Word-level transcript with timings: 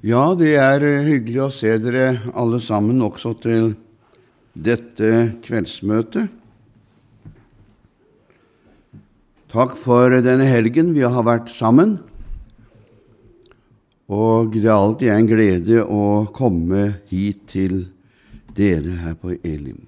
Ja, 0.00 0.30
det 0.32 0.54
er 0.56 0.80
eh, 0.80 1.04
hyggelig 1.04 1.40
å 1.44 1.52
se 1.52 1.74
dere 1.76 2.22
alle 2.32 2.56
sammen 2.64 3.02
også 3.04 3.34
til 3.36 3.74
dette 4.56 5.08
kveldsmøtet. 5.44 6.30
Takk 9.52 9.74
for 9.76 10.14
denne 10.24 10.46
helgen 10.48 10.94
vi 10.96 11.04
har 11.04 11.26
vært 11.26 11.52
sammen. 11.52 11.98
Og 14.08 14.56
det 14.56 14.70
er 14.70 14.78
alltid 14.78 15.12
en 15.12 15.28
glede 15.28 15.82
å 15.84 16.06
komme 16.32 16.86
hit 17.10 17.42
til 17.52 17.82
dere 18.56 18.94
her 19.02 19.18
på 19.20 19.34
Elim. 19.36 19.82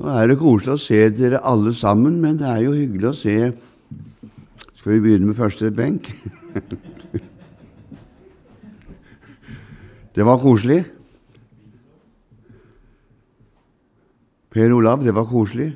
Nå 0.00 0.10
er 0.10 0.32
det 0.32 0.40
koselig 0.40 0.74
å 0.74 0.82
se 0.82 0.98
dere 1.14 1.44
alle 1.46 1.70
sammen, 1.78 2.18
men 2.18 2.42
det 2.42 2.50
er 2.50 2.64
jo 2.66 2.74
hyggelig 2.74 3.12
å 3.12 3.20
se 3.20 3.38
Skal 4.74 4.96
vi 4.96 5.00
begynne 5.06 5.30
med 5.30 5.38
første 5.38 5.70
benk? 5.70 6.10
Det 10.14 10.22
var 10.22 10.38
koselig. 10.38 10.84
Per 14.54 14.72
Olav, 14.76 15.02
det 15.02 15.14
var 15.14 15.26
koselig. 15.26 15.72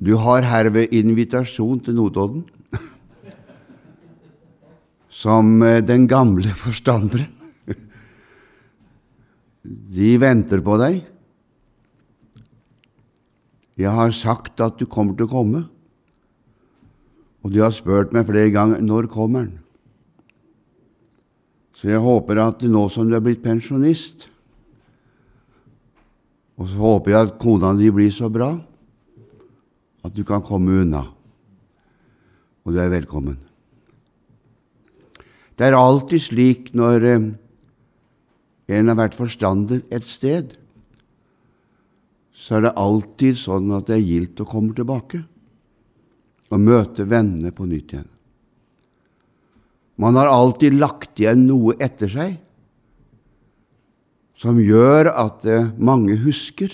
Du 0.00 0.14
har 0.16 0.46
herved 0.46 0.94
invitasjon 0.96 1.82
til 1.84 1.98
Notodden 1.98 2.46
som 5.20 5.58
eh, 5.66 5.82
den 5.84 6.06
gamle 6.08 6.54
forstanderen. 6.56 7.28
De 9.66 10.14
venter 10.22 10.62
på 10.64 10.78
deg. 10.80 11.02
Jeg 13.80 13.92
har 13.92 14.14
sagt 14.16 14.62
at 14.64 14.78
du 14.80 14.86
kommer 14.88 15.18
til 15.18 15.28
å 15.28 15.32
komme, 15.34 15.60
og 17.44 17.52
de 17.52 17.60
har 17.60 17.74
spurt 17.76 18.14
meg 18.16 18.28
flere 18.28 18.52
ganger 18.54 18.80
når 18.84 19.10
kommer 19.12 19.44
han. 19.44 19.59
Så 21.80 21.88
jeg 21.88 22.02
håper 22.04 22.36
at 22.42 22.60
nå 22.68 22.82
som 22.92 23.08
du 23.08 23.14
er 23.16 23.22
blitt 23.24 23.40
pensjonist, 23.40 24.26
og 26.60 26.68
så 26.68 26.76
håper 26.76 27.14
jeg 27.14 27.24
at 27.24 27.38
kona 27.40 27.70
di 27.72 27.88
blir 27.88 28.10
så 28.12 28.28
bra 28.28 28.50
at 30.04 30.12
du 30.12 30.20
kan 30.28 30.44
komme 30.44 30.82
unna, 30.82 31.06
og 32.68 32.76
du 32.76 32.82
er 32.84 32.92
velkommen. 32.92 33.38
Det 35.56 35.70
er 35.70 35.78
alltid 35.78 36.24
slik 36.26 36.70
når 36.76 37.08
eh, 37.08 37.26
en 38.76 38.92
har 38.92 39.00
vært 39.00 39.16
forstander 39.16 39.80
et 39.88 40.04
sted, 40.04 40.52
så 42.36 42.58
er 42.58 42.68
det 42.68 42.76
alltid 42.80 43.40
sånn 43.40 43.72
at 43.76 43.88
det 43.88 43.96
er 43.96 44.04
gildt 44.04 44.44
å 44.44 44.48
komme 44.52 44.76
tilbake 44.76 45.24
og 46.52 46.60
møte 46.60 47.08
vennene 47.08 47.56
på 47.56 47.64
nytt 47.72 47.96
igjen. 47.96 48.08
Man 50.00 50.16
har 50.16 50.30
alltid 50.32 50.78
lagt 50.80 51.20
igjen 51.20 51.44
noe 51.48 51.74
etter 51.82 52.08
seg 52.08 52.38
som 54.40 54.56
gjør 54.56 55.10
at 55.12 55.44
eh, 55.44 55.68
mange 55.76 56.16
husker. 56.22 56.72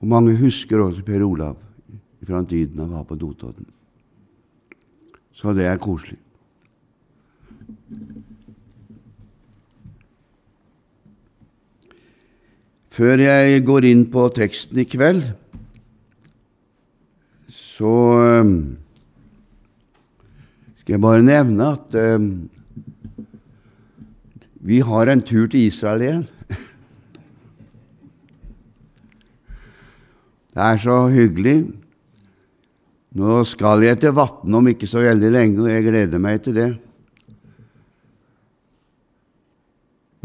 Og 0.00 0.08
mange 0.12 0.34
husker 0.36 0.82
også 0.84 1.04
Per 1.06 1.24
Olav 1.24 1.56
fra 2.20 2.42
tiden 2.44 2.82
han 2.82 2.92
var 2.92 3.06
på 3.08 3.16
Notodden. 3.16 3.64
Så 5.32 5.54
det 5.56 5.64
er 5.64 5.80
koselig. 5.80 6.18
Før 12.90 13.22
jeg 13.22 13.64
går 13.64 13.86
inn 13.88 14.04
på 14.12 14.26
teksten 14.36 14.82
i 14.82 14.84
kveld, 14.84 15.30
så 17.48 17.96
eh, 18.20 18.54
skal 20.90 20.98
jeg 20.98 21.06
bare 21.06 21.22
nevne 21.22 21.66
at 21.70 21.94
uh, 21.94 22.18
vi 24.66 24.82
har 24.82 25.06
en 25.06 25.22
tur 25.22 25.46
til 25.46 25.62
Israel 25.68 26.02
igjen. 26.02 26.26
Det 30.50 30.58
er 30.64 30.80
så 30.82 31.06
hyggelig. 31.14 31.70
Nå 33.14 33.46
skal 33.46 33.86
jeg 33.86 34.02
til 34.02 34.18
Vatne 34.18 34.58
om 34.58 34.66
ikke 34.72 34.90
så 34.90 35.06
veldig 35.06 35.30
lenge, 35.30 35.62
og 35.62 35.70
jeg 35.70 35.86
gleder 35.86 36.24
meg 36.26 36.42
til 36.42 36.58
det. 36.58 36.74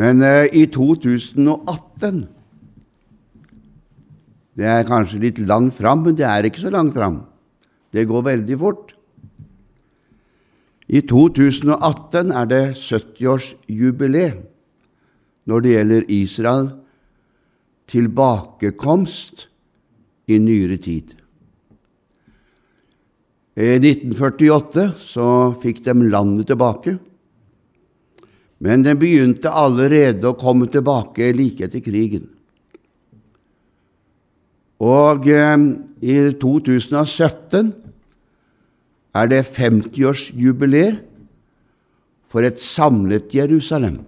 Men 0.02 0.26
uh, 0.26 0.50
i 0.50 0.66
2018 0.66 2.26
Det 4.58 4.66
er 4.66 4.90
kanskje 4.90 5.30
litt 5.30 5.46
langt 5.46 5.78
fram, 5.78 6.02
men 6.10 6.18
det 6.18 6.26
er 6.26 6.50
ikke 6.50 6.66
så 6.66 6.74
langt 6.74 6.98
fram. 6.98 7.22
Det 7.94 8.10
går 8.10 8.34
veldig 8.34 8.58
fort. 8.66 8.95
I 10.86 11.02
2018 11.02 12.30
er 12.30 12.50
det 12.50 12.64
70-årsjubileet 12.78 14.44
når 15.50 15.62
det 15.62 15.72
gjelder 15.74 16.12
Israel 16.14 16.68
tilbakekomst 17.90 19.48
i 20.30 20.38
nyere 20.42 20.78
tid. 20.82 21.14
I 23.56 23.78
1948 23.80 24.88
så 25.00 25.28
fikk 25.62 25.84
de 25.86 25.94
landet 26.12 26.50
tilbake, 26.50 26.98
men 28.60 28.84
den 28.86 29.00
begynte 29.00 29.54
allerede 29.54 30.28
å 30.28 30.38
komme 30.38 30.68
tilbake 30.72 31.32
like 31.38 31.66
etter 31.66 31.84
krigen. 31.86 32.28
Og 34.84 35.30
eh, 35.32 35.56
i 36.04 36.18
2017 36.42 37.72
er 39.16 39.30
det 39.32 39.46
50-årsjubileet 39.48 41.04
for 42.32 42.44
et 42.44 42.60
samlet 42.60 43.32
Jerusalem. 43.32 44.02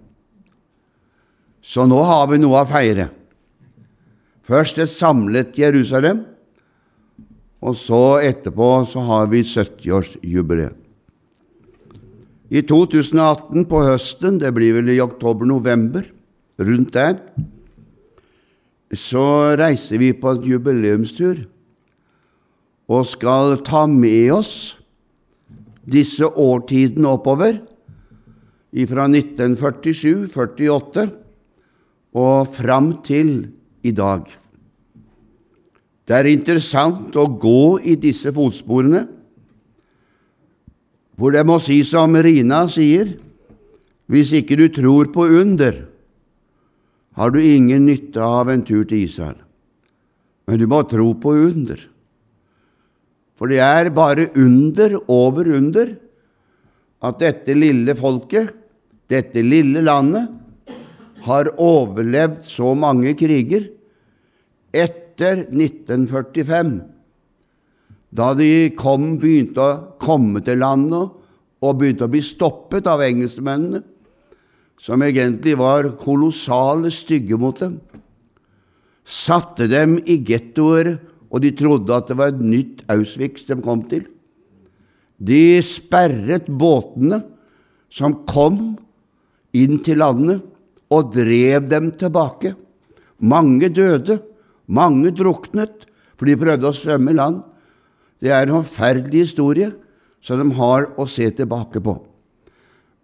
Så 1.63 1.85
nå 1.87 1.99
har 2.07 2.27
vi 2.31 2.39
noe 2.41 2.63
å 2.63 2.67
feire. 2.67 3.09
Først 4.47 4.79
et 4.79 4.91
samlet 4.91 5.55
Jerusalem, 5.59 6.23
og 7.63 7.75
så 7.75 8.19
etterpå 8.23 8.67
så 8.87 9.03
har 9.07 9.31
vi 9.31 9.43
70-årsjubileet. 9.43 10.75
I 12.47 12.61
2018, 12.63 13.65
på 13.67 13.81
høsten, 13.83 14.37
det 14.39 14.53
blir 14.55 14.77
vel 14.77 14.93
i 14.93 15.01
oktober-november, 15.03 16.05
rundt 16.63 16.93
der, 16.95 17.17
så 18.95 19.55
reiser 19.59 19.99
vi 19.99 20.13
på 20.15 20.31
en 20.31 20.45
jubileumstur 20.47 21.43
og 22.87 23.03
skal 23.03 23.57
ta 23.67 23.83
med 23.91 24.31
oss 24.31 24.76
disse 25.87 26.27
årtidene 26.27 27.15
oppover, 27.15 27.61
fra 28.87 29.07
1947, 29.09 30.27
48 30.29 31.07
og 32.17 32.49
fram 32.53 32.91
til 33.05 33.47
i 33.87 33.93
dag. 33.95 34.27
Det 36.07 36.15
er 36.15 36.29
interessant 36.31 37.15
å 37.19 37.25
gå 37.39 37.79
i 37.83 37.97
disse 37.99 38.31
fotsporene, 38.35 39.03
hvor 41.17 41.33
det 41.33 41.43
må 41.47 41.57
si 41.63 41.81
som 41.87 42.13
Rina 42.21 42.67
sier, 42.69 43.09
hvis 44.07 44.31
ikke 44.37 44.59
du 44.59 44.67
tror 44.71 45.09
på 45.11 45.25
under, 45.41 45.81
har 47.17 47.33
du 47.33 47.39
ingen 47.41 47.87
nytte 47.89 48.21
av 48.21 48.51
en 48.53 48.61
tur 48.63 48.85
til 48.85 49.07
Israel. 49.07 49.39
Men 50.47 50.61
du 50.61 50.67
må 50.69 50.83
tro 50.87 51.09
på 51.17 51.33
under. 51.49 51.81
For 53.37 53.51
det 53.51 53.61
er 53.61 53.91
bare 53.93 54.31
under 54.39 54.97
over 55.13 55.49
under 55.59 55.93
at 57.05 57.19
dette 57.21 57.53
lille 57.53 57.93
folket, 57.97 58.49
dette 59.07 59.43
lille 59.45 59.83
landet, 59.85 60.33
har 61.27 61.49
overlevd 61.59 62.45
så 62.47 62.71
mange 62.77 63.11
kriger 63.19 63.67
etter 64.73 65.43
1945, 65.49 66.77
da 68.17 68.31
de 68.37 68.69
kom, 68.79 69.17
begynte 69.19 69.61
å 69.61 69.79
komme 70.01 70.41
til 70.45 70.61
landet 70.63 71.11
og 71.61 71.79
begynte 71.79 72.07
å 72.07 72.11
bli 72.11 72.23
stoppet 72.23 72.87
av 72.89 73.03
engelskmennene, 73.03 73.83
som 74.77 75.01
egentlig 75.01 75.57
var 75.59 75.89
kolossale 75.99 76.91
stygge 76.93 77.37
mot 77.41 77.57
dem, 77.59 77.79
satte 79.07 79.67
dem 79.71 79.97
i 80.05 80.19
gettoer 80.25 80.95
og 81.27 81.43
de 81.43 81.51
trodde 81.55 81.95
at 81.95 82.09
det 82.09 82.17
var 82.19 82.31
et 82.31 82.43
nytt 82.43 82.83
Auschwitz 82.91 83.47
de 83.47 83.57
kom 83.63 83.83
til. 83.89 84.05
De 85.17 85.59
sperret 85.65 86.47
båtene 86.47 87.23
som 87.89 88.19
kom 88.29 88.77
inn 89.57 89.79
til 89.83 90.01
landet, 90.03 90.43
og 90.87 91.11
drev 91.11 91.65
dem 91.67 91.89
tilbake. 91.99 92.53
Mange 93.19 93.67
døde, 93.67 94.21
mange 94.71 95.11
druknet, 95.11 95.83
for 96.15 96.29
de 96.29 96.37
prøvde 96.39 96.69
å 96.69 96.75
svømme 96.75 97.11
i 97.11 97.17
land. 97.17 97.41
Det 98.23 98.31
er 98.31 98.47
en 98.47 98.61
forferdelig 98.61 99.25
historie 99.27 99.73
som 100.23 100.39
de 100.39 100.55
har 100.55 100.87
å 100.95 101.05
se 101.11 101.27
tilbake 101.35 101.81
på. 101.83 101.97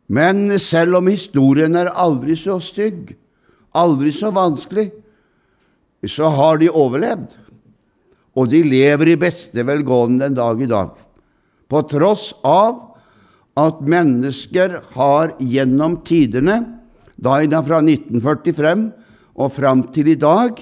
Men 0.08 0.48
selv 0.64 1.00
om 1.00 1.12
historien 1.12 1.76
er 1.80 1.92
aldri 1.92 2.38
så 2.40 2.56
stygg, 2.64 3.14
aldri 3.76 4.14
så 4.16 4.32
vanskelig, 4.36 4.90
så 6.08 6.32
har 6.36 6.60
de 6.60 6.72
overlevd. 6.72 7.36
Og 8.34 8.50
de 8.50 8.64
lever 8.66 9.14
i 9.14 9.20
beste 9.20 9.66
velgående 9.66 10.26
den 10.26 10.38
dag 10.38 10.62
i 10.62 10.70
dag. 10.70 10.92
på 11.74 11.82
tross 11.90 12.36
av 12.46 12.94
at 13.58 13.80
mennesker 13.82 14.76
har 14.94 15.32
gjennom 15.40 15.96
tidene, 16.06 16.60
da 17.18 17.40
fra 17.66 17.80
1945 17.82 18.92
og 19.34 19.52
fram 19.52 19.82
til 19.94 20.12
i 20.12 20.16
dag, 20.20 20.60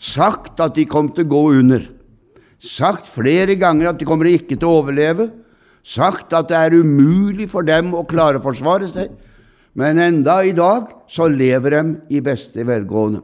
sagt 0.00 0.58
at 0.58 0.74
de 0.74 0.88
kom 0.90 1.12
til 1.14 1.28
å 1.28 1.30
gå 1.30 1.42
under. 1.60 1.84
Sagt 2.58 3.06
flere 3.06 3.54
ganger 3.54 3.92
at 3.92 4.00
de 4.00 4.08
kommer 4.08 4.26
ikke 4.26 4.56
til 4.56 4.68
å 4.68 4.80
overleve. 4.82 5.28
Sagt 5.86 6.32
at 6.34 6.48
det 6.50 6.58
er 6.58 6.80
umulig 6.82 7.46
for 7.48 7.62
dem 7.62 7.94
å 7.94 8.02
klare 8.08 8.40
å 8.40 8.44
forsvare 8.44 8.88
seg. 8.90 9.12
Men 9.78 10.00
enda 10.02 10.40
i 10.42 10.52
dag 10.56 10.90
så 11.08 11.28
lever 11.30 11.76
de 11.76 12.16
i 12.16 12.22
beste 12.24 12.64
velgående. 12.66 13.22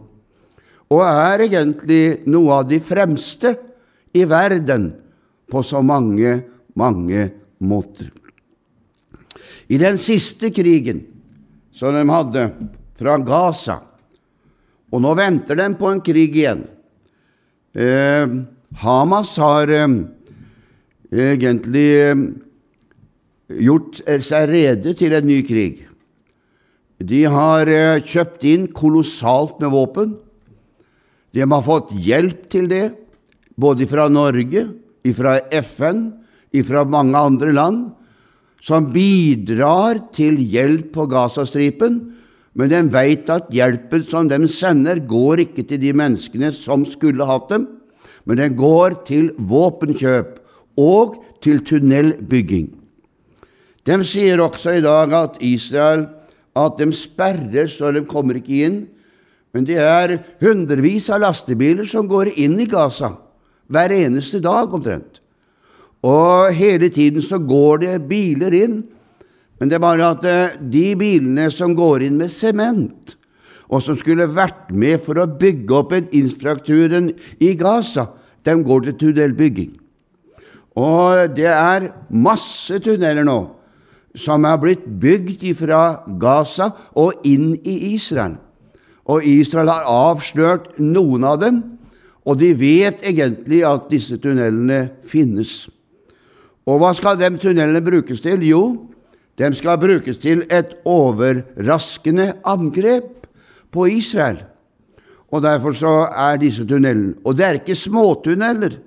Og 0.95 1.03
er 1.03 1.43
egentlig 1.49 2.03
noe 2.31 2.61
av 2.61 2.69
de 2.71 2.79
fremste 2.79 3.57
i 4.17 4.25
verden 4.29 4.91
på 5.51 5.63
så 5.63 5.83
mange, 5.85 6.41
mange 6.75 7.29
måter. 7.59 8.11
I 9.69 9.79
den 9.83 9.99
siste 9.99 10.51
krigen 10.55 11.03
som 11.75 11.95
de 11.95 12.05
hadde 12.09 12.47
fra 12.97 13.19
Gaza 13.21 13.81
Og 14.95 15.03
nå 15.03 15.11
venter 15.19 15.59
de 15.59 15.65
på 15.77 15.89
en 15.91 16.01
krig 16.01 16.37
igjen. 16.39 16.61
Eh, 17.75 18.31
Hamas 18.81 19.33
har 19.43 19.69
eh, 19.75 19.97
egentlig 21.11 21.89
eh, 22.07 22.23
gjort 23.67 23.99
seg 24.25 24.47
rede 24.53 24.95
til 24.97 25.17
en 25.19 25.27
ny 25.27 25.41
krig. 25.45 25.83
De 27.03 27.25
har 27.29 27.69
eh, 27.69 27.99
kjøpt 27.99 28.47
inn 28.49 28.69
kolossalt 28.73 29.59
med 29.61 29.75
våpen. 29.75 30.15
De 31.35 31.45
har 31.45 31.67
fått 31.67 31.93
hjelp 31.93 32.47
til 32.53 32.71
det, 32.71 32.87
både 33.57 33.89
fra 33.89 34.09
Norge, 34.13 34.69
fra 35.17 35.39
FN, 35.53 36.11
fra 36.67 36.85
mange 36.89 37.19
andre 37.19 37.53
land 37.53 37.81
som 38.65 38.89
bidrar 38.91 40.01
til 40.17 40.39
hjelp 40.41 40.89
på 40.95 41.05
Gazastripen, 41.11 41.99
men 42.57 42.73
de 42.73 42.81
vet 42.89 43.29
at 43.31 43.51
hjelpen 43.53 44.07
som 44.09 44.31
de 44.31 44.39
sender, 44.49 45.03
går 45.05 45.45
ikke 45.45 45.67
til 45.69 45.83
de 45.83 45.93
menneskene 45.97 46.51
som 46.57 46.87
skulle 46.89 47.27
hatt 47.29 47.51
dem, 47.53 47.67
men 48.25 48.41
den 48.41 48.57
går 48.59 49.03
til 49.07 49.29
våpenkjøp 49.37 50.41
og 50.81 51.21
til 51.45 51.61
tunnelbygging. 51.65 52.73
De 53.87 54.01
sier 54.03 54.41
også 54.43 54.79
i 54.79 54.83
dag 54.85 55.13
at 55.15 55.37
Israel 55.45 56.09
at 56.57 56.81
de 56.81 56.89
sperrer 56.97 57.69
så 57.71 57.93
de 57.95 58.03
kommer 58.09 58.41
ikke 58.41 58.65
inn, 58.67 58.81
men 59.55 59.69
det 59.69 59.79
er 59.81 60.17
hundrevis 60.43 61.07
av 61.13 61.23
lastebiler 61.23 61.87
som 61.89 62.09
går 62.11 62.33
inn 62.41 62.59
i 62.61 62.67
Gaza 62.69 63.13
hver 63.73 63.95
eneste 63.95 64.41
dag 64.45 64.73
omtrent. 64.75 65.21
Og 66.07 66.53
hele 66.55 66.91
tiden 66.93 67.25
så 67.25 67.39
går 67.43 67.83
det 67.83 67.95
biler 68.09 68.55
inn. 68.55 68.83
Men 69.59 69.71
det 69.71 69.79
er 69.79 69.85
bare 69.85 70.11
at 70.13 70.27
eh, 70.29 70.59
de 70.61 70.91
bilene 70.99 71.49
som 71.51 71.75
går 71.77 72.05
inn 72.07 72.19
med 72.21 72.31
sement, 72.31 73.17
og 73.67 73.83
som 73.83 73.97
skulle 73.99 74.29
vært 74.31 74.69
med 74.71 75.01
for 75.03 75.19
å 75.19 75.27
bygge 75.27 75.75
opp 75.75 75.95
en 75.97 76.11
infrastrukturen 76.15 77.09
i 77.43 77.55
Gaza, 77.59 78.11
de 78.47 78.55
går 78.63 78.85
til 78.87 78.99
tunnelbygging. 79.01 79.73
Og 80.77 81.33
det 81.35 81.49
er 81.49 81.91
masse 82.13 82.79
tunneler 82.85 83.25
nå 83.27 83.41
som 84.17 84.45
er 84.49 84.61
blitt 84.61 84.85
bygd 85.01 85.45
fra 85.59 85.81
Gaza 86.21 86.71
og 86.97 87.27
inn 87.29 87.55
i 87.65 87.95
Israel. 87.95 88.37
Og 89.07 89.25
Israel 89.29 89.71
har 89.71 89.89
avslørt 89.89 90.79
noen 90.83 91.27
av 91.29 91.41
dem, 91.43 91.61
og 92.27 92.41
de 92.41 92.51
vet 92.59 93.05
egentlig 93.07 93.63
at 93.67 93.87
disse 93.91 94.19
tunnelene 94.19 94.89
finnes. 95.07 95.69
Og 96.67 96.81
hva 96.83 96.91
skal 96.99 97.19
de 97.21 97.31
tunnelene 97.39 97.83
brukes 97.87 98.21
til? 98.25 98.43
Jo, 98.43 98.63
de 99.39 99.53
skal 99.55 99.79
brukes 99.79 100.19
til 100.19 100.43
et 100.51 100.75
overraskende 100.89 102.33
angrep 102.45 103.29
på 103.71 103.87
Israel. 103.95 104.43
Og 105.31 105.43
derfor 105.43 105.75
så 105.75 105.95
er 106.11 106.39
disse 106.39 106.65
tunnelene 106.65 107.15
Og 107.25 107.37
det 107.37 107.45
er 107.45 107.59
ikke 107.61 107.75
småtunneler, 107.75 108.79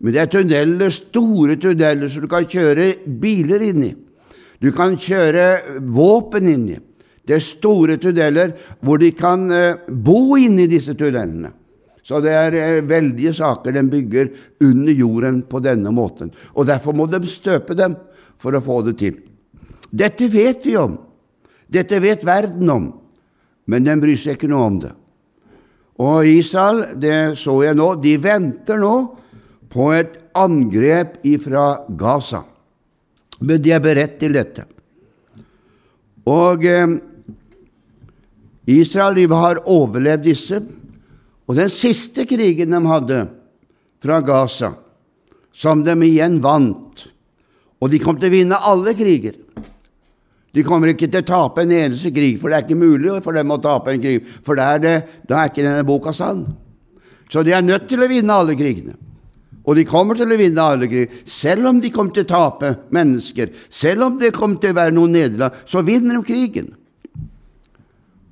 men 0.00 0.12
det 0.12 0.20
er 0.20 0.26
tunneler, 0.26 0.90
store 0.90 1.56
tunneler 1.56 2.08
som 2.08 2.24
du 2.24 2.28
kan 2.28 2.46
kjøre 2.48 2.94
biler 3.20 3.62
inn 3.62 3.84
i. 3.86 3.92
Du 4.62 4.72
kan 4.74 4.96
kjøre 4.98 5.80
våpen 5.94 6.48
inn 6.48 6.68
i. 6.72 6.78
Det 7.22 7.36
er 7.36 7.44
store 7.44 7.96
tunneler 8.02 8.56
hvor 8.80 8.98
de 8.98 9.12
kan 9.14 9.46
bo 9.86 10.02
bo 10.02 10.36
inni 10.36 10.66
disse 10.66 10.94
tunnelene. 10.98 11.52
Så 12.02 12.18
det 12.22 12.32
er 12.34 12.56
eh, 12.58 12.80
veldige 12.86 13.34
saker 13.36 13.76
de 13.76 13.82
bygger 13.90 14.32
under 14.66 14.92
jorden 14.92 15.42
på 15.46 15.60
denne 15.62 15.92
måten. 15.94 16.32
Og 16.58 16.66
derfor 16.66 16.96
må 16.98 17.06
de 17.06 17.22
støpe 17.30 17.76
dem 17.78 17.94
for 18.42 18.58
å 18.58 18.64
få 18.64 18.80
det 18.88 18.96
til. 19.02 19.20
Dette 19.92 20.26
vet 20.32 20.66
vi 20.66 20.74
om. 20.80 20.96
Dette 21.72 22.00
vet 22.02 22.26
verden 22.26 22.70
om. 22.72 22.90
Men 23.70 23.86
den 23.86 24.02
bryr 24.02 24.18
seg 24.18 24.36
ikke 24.36 24.50
noe 24.50 24.66
om 24.66 24.80
det. 24.82 24.92
Og 26.02 26.26
Israel, 26.26 26.96
det 26.98 27.38
så 27.38 27.54
jeg 27.62 27.78
nå, 27.78 27.92
de 28.02 28.16
venter 28.18 28.80
nå 28.80 28.94
på 29.72 29.92
et 29.94 30.18
angrep 30.34 31.20
ifra 31.28 31.84
Gaza. 31.98 32.42
Men 33.42 33.62
de 33.62 33.74
er 33.74 33.82
beredt 33.84 34.18
til 34.18 34.34
dette. 34.34 34.66
Og 36.26 36.66
eh, 36.66 36.98
Israel 38.70 39.18
de 39.18 39.26
har 39.30 39.62
overlevd 39.70 40.26
disse. 40.26 40.62
Og 41.52 41.58
den 41.58 41.68
siste 41.68 42.24
krigen 42.24 42.72
de 42.72 42.78
hadde 42.88 43.18
fra 44.00 44.22
Gaza, 44.24 44.70
som 45.52 45.82
de 45.84 45.92
igjen 46.06 46.38
vant 46.40 47.02
Og 47.82 47.90
de 47.90 47.98
kom 48.00 48.16
til 48.16 48.30
å 48.30 48.32
vinne 48.32 48.56
alle 48.62 48.92
kriger. 48.94 49.34
De 50.54 50.62
kommer 50.62 50.92
ikke 50.92 51.08
til 51.10 51.24
å 51.24 51.26
tape 51.26 51.64
en 51.64 51.72
eneste 51.74 52.12
krig, 52.14 52.36
for 52.38 52.46
det 52.46 52.60
er 52.60 52.62
ikke 52.62 52.78
mulig 52.78 53.16
for 53.24 53.34
dem 53.34 53.50
å 53.50 53.58
tape 53.58 53.90
en 53.90 54.04
krig. 54.04 54.28
For 54.46 54.54
da 54.54 54.68
er, 54.76 55.02
er 55.02 55.48
ikke 55.50 55.64
denne 55.64 55.82
boka 55.88 56.12
sann. 56.14 56.44
Så 57.26 57.42
de 57.42 57.56
er 57.56 57.64
nødt 57.66 57.88
til 57.90 58.04
å 58.04 58.06
vinne 58.06 58.36
alle 58.38 58.54
krigene. 58.54 58.94
Og 59.66 59.74
de 59.80 59.86
kommer 59.88 60.14
til 60.14 60.30
å 60.30 60.38
vinne 60.38 60.62
alle 60.62 60.86
kriger. 60.86 61.18
Selv 61.26 61.66
om 61.72 61.80
de 61.82 61.90
kommer 61.90 62.14
til 62.14 62.22
å 62.22 62.30
tape 62.30 62.70
mennesker, 62.94 63.50
selv 63.66 64.06
om 64.06 64.20
det 64.22 64.30
kommer 64.36 64.62
til 64.62 64.76
å 64.76 64.78
være 64.78 64.94
noen 64.94 65.18
nederlag, 65.18 65.58
så 65.66 65.82
vinner 65.82 66.20
de 66.20 66.28
krigen. 66.30 66.70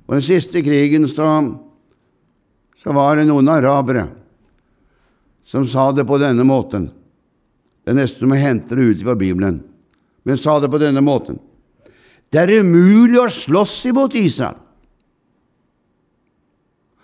Og 0.07 0.15
den 0.15 0.25
siste 0.31 0.63
krigen 0.63 1.11
så 1.11 1.27
så 2.81 2.93
var 2.93 3.19
det 3.19 3.27
noen 3.29 3.49
arabere 3.51 4.07
som 5.45 5.67
sa 5.67 5.91
det 5.91 6.05
på 6.07 6.17
denne 6.21 6.43
måten. 6.47 6.87
Det 7.83 7.93
er 7.93 7.99
nesten 7.99 8.25
som 8.25 8.33
å 8.33 8.39
hente 8.39 8.77
det 8.77 8.87
ut 8.87 9.03
fra 9.03 9.15
Bibelen, 9.17 9.59
men 10.23 10.39
sa 10.39 10.59
det 10.61 10.69
på 10.71 10.81
denne 10.81 11.03
måten. 11.05 11.39
Det 12.31 12.39
er 12.41 12.61
umulig 12.63 13.19
å 13.19 13.29
slåss 13.33 13.75
imot 13.91 14.15
Israel, 14.17 14.57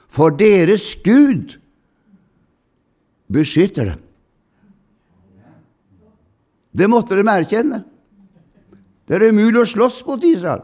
for 0.07 0.33
deres 0.33 0.93
Gud 1.03 1.57
beskytter 3.29 3.91
dem. 3.91 4.03
Det 6.77 6.87
måtte 6.89 7.17
de 7.17 7.25
erkjenne. 7.25 7.83
Det 9.07 9.17
er 9.17 9.29
umulig 9.33 9.61
å 9.61 9.69
slåss 9.69 10.01
mot 10.07 10.23
Israel, 10.25 10.63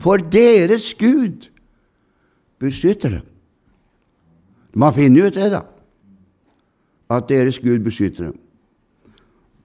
for 0.00 0.20
deres 0.20 0.90
Gud 0.98 1.48
beskytter 2.60 3.18
dem. 3.18 3.26
Man 4.78 4.94
finner 4.94 5.26
ut 5.26 5.34
det, 5.34 5.50
da, 5.50 5.64
at 7.10 7.26
deres 7.30 7.58
Gud 7.58 7.82
beskytter 7.82 8.28
dem. 8.28 8.36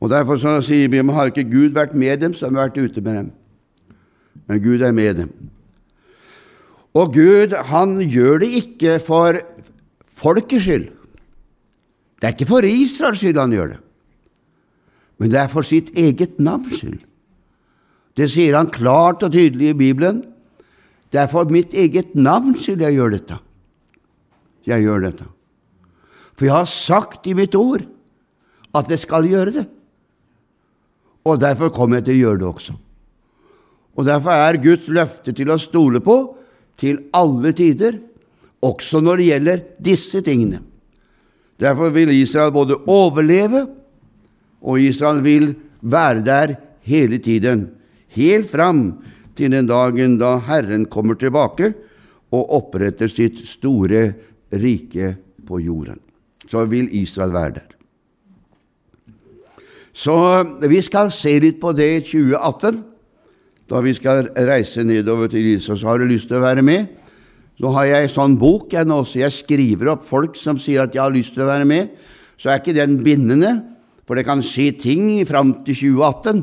Og 0.01 0.10
Derfor 0.12 0.39
så 0.41 0.58
sier 0.65 0.89
vi 0.91 1.00
har 1.00 1.29
ikke 1.29 1.46
Gud 1.48 1.75
vært 1.77 1.93
med 1.96 2.20
dem, 2.20 2.34
så 2.34 2.48
har 2.48 2.53
vi 2.53 2.60
vært 2.60 2.79
ute 2.82 3.03
med 3.05 3.20
dem. 3.20 3.29
Men 4.50 4.63
Gud 4.63 4.82
er 4.82 4.91
med 4.91 5.22
dem. 5.22 5.29
Og 6.93 7.13
Gud 7.13 7.53
han 7.70 7.96
gjør 8.01 8.41
det 8.43 8.50
ikke 8.58 8.98
for 9.01 9.38
folkets 10.10 10.65
skyld. 10.65 10.89
Det 12.20 12.27
er 12.27 12.36
ikke 12.36 12.50
for 12.50 12.65
Israels 12.65 13.22
skyld 13.22 13.39
han 13.39 13.53
gjør 13.53 13.74
det, 13.74 13.79
men 15.20 15.32
det 15.32 15.39
er 15.39 15.50
for 15.51 15.65
sitt 15.67 15.91
eget 16.00 16.39
navns 16.39 16.77
skyld. 16.79 17.00
Det 18.17 18.29
sier 18.29 18.58
han 18.58 18.70
klart 18.72 19.24
og 19.25 19.34
tydelig 19.34 19.72
i 19.72 19.77
Bibelen. 19.77 20.22
Det 21.13 21.22
er 21.22 21.32
for 21.32 21.50
mitt 21.50 21.74
eget 21.74 22.15
navns 22.15 22.65
skyld 22.65 22.82
jeg 22.82 22.98
gjør 22.98 23.17
dette 23.17 23.39
jeg 24.67 24.86
gjør 24.86 25.08
dette. 25.08 25.27
For 26.34 26.48
jeg 26.48 26.55
har 26.55 26.70
sagt 26.70 27.27
i 27.29 27.36
mitt 27.38 27.55
ord 27.58 27.84
at 28.74 28.89
jeg 28.89 29.03
skal 29.03 29.27
gjøre 29.29 29.53
det. 29.60 29.65
Og 31.24 31.39
derfor 31.39 31.72
kommer 31.74 32.00
jeg 32.00 32.10
til 32.10 32.17
å 32.17 32.24
gjøre 32.24 32.41
det 32.41 32.50
også. 32.50 32.74
Og 33.93 34.08
derfor 34.08 34.34
er 34.34 34.62
Guds 34.62 34.89
løfte 34.89 35.34
til 35.36 35.51
å 35.53 35.60
stole 35.62 36.01
på 36.03 36.17
til 36.82 37.03
alle 37.13 37.53
tider, 37.53 38.00
også 38.63 39.03
når 39.03 39.20
det 39.20 39.27
gjelder 39.27 39.63
disse 39.84 40.24
tingene. 40.25 40.63
Derfor 41.62 41.93
vil 41.93 42.10
Israel 42.15 42.51
både 42.55 42.79
overleve, 42.89 43.67
og 44.63 44.82
Israel 44.82 45.22
vil 45.24 45.51
være 45.82 46.24
der 46.25 46.55
hele 46.88 47.20
tiden, 47.22 47.67
helt 48.15 48.50
fram 48.50 48.86
til 49.38 49.53
den 49.53 49.67
dagen 49.70 50.17
da 50.22 50.38
Herren 50.48 50.88
kommer 50.89 51.17
tilbake 51.20 51.74
og 52.34 52.53
oppretter 52.58 53.12
sitt 53.12 53.39
store 53.46 54.13
rike 54.62 55.15
på 55.48 55.60
jorden. 55.63 56.00
Så 56.48 56.65
vil 56.69 56.89
Israel 56.91 57.33
være 57.33 57.55
der. 57.60 57.69
Så 59.93 60.15
vi 60.65 60.81
skal 60.81 61.12
se 61.13 61.36
litt 61.39 61.60
på 61.62 61.72
det 61.77 61.89
i 61.98 62.01
2018, 62.01 62.81
da 63.69 63.79
vi 63.86 63.93
skal 63.95 64.31
reise 64.50 64.83
nedover 64.86 65.29
til 65.31 65.53
Israel. 65.53 65.79
Så 65.79 65.88
har 65.88 66.01
du 66.01 66.10
lyst 66.10 66.31
til 66.31 66.39
å 66.39 66.45
være 66.45 66.65
med? 66.65 66.89
Nå 67.62 67.69
har 67.75 67.86
jeg 67.86 68.07
en 68.07 68.12
sånn 68.12 68.38
bok 68.41 68.74
jeg 68.74 68.89
nå, 68.89 68.98
så 69.05 69.22
jeg 69.22 69.36
skriver 69.36 69.93
opp 69.93 70.07
folk 70.07 70.38
som 70.39 70.57
sier 70.60 70.83
at 70.83 70.95
jeg 70.95 71.03
har 71.03 71.13
lyst 71.13 71.36
til 71.36 71.45
å 71.45 71.51
være 71.51 71.67
med. 71.69 71.93
Så 72.41 72.50
er 72.50 72.60
ikke 72.60 72.75
den 72.75 72.98
bindende, 73.05 73.53
for 74.03 74.17
det 74.17 74.25
kan 74.27 74.41
skje 74.43 74.72
ting 74.81 75.05
fram 75.29 75.53
til 75.63 75.77
2018. 75.93 76.41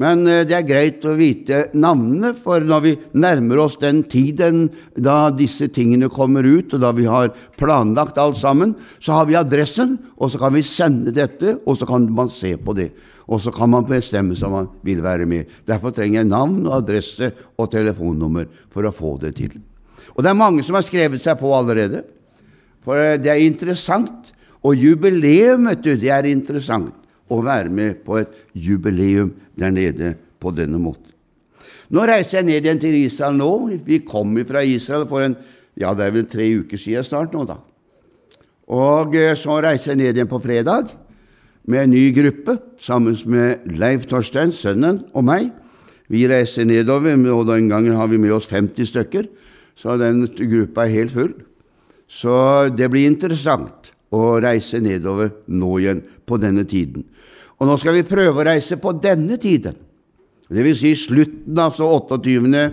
Men 0.00 0.24
eh, 0.26 0.42
det 0.48 0.56
er 0.56 0.66
greit 0.66 1.04
å 1.04 1.14
vite 1.18 1.66
navnene, 1.76 2.32
for 2.38 2.64
når 2.64 2.84
vi 2.84 2.92
nærmer 3.20 3.60
oss 3.64 3.76
den 3.80 4.02
tiden 4.08 4.64
da 4.96 5.30
disse 5.34 5.68
tingene 5.74 6.08
kommer 6.12 6.46
ut, 6.46 6.72
og 6.72 6.82
da 6.82 6.92
vi 6.96 7.06
har 7.10 7.32
planlagt 7.60 8.20
alt 8.20 8.38
sammen, 8.40 8.74
så 9.02 9.18
har 9.18 9.28
vi 9.28 9.38
adressen, 9.38 9.98
og 10.16 10.32
så 10.32 10.40
kan 10.42 10.54
vi 10.56 10.64
sende 10.66 11.14
dette, 11.14 11.58
og 11.66 11.76
så 11.78 11.88
kan 11.88 12.08
man 12.14 12.32
se 12.32 12.54
på 12.56 12.76
det. 12.78 12.90
Og 13.28 13.40
så 13.40 13.52
kan 13.54 13.70
man 13.70 13.86
bestemme 13.88 14.36
seg 14.36 14.48
om 14.48 14.56
man 14.56 14.70
vil 14.84 15.02
være 15.04 15.28
med. 15.28 15.50
Derfor 15.68 15.94
trenger 15.94 16.20
jeg 16.22 16.30
navn 16.30 16.64
og 16.66 16.80
adresse 16.80 17.30
og 17.54 17.70
telefonnummer 17.72 18.48
for 18.72 18.88
å 18.88 18.94
få 18.94 19.14
det 19.22 19.36
til. 19.38 19.60
Og 20.16 20.24
det 20.24 20.32
er 20.32 20.40
mange 20.40 20.64
som 20.66 20.76
har 20.76 20.84
skrevet 20.84 21.22
seg 21.22 21.38
på 21.40 21.52
allerede, 21.54 22.02
for 22.82 22.98
eh, 22.98 23.20
det 23.20 23.30
er 23.30 23.44
interessant. 23.44 24.32
Og 24.62 24.78
jubileum, 24.78 25.66
vet 25.66 25.80
du, 25.82 25.94
det 25.98 26.10
er 26.14 26.26
interessant 26.30 27.01
å 27.32 27.40
være 27.44 27.72
med 27.72 28.02
på 28.06 28.20
et 28.20 28.36
jubileum 28.52 29.32
der 29.58 29.72
nede 29.74 30.14
på 30.42 30.52
denne 30.54 30.80
måten. 30.82 31.10
Nå 31.92 32.04
reiser 32.08 32.40
jeg 32.40 32.48
ned 32.48 32.64
igjen 32.64 32.80
til 32.80 32.96
Israel 32.96 33.36
nå. 33.36 33.50
Vi 33.84 34.00
kom 34.06 34.32
fra 34.48 34.62
Israel 34.64 35.04
for 35.10 35.24
en, 35.24 35.36
ja, 35.76 35.92
det 35.92 36.06
er 36.06 36.14
vel 36.14 36.28
tre 36.28 36.48
uker 36.62 36.80
siden 36.80 37.04
snart 37.04 37.34
nå, 37.36 37.44
da. 37.48 37.58
Og 38.72 39.16
eh, 39.18 39.34
så 39.36 39.58
reiser 39.60 39.92
jeg 39.92 40.00
ned 40.00 40.16
igjen 40.16 40.30
på 40.30 40.40
fredag 40.40 40.94
med 41.68 41.84
en 41.84 41.92
ny 41.92 42.06
gruppe 42.16 42.56
sammen 42.80 43.16
med 43.30 43.68
Leif 43.78 44.08
Torstein, 44.10 44.54
sønnen, 44.56 45.02
og 45.12 45.26
meg. 45.28 45.50
Vi 46.12 46.24
reiser 46.28 46.66
nedover, 46.68 47.14
og 47.32 47.46
den 47.48 47.68
gangen 47.70 47.96
har 47.96 48.08
vi 48.10 48.20
med 48.20 48.34
oss 48.34 48.48
50 48.50 48.88
stykker, 48.88 49.28
så 49.78 49.96
den 50.00 50.24
gruppa 50.26 50.86
er 50.86 50.96
helt 50.96 51.14
full. 51.14 51.32
Så 52.12 52.68
det 52.76 52.90
blir 52.92 53.08
interessant 53.08 53.92
å 54.12 54.36
reise 54.42 54.80
nedover 54.84 55.32
nå 55.48 55.70
igjen 55.80 56.02
på 56.28 56.38
denne 56.40 56.66
tiden. 56.68 57.06
Og 57.58 57.68
nå 57.68 57.78
skal 57.80 57.96
vi 57.98 58.06
prøve 58.06 58.42
å 58.42 58.46
reise 58.46 58.78
på 58.80 58.94
denne 59.00 59.38
tiden, 59.40 59.76
dvs. 60.52 60.80
Si 60.82 60.94
slutten, 61.06 61.56
altså 61.56 61.88
28. 61.88 62.64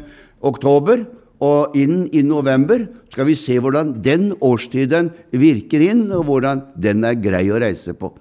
oktober, 0.49 1.05
og 1.39 1.75
inn 1.79 2.01
i 2.11 2.23
november 2.25 2.81
skal 3.13 3.29
vi 3.29 3.37
se 3.39 3.55
hvordan 3.63 3.93
den 4.03 4.33
årstiden 4.43 5.07
virker 5.39 5.85
inn, 5.85 6.09
og 6.11 6.25
hvordan 6.27 6.65
den 6.75 7.05
er 7.07 7.19
grei 7.21 7.45
å 7.47 7.61
reise 7.61 7.95
på. 7.95 8.11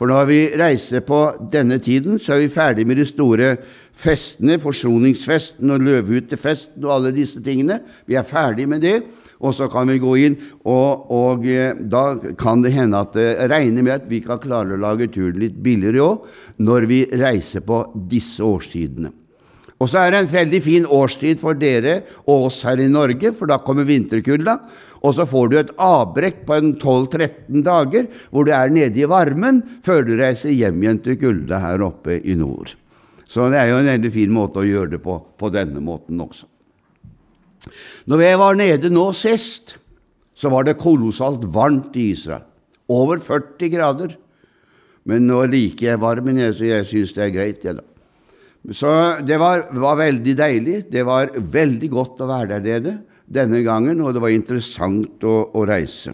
For 0.00 0.08
når 0.08 0.26
vi 0.30 0.38
reiser 0.56 1.02
på 1.04 1.18
denne 1.52 1.76
tiden, 1.84 2.16
så 2.16 2.32
er 2.32 2.46
vi 2.46 2.52
ferdig 2.52 2.86
med 2.88 2.96
de 2.96 3.04
store 3.04 3.50
festene, 4.00 4.56
forsoningsfesten 4.62 5.70
og 5.74 5.84
løvhyttefesten 5.84 6.86
og 6.86 6.94
alle 6.94 7.12
disse 7.12 7.42
tingene. 7.44 7.82
Vi 8.08 8.16
er 8.16 8.24
ferdig 8.24 8.64
med 8.70 8.80
det 8.80 8.96
og 9.40 9.54
så 9.56 9.70
kan 9.72 9.88
vi 9.88 10.00
gå 10.00 10.16
inn, 10.20 10.36
og, 10.68 11.06
og 11.12 11.46
eh, 11.48 11.72
da 11.80 12.04
kan 12.38 12.64
det 12.64 12.74
hende 12.76 13.00
at 13.00 13.16
det 13.16 13.48
regner 13.50 13.86
med 13.86 13.94
at 13.96 14.10
vi 14.10 14.20
kan 14.24 14.40
klare 14.42 14.76
å 14.76 14.82
lage 14.82 15.08
turen 15.12 15.40
litt 15.40 15.56
billigere 15.64 16.04
òg, 16.04 16.28
når 16.60 16.88
vi 16.90 17.00
reiser 17.16 17.64
på 17.64 17.86
disse 18.10 18.44
årstidene. 18.44 19.14
Og 19.80 19.88
så 19.88 20.02
er 20.02 20.12
det 20.12 20.18
en 20.20 20.34
veldig 20.34 20.60
fin 20.60 20.84
årstid 20.84 21.40
for 21.40 21.56
dere 21.56 22.02
og 22.26 22.50
oss 22.50 22.58
her 22.68 22.82
i 22.84 22.90
Norge, 22.92 23.32
for 23.32 23.48
da 23.48 23.56
kommer 23.64 23.88
vinterkulda. 23.88 24.58
Og 25.00 25.16
så 25.16 25.24
får 25.24 25.48
du 25.48 25.56
et 25.56 25.72
avbrekk 25.80 26.42
på 26.44 26.58
en 26.58 26.74
12-13 26.74 27.64
dager 27.64 28.10
hvor 28.28 28.44
du 28.44 28.52
er 28.52 28.68
nede 28.74 29.00
i 29.00 29.08
varmen 29.08 29.62
før 29.86 30.04
du 30.04 30.12
reiser 30.20 30.52
hjem 30.52 30.84
igjen 30.84 31.00
til 31.06 31.16
kulda 31.22 31.62
her 31.64 31.86
oppe 31.86 32.20
i 32.20 32.36
nord. 32.36 32.74
Så 33.24 33.48
det 33.48 33.62
er 33.62 33.72
jo 33.72 33.80
en 33.80 33.88
veldig 33.94 34.12
fin 34.12 34.36
måte 34.36 34.60
å 34.60 34.68
gjøre 34.68 34.98
det 34.98 35.04
på 35.06 35.16
på 35.40 35.48
denne 35.54 35.80
måten 35.80 36.20
også. 36.20 36.49
Når 38.10 38.24
jeg 38.24 38.40
var 38.40 38.58
nede 38.58 38.90
nå 38.92 39.10
sist, 39.16 39.76
så 40.34 40.50
var 40.52 40.64
det 40.66 40.80
kolossalt 40.80 41.44
varmt 41.52 41.96
i 42.00 42.10
Israel. 42.14 42.46
Over 42.90 43.20
40 43.22 43.70
grader. 43.72 44.16
Men 45.08 45.28
nå 45.28 45.44
liker 45.48 45.92
jeg 45.92 46.02
varmen, 46.02 46.40
så 46.52 46.66
jeg 46.66 46.88
syns 46.88 47.14
det 47.16 47.24
er 47.26 47.34
greit. 47.34 47.64
Ja, 47.64 47.76
så 48.76 48.90
det 49.24 49.38
var, 49.40 49.68
var, 49.72 49.96
veldig 49.96 50.34
deilig. 50.36 50.80
Det 50.92 51.04
var 51.06 51.32
veldig 51.32 51.88
godt 51.92 52.20
å 52.20 52.28
være 52.28 52.58
der 52.58 52.66
nede 52.66 52.96
denne 53.30 53.62
gangen, 53.64 54.02
og 54.04 54.12
det 54.12 54.22
var 54.22 54.34
interessant 54.34 55.24
å, 55.24 55.36
å 55.56 55.64
reise. 55.68 56.12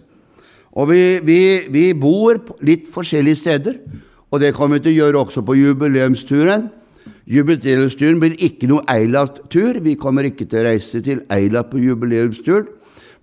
Og 0.77 0.91
vi, 0.91 1.01
vi, 1.25 1.39
vi 1.73 1.85
bor 1.97 2.37
litt 2.65 2.85
forskjellige 2.93 3.41
steder, 3.41 3.79
og 4.29 4.43
det 4.43 4.53
kommer 4.55 4.77
vi 4.77 4.85
til 4.85 4.93
å 4.93 4.99
gjøre 5.01 5.23
også 5.25 5.43
på 5.47 5.57
jubileumsturen. 5.57 6.67
Jubileumsturen 7.27 8.21
blir 8.21 8.37
ikke 8.39 8.69
noe 8.71 8.85
Eilat-tur. 8.87 9.81
Vi 9.83 9.97
kommer 9.99 10.27
ikke 10.29 10.47
til 10.47 10.61
å 10.61 10.67
reise 10.69 11.01
til 11.03 11.25
Eilat 11.33 11.67
på 11.71 11.81
jubileumsturen, 11.83 12.69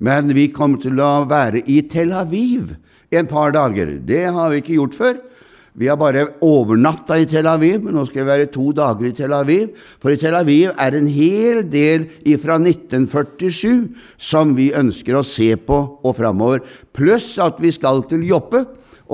men 0.05 0.29
vi 0.37 0.51
kommer 0.53 0.83
til 0.83 1.01
å 1.01 1.25
være 1.31 1.63
i 1.71 1.81
Tel 1.89 2.13
Aviv 2.13 2.75
en 3.15 3.31
par 3.31 3.55
dager. 3.55 3.95
Det 4.05 4.27
har 4.29 4.53
vi 4.53 4.61
ikke 4.61 4.77
gjort 4.77 4.99
før. 4.99 5.17
Vi 5.75 5.89
har 5.91 5.97
bare 5.99 6.29
overnatta 6.45 7.17
i 7.19 7.27
Tel 7.27 7.49
Aviv, 7.51 7.81
men 7.83 7.97
nå 7.97 8.05
skal 8.07 8.23
vi 8.23 8.29
være 8.29 8.51
to 8.55 8.69
dager 8.77 9.09
i 9.09 9.17
Tel 9.17 9.33
Aviv. 9.35 9.73
For 10.03 10.13
i 10.13 10.21
Tel 10.21 10.37
Aviv 10.39 10.71
er 10.79 10.95
en 10.95 11.09
hel 11.11 11.65
del 11.67 12.05
fra 12.43 12.61
1947 12.61 13.89
som 14.21 14.53
vi 14.55 14.69
ønsker 14.77 15.19
å 15.19 15.25
se 15.27 15.51
på 15.57 15.81
og 16.05 16.15
framover. 16.21 16.63
Pluss 16.95 17.33
at 17.43 17.59
vi 17.63 17.73
skal 17.75 18.05
til 18.07 18.23
Joppe 18.29 18.63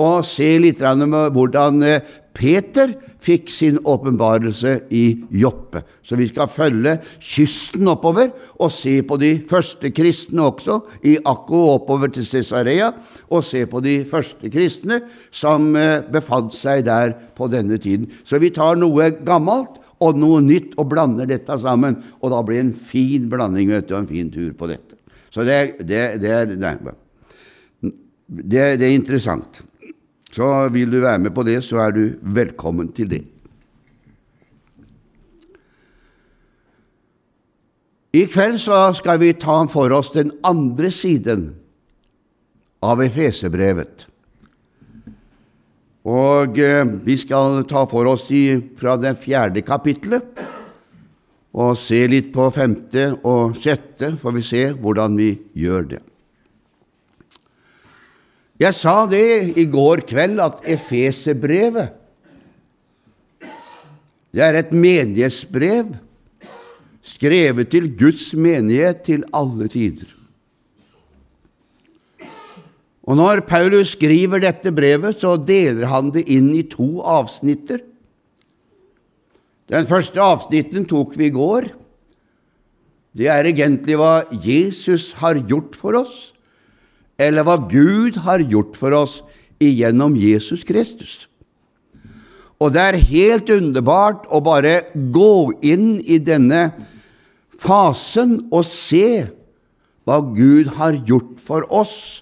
og 0.01 0.21
se 0.27 0.53
litt 0.61 0.79
med 0.79 1.33
hvordan 1.35 1.81
eh, 1.83 2.05
Peter 2.33 2.93
fikk 3.21 3.49
sin 3.51 3.77
åpenbarelse 3.83 4.77
i 4.95 5.03
Joppe. 5.35 5.81
Så 6.03 6.15
vi 6.19 6.29
skal 6.29 6.49
følge 6.51 6.95
kysten 7.19 7.89
oppover 7.91 8.31
og 8.57 8.71
se 8.73 8.97
på 9.07 9.17
de 9.21 9.33
første 9.49 9.91
kristne 9.95 10.45
også, 10.47 10.79
i 11.03 11.17
Akko 11.27 11.59
oppover 11.75 12.13
til 12.13 12.25
Cesarea, 12.25 12.91
og 13.29 13.43
se 13.45 13.65
på 13.69 13.81
de 13.83 13.99
første 14.09 14.51
kristne 14.53 15.01
som 15.31 15.75
eh, 15.75 15.99
befant 16.11 16.53
seg 16.55 16.85
der 16.87 17.13
på 17.35 17.49
denne 17.51 17.77
tiden. 17.81 18.07
Så 18.23 18.39
vi 18.41 18.53
tar 18.55 18.79
noe 18.79 19.11
gammelt 19.27 19.81
og 20.01 20.17
noe 20.17 20.41
nytt 20.41 20.73
og 20.81 20.89
blander 20.93 21.29
dette 21.29 21.59
sammen, 21.61 21.99
og 22.21 22.33
da 22.33 22.41
blir 22.45 22.61
det 22.61 22.67
en 22.69 22.77
fin 22.91 23.27
blanding 23.29 23.69
vet 23.73 23.89
du, 23.89 23.95
og 23.95 24.05
en 24.05 24.09
fin 24.09 24.31
tur 24.33 24.53
på 24.57 24.71
dette. 24.71 24.97
Så 25.31 25.45
det, 25.47 25.59
det, 25.87 26.01
det, 26.23 26.31
er, 26.31 26.55
det, 28.27 28.63
det 28.79 28.87
er 28.87 28.95
interessant. 28.95 29.61
Så 30.31 30.47
vil 30.71 30.91
du 30.91 31.01
være 31.03 31.19
med 31.19 31.35
på 31.35 31.43
det, 31.43 31.59
så 31.63 31.81
er 31.85 31.95
du 31.95 32.03
velkommen 32.21 32.91
til 32.95 33.09
det. 33.11 33.23
I 38.11 38.25
kveld 38.27 38.59
så 38.59 38.89
skal 38.95 39.21
vi 39.21 39.31
ta 39.39 39.61
for 39.71 39.91
oss 39.95 40.11
den 40.11 40.33
andre 40.43 40.89
siden 40.91 41.45
av 42.83 42.99
Efesebrevet. 43.03 44.07
Og 46.11 46.57
eh, 46.59 46.83
vi 47.05 47.15
skal 47.19 47.61
ta 47.69 47.85
for 47.87 48.09
oss 48.09 48.25
fra 48.79 48.97
det 48.99 49.13
fjerde 49.21 49.63
kapittelet 49.63 50.41
og 51.51 51.75
se 51.77 51.99
litt 52.07 52.31
på 52.33 52.47
femte 52.55 53.11
og 53.27 53.57
sjette, 53.59 54.15
får 54.17 54.35
vi 54.37 54.43
se 54.43 54.63
hvordan 54.71 55.19
vi 55.19 55.33
gjør 55.59 55.87
det. 55.95 56.01
Jeg 58.61 58.77
sa 58.77 59.07
det 59.09 59.57
i 59.57 59.65
går 59.65 60.03
kveld, 60.05 60.37
at 60.43 60.61
Efeserbrevet 60.69 61.97
det 64.31 64.39
er 64.45 64.55
et 64.55 64.69
menighetsbrev 64.71 65.89
skrevet 67.03 67.67
til 67.73 67.89
Guds 67.99 68.29
menighet 68.31 69.01
til 69.03 69.25
alle 69.35 69.67
tider. 69.67 70.07
Og 73.03 73.17
Når 73.19 73.41
Paulus 73.43 73.97
skriver 73.97 74.39
dette 74.39 74.71
brevet, 74.71 75.19
så 75.19 75.35
deler 75.35 75.89
han 75.91 76.13
det 76.15 76.29
inn 76.31 76.53
i 76.55 76.63
to 76.63 77.01
avsnitter. 77.03 77.81
Den 79.67 79.89
første 79.89 80.21
avsnitten 80.21 80.87
tok 80.87 81.17
vi 81.19 81.27
i 81.27 81.35
går. 81.35 81.73
Det 83.11 83.27
er 83.27 83.49
egentlig 83.49 83.97
hva 83.99 84.21
Jesus 84.31 85.11
har 85.19 85.41
gjort 85.43 85.75
for 85.75 86.05
oss 86.05 86.30
eller 87.21 87.45
hva 87.45 87.57
Gud 87.69 88.17
har 88.25 88.41
gjort 88.41 88.77
for 88.79 88.95
oss 88.97 89.19
igjennom 89.61 90.15
Jesus 90.17 90.65
Kristus. 90.65 91.27
Og 92.61 92.73
det 92.73 92.81
er 92.81 93.03
helt 93.09 93.49
underbart 93.53 94.27
å 94.29 94.41
bare 94.45 94.81
gå 94.93 95.53
inn 95.65 95.95
i 96.01 96.19
denne 96.21 96.69
fasen 97.61 98.37
og 98.49 98.65
se 98.65 99.25
hva 100.05 100.19
Gud 100.33 100.73
har 100.77 100.97
gjort 101.07 101.41
for 101.41 101.65
oss 101.73 102.21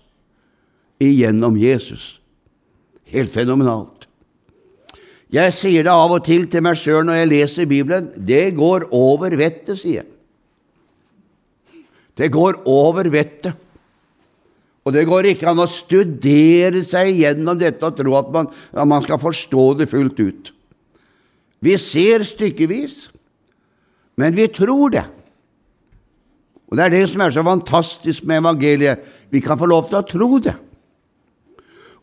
igjennom 0.99 1.55
Jesus. 1.59 2.19
Helt 3.09 3.31
fenomenalt. 3.33 4.07
Jeg 5.29 5.53
sier 5.53 5.85
det 5.85 5.93
av 5.93 6.11
og 6.15 6.23
til 6.25 6.47
til 6.49 6.63
meg 6.65 6.79
sjøl 6.79 7.03
når 7.05 7.19
jeg 7.19 7.31
leser 7.33 7.69
Bibelen. 7.69 8.09
Det 8.15 8.49
går 8.57 8.87
over 8.95 9.35
vettet, 9.37 9.77
sier 9.77 10.01
jeg. 10.01 10.09
Det 12.19 12.31
går 12.33 12.63
over 12.67 13.07
vettet. 13.13 13.55
Og 14.89 14.93
det 14.95 15.05
går 15.05 15.27
ikke 15.29 15.51
an 15.51 15.59
å 15.61 15.67
studere 15.69 16.81
seg 16.81 17.19
gjennom 17.21 17.59
dette 17.61 17.85
og 17.85 17.93
tro 17.93 18.15
at 18.17 18.31
man, 18.33 18.47
at 18.49 18.87
man 18.89 19.03
skal 19.05 19.19
forstå 19.21 19.65
det 19.77 19.85
fullt 19.91 20.17
ut. 20.17 20.49
Vi 21.61 21.75
ser 21.77 22.25
stykkevis, 22.25 22.95
men 24.17 24.33
vi 24.33 24.47
tror 24.49 24.95
det. 24.95 25.05
Og 26.71 26.77
Det 26.77 26.85
er 26.87 26.95
det 26.95 27.03
som 27.11 27.21
er 27.21 27.35
så 27.35 27.43
fantastisk 27.45 28.25
med 28.25 28.41
evangeliet. 28.41 29.05
Vi 29.29 29.43
kan 29.45 29.61
få 29.61 29.69
lov 29.69 29.91
til 29.91 29.99
å 29.99 30.07
tro 30.09 30.41
det. 30.41 30.55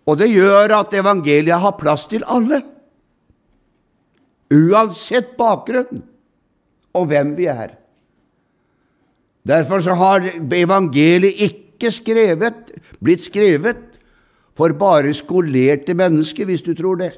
Og 0.07 0.23
det 0.23 0.31
gjør 0.31 0.79
at 0.79 0.95
evangeliet 0.95 1.59
har 1.67 1.75
plass 1.81 2.07
til 2.07 2.23
alle. 2.31 2.63
Uansett 4.55 5.35
bakgrunn 5.39 6.05
og 6.95 7.11
hvem 7.11 7.35
vi 7.35 7.51
er. 7.51 7.75
Derfor 9.47 9.83
så 9.83 9.99
har 9.99 10.31
evangeliet 10.55 11.43
ikke 11.51 11.66
skrevet, 11.93 12.73
blitt 13.05 13.25
skrevet 13.25 13.77
for 14.57 14.73
bare 14.79 15.13
skolerte 15.15 15.95
mennesker, 15.95 16.49
hvis 16.49 16.65
du 16.65 16.75
tror 16.75 16.97
det. 17.01 17.13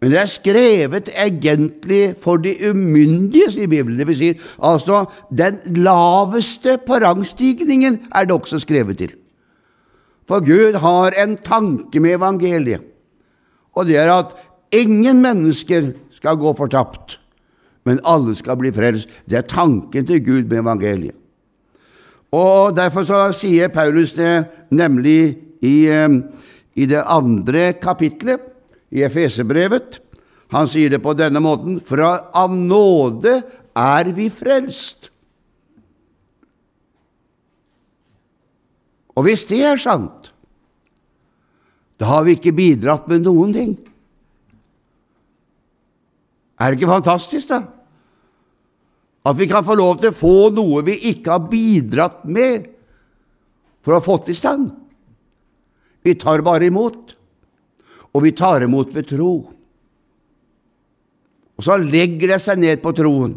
Men 0.00 0.12
det 0.12 0.18
er 0.20 0.28
skrevet 0.28 1.08
egentlig 1.16 2.14
for 2.20 2.36
de 2.36 2.52
umyndige, 2.68 3.50
sier 3.54 3.70
Bibelen. 3.70 3.96
Det 3.96 4.08
vil 4.10 4.18
si, 4.18 4.30
altså 4.60 5.04
den 5.32 5.60
laveste 5.80 6.78
på 6.84 6.98
rangstigningen 7.00 8.02
er 8.12 8.26
det 8.28 8.36
også 8.36 8.60
skrevet 8.60 8.98
til. 9.00 9.14
For 10.28 10.44
Gud 10.44 10.76
har 10.80 11.16
en 11.20 11.36
tanke 11.36 12.00
med 12.00 12.18
evangeliet, 12.18 12.84
og 13.72 13.86
det 13.86 13.96
er 14.00 14.12
at 14.12 14.36
ingen 14.72 15.20
mennesker 15.22 15.92
skal 16.12 16.36
gå 16.40 16.52
fortapt, 16.56 17.18
men 17.84 18.00
alle 18.04 18.36
skal 18.36 18.56
bli 18.56 18.72
frelst. 18.72 19.08
Det 19.28 19.36
er 19.40 19.48
tanken 19.48 20.06
til 20.06 20.24
Gud 20.24 20.48
med 20.48 20.62
evangeliet. 20.64 21.16
Og 22.34 22.74
Derfor 22.74 23.06
så 23.06 23.20
sier 23.36 23.70
Paulus 23.72 24.14
det 24.16 24.46
nemlig 24.74 25.36
i, 25.62 25.86
eh, 25.86 26.08
i 26.74 26.86
det 26.90 27.04
andre 27.06 27.72
kapitlet 27.78 28.40
i 28.90 29.04
Efesebrevet. 29.06 30.00
Han 30.54 30.68
sier 30.70 30.90
det 30.90 31.02
på 31.02 31.14
denne 31.18 31.40
måten 31.42 31.80
For 31.82 32.02
av 32.02 32.52
nåde 32.54 33.42
er 33.74 34.12
vi 34.14 34.28
frelst. 34.30 35.10
Og 39.14 39.26
hvis 39.28 39.46
det 39.46 39.60
er 39.62 39.78
sant, 39.78 40.32
da 42.02 42.06
har 42.10 42.24
vi 42.26 42.34
ikke 42.34 42.54
bidratt 42.54 43.06
med 43.08 43.22
noen 43.22 43.52
ting. 43.54 43.76
Er 46.58 46.70
det 46.70 46.80
ikke 46.80 46.90
fantastisk, 46.90 47.48
da? 47.50 47.60
At 49.24 49.38
vi 49.38 49.48
kan 49.48 49.64
få 49.64 49.76
lov 49.80 49.98
til 50.00 50.12
å 50.12 50.16
få 50.16 50.36
noe 50.52 50.84
vi 50.84 50.98
ikke 51.10 51.32
har 51.32 51.48
bidratt 51.48 52.24
med 52.28 52.68
for 53.84 53.94
å 53.94 54.00
ha 54.00 54.04
fått 54.04 54.30
i 54.32 54.36
stand. 54.36 54.68
Vi 56.04 56.12
tar 56.20 56.44
bare 56.44 56.68
imot 56.68 57.14
og 58.14 58.22
vi 58.22 58.34
tar 58.36 58.62
imot 58.62 58.92
ved 58.94 59.08
tro. 59.10 59.32
Og 61.54 61.66
så 61.66 61.76
legger 61.80 62.34
det 62.34 62.40
seg 62.42 62.60
ned 62.62 62.82
på 62.82 62.92
troen. 62.96 63.36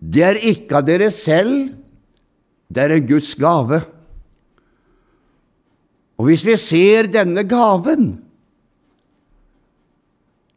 Det 0.00 0.22
er 0.24 0.40
ikke 0.52 0.78
av 0.78 0.86
dere 0.86 1.10
selv, 1.12 1.74
det 2.70 2.84
er 2.84 2.94
en 2.96 3.08
Guds 3.08 3.34
gave. 3.38 3.82
Og 6.20 6.28
hvis 6.28 6.46
vi 6.46 6.56
ser 6.60 7.10
denne 7.10 7.44
gaven, 7.48 8.12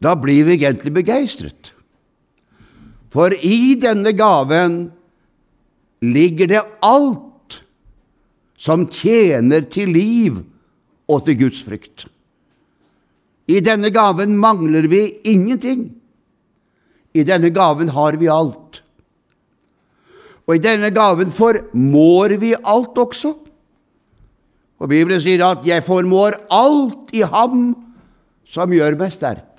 da 0.03 0.13
blir 0.20 0.46
vi 0.48 0.58
egentlig 0.60 0.93
begeistret. 0.93 1.74
For 3.13 3.34
i 3.34 3.75
denne 3.77 4.15
gaven 4.17 4.88
ligger 6.01 6.50
det 6.50 6.63
alt 6.82 7.60
som 8.58 8.88
tjener 8.89 9.67
til 9.70 9.91
liv 9.93 10.39
og 11.12 11.25
til 11.27 11.38
Guds 11.43 11.62
frykt. 11.67 12.08
I 13.51 13.60
denne 13.62 13.91
gaven 13.93 14.38
mangler 14.39 14.88
vi 14.89 15.03
ingenting. 15.29 15.91
I 17.13 17.25
denne 17.27 17.51
gaven 17.53 17.91
har 17.93 18.17
vi 18.17 18.32
alt. 18.32 18.82
Og 20.48 20.57
i 20.57 20.64
denne 20.64 20.90
gaven 20.96 21.29
formår 21.31 22.37
vi 22.42 22.53
alt 22.57 22.98
også. 22.98 23.35
Og 24.83 24.90
Bibelen 24.90 25.22
sier 25.22 25.46
at 25.46 25.64
'jeg 25.66 25.83
formår 25.83 26.33
alt 26.51 27.14
i 27.14 27.22
ham 27.22 27.75
som 28.48 28.72
gjør 28.72 28.98
meg 28.98 29.11
sterk'. 29.11 29.52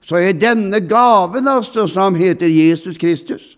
Så 0.00 0.16
er 0.16 0.36
denne 0.36 0.80
gaven, 0.88 1.48
altså, 1.48 1.86
som 1.88 2.16
heter 2.16 2.48
Jesus 2.48 2.98
Kristus, 2.98 3.56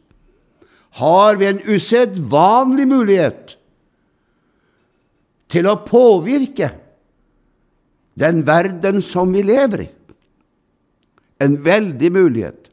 har 0.98 1.38
vi 1.40 1.48
en 1.48 1.62
usedvanlig 1.64 2.86
mulighet 2.90 3.56
til 5.52 5.68
å 5.68 5.78
påvirke 5.86 6.68
den 8.18 8.42
verden 8.44 9.00
som 9.04 9.32
vi 9.32 9.44
lever 9.46 9.86
i. 9.86 9.88
En 11.42 11.56
veldig 11.64 12.10
mulighet. 12.12 12.68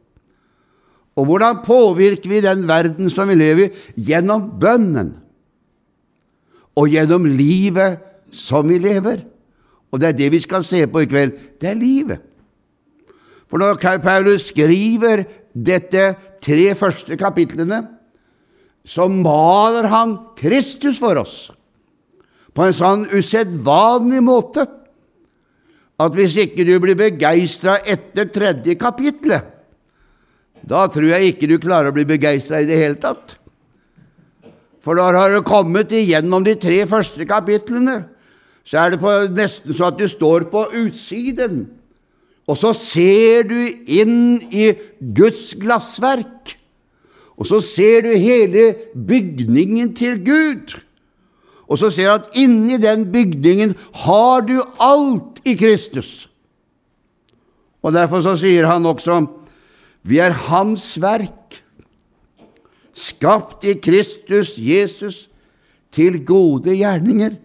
Og 1.20 1.26
hvordan 1.28 1.64
påvirker 1.66 2.32
vi 2.32 2.44
den 2.44 2.68
verden 2.68 3.10
som 3.12 3.28
vi 3.32 3.36
lever 3.40 3.68
i? 3.68 4.04
Gjennom 4.10 4.46
bønnen. 4.60 5.14
Og 6.80 6.92
gjennom 6.92 7.26
livet 7.28 8.00
som 8.36 8.68
vi 8.70 8.78
lever. 8.80 9.24
Og 9.90 10.00
det 10.00 10.12
er 10.12 10.20
det 10.20 10.32
vi 10.36 10.42
skal 10.44 10.64
se 10.64 10.86
på 10.88 11.04
i 11.04 11.10
kveld. 11.10 11.36
Det 11.60 11.72
er 11.72 11.80
livet. 11.80 12.29
For 13.50 13.62
når 13.62 13.80
Paulus 14.04 14.50
skriver 14.52 15.24
dette 15.54 16.12
tre 16.44 16.74
første 16.78 17.18
kapitlene, 17.18 17.82
så 18.86 19.10
maler 19.12 19.90
han 19.90 20.18
Kristus 20.38 21.02
for 21.02 21.18
oss 21.22 21.50
på 22.56 22.66
en 22.66 22.76
sånn 22.76 23.06
usedvanlig 23.14 24.22
måte 24.26 24.66
at 26.00 26.16
hvis 26.16 26.38
ikke 26.42 26.66
du 26.68 26.74
blir 26.82 26.98
begeistra 26.98 27.78
etter 27.88 28.30
tredje 28.34 28.76
kapitlet, 28.80 29.44
da 30.64 30.86
tror 30.92 31.10
jeg 31.12 31.34
ikke 31.34 31.50
du 31.50 31.58
klarer 31.62 31.92
å 31.92 31.96
bli 31.96 32.06
begeistra 32.08 32.62
i 32.62 32.68
det 32.68 32.78
hele 32.80 33.00
tatt. 33.00 33.36
For 34.84 34.96
da 34.96 35.10
har 35.12 35.34
du 35.34 35.42
kommet 35.46 35.92
igjennom 35.96 36.44
de 36.46 36.56
tre 36.60 36.82
første 36.88 37.28
kapitlene, 37.28 38.02
så 38.64 38.84
er 38.84 38.94
det 38.94 39.02
på, 39.02 39.12
nesten 39.36 39.76
så 39.76 39.90
at 39.90 40.00
du 40.00 40.08
står 40.08 40.48
på 40.52 40.66
utsiden, 40.82 41.66
og 42.50 42.58
så 42.58 42.72
ser 42.74 43.46
du 43.46 43.58
inn 43.86 44.40
i 44.50 44.72
Guds 44.98 45.52
glassverk, 45.60 46.56
og 47.40 47.48
så 47.48 47.62
ser 47.64 48.08
du 48.08 48.14
hele 48.18 48.74
bygningen 48.94 49.94
til 49.96 50.18
Gud. 50.26 50.74
Og 51.70 51.78
så 51.78 51.92
ser 51.94 52.10
du 52.10 52.16
at 52.18 52.40
inni 52.42 52.80
den 52.82 53.06
bygningen 53.14 53.76
har 54.02 54.42
du 54.48 54.58
alt 54.82 55.38
i 55.48 55.54
Kristus. 55.56 56.26
Og 57.86 57.94
Derfor 57.96 58.26
så 58.26 58.34
sier 58.36 58.68
han 58.68 58.88
også 58.90 59.22
vi 60.10 60.18
er 60.24 60.34
Hans 60.48 60.96
verk, 61.02 61.60
skapt 62.96 63.64
i 63.68 63.76
Kristus 63.80 64.56
Jesus 64.58 65.28
til 65.96 66.22
gode 66.26 66.76
gjerninger, 66.76 67.36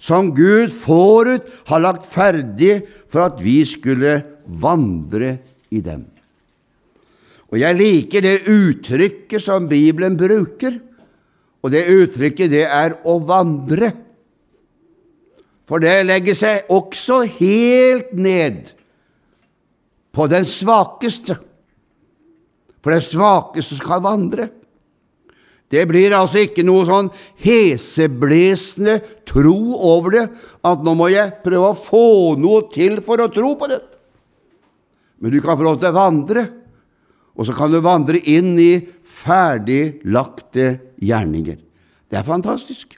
som 0.00 0.32
Gud 0.34 0.72
forut 0.72 1.46
har 1.68 1.82
lagt 1.84 2.08
ferdig 2.08 2.80
for 3.10 3.26
at 3.28 3.42
vi 3.44 3.60
skulle 3.68 4.16
vandre 4.48 5.36
i 5.70 5.82
dem. 5.84 6.06
Og 7.50 7.58
jeg 7.58 7.76
liker 7.76 8.24
det 8.24 8.36
uttrykket 8.48 9.42
som 9.42 9.66
Bibelen 9.68 10.16
bruker. 10.18 10.78
Og 11.60 11.72
det 11.74 11.88
uttrykket, 11.92 12.48
det 12.52 12.64
er 12.64 12.94
å 13.04 13.18
vandre. 13.26 13.90
For 15.68 15.82
det 15.82 15.98
legger 16.06 16.38
seg 16.38 16.70
også 16.72 17.20
helt 17.36 18.14
ned 18.16 18.72
på 20.14 20.26
den 20.30 20.46
svakeste. 20.48 21.36
For 22.80 22.94
den 22.94 23.04
svakeste 23.04 23.76
skal 23.78 24.02
vandre. 24.06 24.48
Det 25.70 25.84
blir 25.86 26.14
altså 26.16 26.42
ikke 26.42 26.64
noe 26.66 26.82
sånn 26.86 27.12
heseblesende 27.44 28.96
tro 29.28 29.76
over 29.78 30.16
det, 30.16 30.24
at 30.66 30.82
nå 30.82 30.96
må 30.98 31.06
jeg 31.12 31.36
prøve 31.44 31.70
å 31.70 31.78
få 31.78 32.06
noe 32.42 32.64
til 32.74 32.98
for 33.06 33.22
å 33.22 33.30
tro 33.30 33.52
på 33.58 33.70
det. 33.70 33.78
Men 35.22 35.34
du 35.34 35.38
kan 35.44 35.58
få 35.58 35.68
lov 35.68 35.78
til 35.78 35.92
å 35.92 35.94
vandre, 35.94 36.46
og 37.38 37.46
så 37.46 37.54
kan 37.54 37.70
du 37.70 37.78
vandre 37.84 38.18
inn 38.18 38.56
i 38.58 38.80
ferdiglagte 39.06 40.72
gjerninger. 40.98 41.60
Det 42.10 42.18
er 42.18 42.26
fantastisk. 42.26 42.96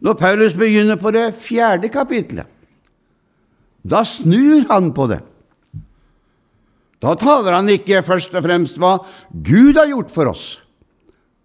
Når 0.00 0.16
Paulus 0.16 0.56
begynner 0.56 0.96
på 0.96 1.12
det 1.12 1.26
fjerde 1.36 1.90
kapitlet, 1.92 2.48
da 3.84 4.00
snur 4.04 4.64
han 4.72 4.90
på 4.96 5.06
det. 5.12 5.20
Da 7.00 7.14
taler 7.20 7.56
han 7.56 7.68
ikke 7.72 8.02
først 8.04 8.34
og 8.36 8.44
fremst 8.44 8.80
hva 8.80 8.98
Gud 9.32 9.76
har 9.76 9.88
gjort 9.92 10.12
for 10.12 10.32
oss, 10.32 10.60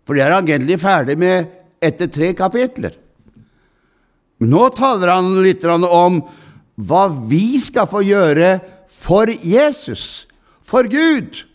for 0.05 0.15
det 0.15 0.25
er 0.25 0.35
han 0.35 0.47
egentlig 0.47 0.77
ferdig 0.81 1.17
med 1.19 1.49
etter 1.83 2.09
tre 2.13 2.31
kapitler. 2.37 2.93
Men 4.39 4.51
nå 4.51 4.67
taler 4.75 5.13
han 5.15 5.31
litt 5.43 5.63
om 5.65 6.21
hva 6.75 7.03
vi 7.29 7.57
skal 7.61 7.87
få 7.89 8.03
gjøre 8.05 8.57
for 8.91 9.31
Jesus, 9.31 10.25
for 10.65 10.87
Gud, 10.91 11.45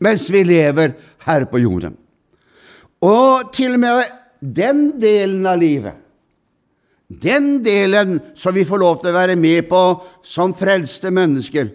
mens 0.00 0.28
vi 0.30 0.44
lever 0.46 0.94
her 1.26 1.46
på 1.50 1.60
jorden. 1.62 1.96
Og 3.04 3.52
til 3.54 3.76
og 3.76 3.82
med 3.82 4.16
den 4.40 4.86
delen 5.00 5.46
av 5.46 5.60
livet, 5.60 6.00
Den 7.08 7.62
delen 7.62 8.16
som 8.34 8.54
vi 8.56 8.64
får 8.64 8.80
lov 8.80 9.02
til 9.02 9.12
å 9.12 9.18
være 9.18 9.34
med 9.36 9.68
på 9.68 9.80
som 10.24 10.54
frelste 10.56 11.12
mennesker, 11.12 11.68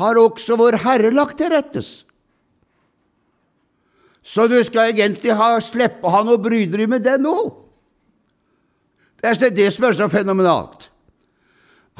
har 0.00 0.18
også 0.18 0.56
Vår 0.56 0.78
Herre 0.82 1.12
lagt 1.12 1.36
til 1.38 1.52
rettes. 1.52 2.05
Så 4.26 4.48
du 4.50 4.56
skal 4.66 4.90
egentlig 4.90 5.34
ha, 5.38 5.54
slippe 5.62 6.02
å 6.02 6.10
ha 6.10 6.24
noe 6.26 6.40
bryderi 6.42 6.88
med 6.90 7.04
det 7.06 7.14
nå. 7.22 7.36
Det 9.22 9.32
er 9.32 9.54
det 9.54 9.68
som 9.74 9.86
er 9.86 9.94
så 9.96 10.08
fenomenalt. 10.10 10.88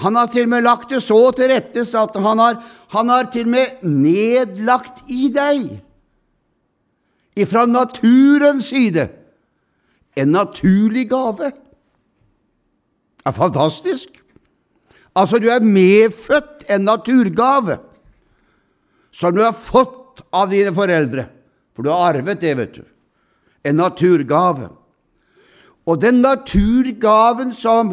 Han 0.02 0.18
har 0.18 0.28
til 0.28 0.44
og 0.44 0.52
med 0.52 0.66
lagt 0.66 0.90
det 0.92 1.00
så 1.04 1.18
til 1.36 1.48
rettes 1.48 1.94
at 1.96 2.16
han 2.20 2.40
har, 2.42 2.58
han 2.92 3.12
har 3.12 3.30
til 3.32 3.46
og 3.46 3.52
med 3.54 3.84
nedlagt 3.86 5.06
i 5.08 5.30
deg, 5.32 5.70
ifra 7.36 7.64
naturens 7.68 8.68
side, 8.72 9.06
en 10.16 10.34
naturlig 10.34 11.06
gave. 11.08 11.52
Det 13.16 13.30
er 13.30 13.36
fantastisk. 13.36 14.20
Altså, 15.16 15.38
du 15.40 15.48
er 15.52 15.64
medfødt 15.64 16.66
en 16.72 16.84
naturgave 16.84 17.78
som 19.16 19.32
du 19.32 19.40
har 19.44 19.56
fått 19.56 20.20
av 20.34 20.50
dine 20.52 20.74
foreldre. 20.76 21.24
For 21.76 21.84
du 21.84 21.92
har 21.92 22.14
arvet 22.14 22.40
det, 22.40 22.54
vet 22.56 22.78
du. 22.78 22.84
En 23.66 23.76
naturgave. 23.76 24.70
Og 25.86 26.00
den 26.00 26.22
naturgaven 26.24 27.52
som 27.54 27.92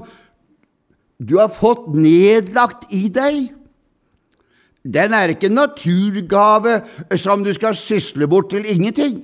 du 1.20 1.36
har 1.38 1.52
fått 1.54 1.92
nedlagt 1.94 2.88
i 2.96 3.10
deg, 3.14 3.52
den 4.84 5.14
er 5.16 5.32
ikke 5.32 5.48
en 5.48 5.62
naturgave 5.62 6.80
som 7.20 7.44
du 7.44 7.54
skal 7.56 7.76
sysle 7.80 8.28
bort 8.28 8.50
til 8.52 8.66
ingenting. 8.68 9.22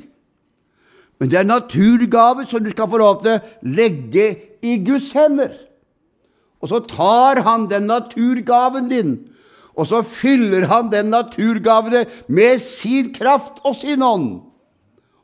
Men 1.20 1.32
det 1.32 1.40
er 1.40 1.44
en 1.44 1.52
naturgave 1.52 2.46
som 2.48 2.64
du 2.64 2.70
skal 2.72 2.88
få 2.92 3.00
lov 3.02 3.24
til 3.24 3.36
å 3.36 3.74
legge 3.76 4.30
i 4.64 4.78
Guds 4.86 5.12
hender. 5.18 5.52
Og 6.64 6.72
så 6.72 6.80
tar 6.88 7.42
han 7.44 7.68
den 7.72 7.88
naturgaven 7.92 8.88
din, 8.92 9.18
og 9.76 9.88
så 9.88 10.02
fyller 10.04 10.68
han 10.68 10.92
den 10.92 11.12
naturgaven 11.12 12.08
med 12.28 12.60
sin 12.64 13.14
kraft 13.16 13.60
og 13.64 13.76
sin 13.80 14.04
ånd. 14.04 14.49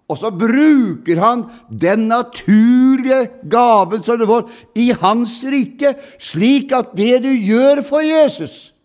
Og 0.06 0.20
så 0.20 0.30
bruker 0.30 1.18
han 1.18 1.46
den 1.70 2.06
naturlige 2.12 3.24
gaven 3.50 4.04
som 4.06 4.20
du 4.22 4.28
får, 4.30 4.50
i 4.78 4.92
hans 5.02 5.40
rike, 5.50 5.96
slik 6.22 6.76
at 6.78 6.94
det 6.98 7.24
du 7.26 7.32
gjør 7.32 7.82
for 7.86 8.06
Jesus, 8.06 8.76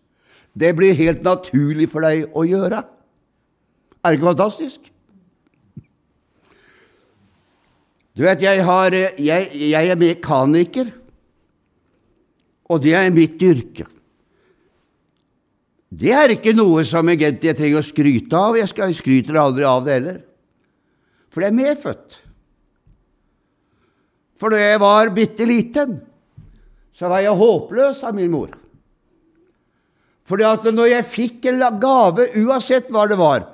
det 0.57 0.73
blir 0.75 0.97
helt 0.97 1.21
naturlig 1.23 1.87
for 1.91 2.03
deg 2.03 2.25
å 2.33 2.45
gjøre. 2.47 2.81
Er 4.01 4.09
det 4.09 4.17
ikke 4.17 4.31
fantastisk? 4.31 4.89
Du 8.17 8.25
vet, 8.25 8.41
jeg, 8.43 8.65
har, 8.65 8.91
jeg, 8.91 9.47
jeg 9.55 9.93
er 9.93 9.99
mekaniker, 9.99 10.89
og 12.71 12.81
det 12.83 12.95
er 12.97 13.13
mitt 13.13 13.39
yrke. 13.45 13.85
Det 15.91 16.11
er 16.15 16.33
ikke 16.33 16.53
noe 16.55 16.83
som 16.87 17.07
egentlig 17.11 17.51
jeg 17.51 17.59
trenger 17.59 17.81
å 17.81 17.85
skryte 17.85 18.39
av. 18.39 18.57
Jeg, 18.59 18.95
skryter 18.95 19.39
aldri 19.39 19.65
av 19.67 19.83
det 19.83 19.95
heller. 19.97 20.19
For 21.31 21.41
det 21.41 21.51
er 21.51 21.57
medfødt. 21.57 22.17
For 24.35 24.51
da 24.51 24.59
jeg 24.59 24.81
var 24.81 25.13
bitte 25.15 25.45
liten, 25.47 25.99
så 26.97 27.09
var 27.11 27.23
jeg 27.23 27.37
håpløs 27.37 28.03
av 28.07 28.17
min 28.17 28.33
mor. 28.33 28.51
Fordi 30.27 30.45
at 30.47 30.67
når 30.73 30.89
jeg 30.91 31.09
fikk 31.11 31.47
en 31.51 31.63
gave, 31.81 32.27
uansett 32.41 32.91
hva 32.93 33.07
det 33.09 33.17
var, 33.19 33.45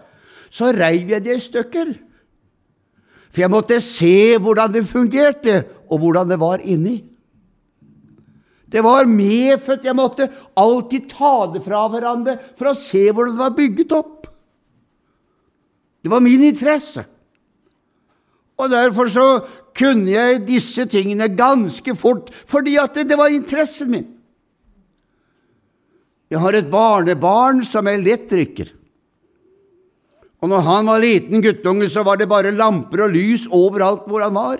så 0.50 0.72
reiv 0.76 1.12
jeg 1.12 1.26
det 1.26 1.38
i 1.38 1.44
stykker. 1.44 1.94
For 3.28 3.44
jeg 3.44 3.54
måtte 3.54 3.80
se 3.84 4.38
hvordan 4.42 4.74
det 4.74 4.88
fungerte, 4.90 5.62
og 5.92 6.02
hvordan 6.02 6.32
det 6.32 6.40
var 6.42 6.63
inni. 6.63 6.98
Det 8.68 8.84
var 8.84 9.08
medfødt. 9.08 9.86
Jeg 9.88 9.96
måtte 9.96 10.28
alltid 10.60 11.08
ta 11.12 11.36
det 11.54 11.63
fra 11.63 11.86
hverandre 11.92 12.36
for 12.58 12.72
å 12.72 12.80
se 12.80 13.06
hvordan 13.12 13.36
det 13.36 13.44
var 13.44 13.56
bygget 13.56 13.94
opp. 13.96 14.28
Det 16.04 16.12
var 16.12 16.24
min 16.24 16.44
interesse. 16.50 17.06
Og 18.58 18.72
derfor 18.74 19.10
så 19.13 19.26
kunne 19.78 20.10
jeg 20.10 20.41
disse 20.48 20.88
tingene 20.89 21.30
ganske 21.38 21.93
fort, 21.96 22.32
fordi 22.34 22.78
at 22.82 22.96
det, 22.98 23.06
det 23.12 23.17
var 23.20 23.34
interessen 23.34 23.91
min. 23.93 24.08
Jeg 26.28 26.41
har 26.43 26.58
et 26.58 26.72
barnebarn 26.72 27.62
som 27.63 27.88
er 27.88 28.02
elektriker. 28.02 28.74
Og 30.41 30.52
når 30.52 30.65
han 30.65 30.89
var 30.89 31.02
liten 31.02 31.41
guttunge, 31.41 31.88
så 31.89 32.04
var 32.06 32.20
det 32.20 32.30
bare 32.30 32.54
lamper 32.54 33.06
og 33.06 33.13
lys 33.13 33.48
overalt 33.54 34.10
hvor 34.10 34.26
han 34.26 34.36
var. 34.36 34.60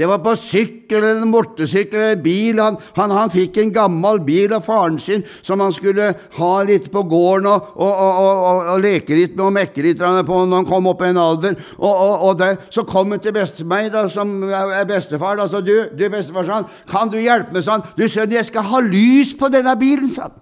Det 0.00 0.06
var 0.08 0.22
på 0.24 0.32
sykkel 0.32 1.04
eller 1.04 1.26
mortesykkel 1.28 2.00
eller 2.00 2.20
bil. 2.24 2.60
Han, 2.62 2.78
han, 2.96 3.12
han, 3.12 3.28
fikk 3.28 3.58
en 3.60 3.72
gammel 3.74 4.22
bil 4.24 4.54
av 4.56 4.64
faren 4.64 4.96
sin 4.98 5.20
som 5.44 5.60
han 5.60 5.74
skulle 5.76 6.06
ha 6.38 6.52
litt 6.64 6.86
på 6.92 7.02
gården 7.10 7.48
og, 7.50 7.66
og, 7.76 8.00
og, 8.00 8.70
og 8.72 8.80
leke 8.80 9.18
litt 9.18 9.34
med 9.36 9.44
og 9.44 9.52
mekke 9.58 9.84
litt 9.84 10.00
på 10.00 10.38
når 10.40 10.62
han 10.62 10.68
kom 10.70 10.88
opp 10.88 11.04
i 11.04 11.10
en 11.10 11.20
alder. 11.20 11.60
Og, 11.76 12.32
det, 12.40 12.48
Så 12.72 12.86
kom 12.88 13.12
han 13.12 13.20
til 13.20 13.36
beste 13.36 13.68
meg, 13.68 13.90
da, 13.92 14.06
som 14.08 14.32
er 14.48 14.88
bestefar. 14.88 15.36
Da, 15.36 15.50
så 15.52 15.60
du, 15.60 15.74
du 15.92 16.06
bestefar, 16.08 16.48
sa 16.48 16.62
han, 16.62 16.72
kan 16.88 17.12
du 17.12 17.20
hjelpe 17.20 17.58
meg? 17.58 17.68
sånn? 17.68 17.84
Du 17.92 18.06
skjønner, 18.08 18.38
jeg 18.40 18.48
skal 18.48 18.70
ha 18.72 18.82
lys 18.88 19.36
på 19.36 19.52
denne 19.52 19.76
bilen, 19.76 20.08
sa 20.08 20.30
han. 20.30 20.40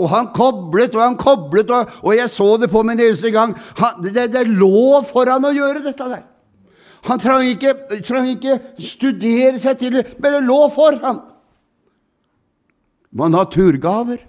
Og 0.00 0.08
han 0.16 0.32
koblet 0.32 0.96
og 0.96 1.04
han 1.04 1.20
koblet, 1.20 1.68
og, 1.68 2.00
og 2.08 2.16
jeg 2.16 2.32
så 2.32 2.54
det 2.56 2.72
på 2.72 2.80
min 2.88 3.04
eneste 3.04 3.36
gang. 3.36 3.52
Han, 3.84 4.00
det, 4.08 4.30
det 4.32 4.48
lå 4.48 5.02
foran 5.12 5.44
å 5.44 5.52
gjøre 5.52 5.84
dette 5.84 6.08
der. 6.08 6.30
Han 7.08 7.18
trang 7.18 7.46
ikke, 7.50 7.72
trang 8.06 8.28
ikke 8.30 8.58
studere 8.78 9.58
seg 9.58 9.78
til 9.80 9.96
det, 9.96 10.04
men 10.22 10.36
det 10.36 10.42
lå 10.46 10.58
for 10.74 10.98
ham. 11.02 11.18
Det 13.10 13.18
var 13.18 13.32
naturgaver. 13.32 14.20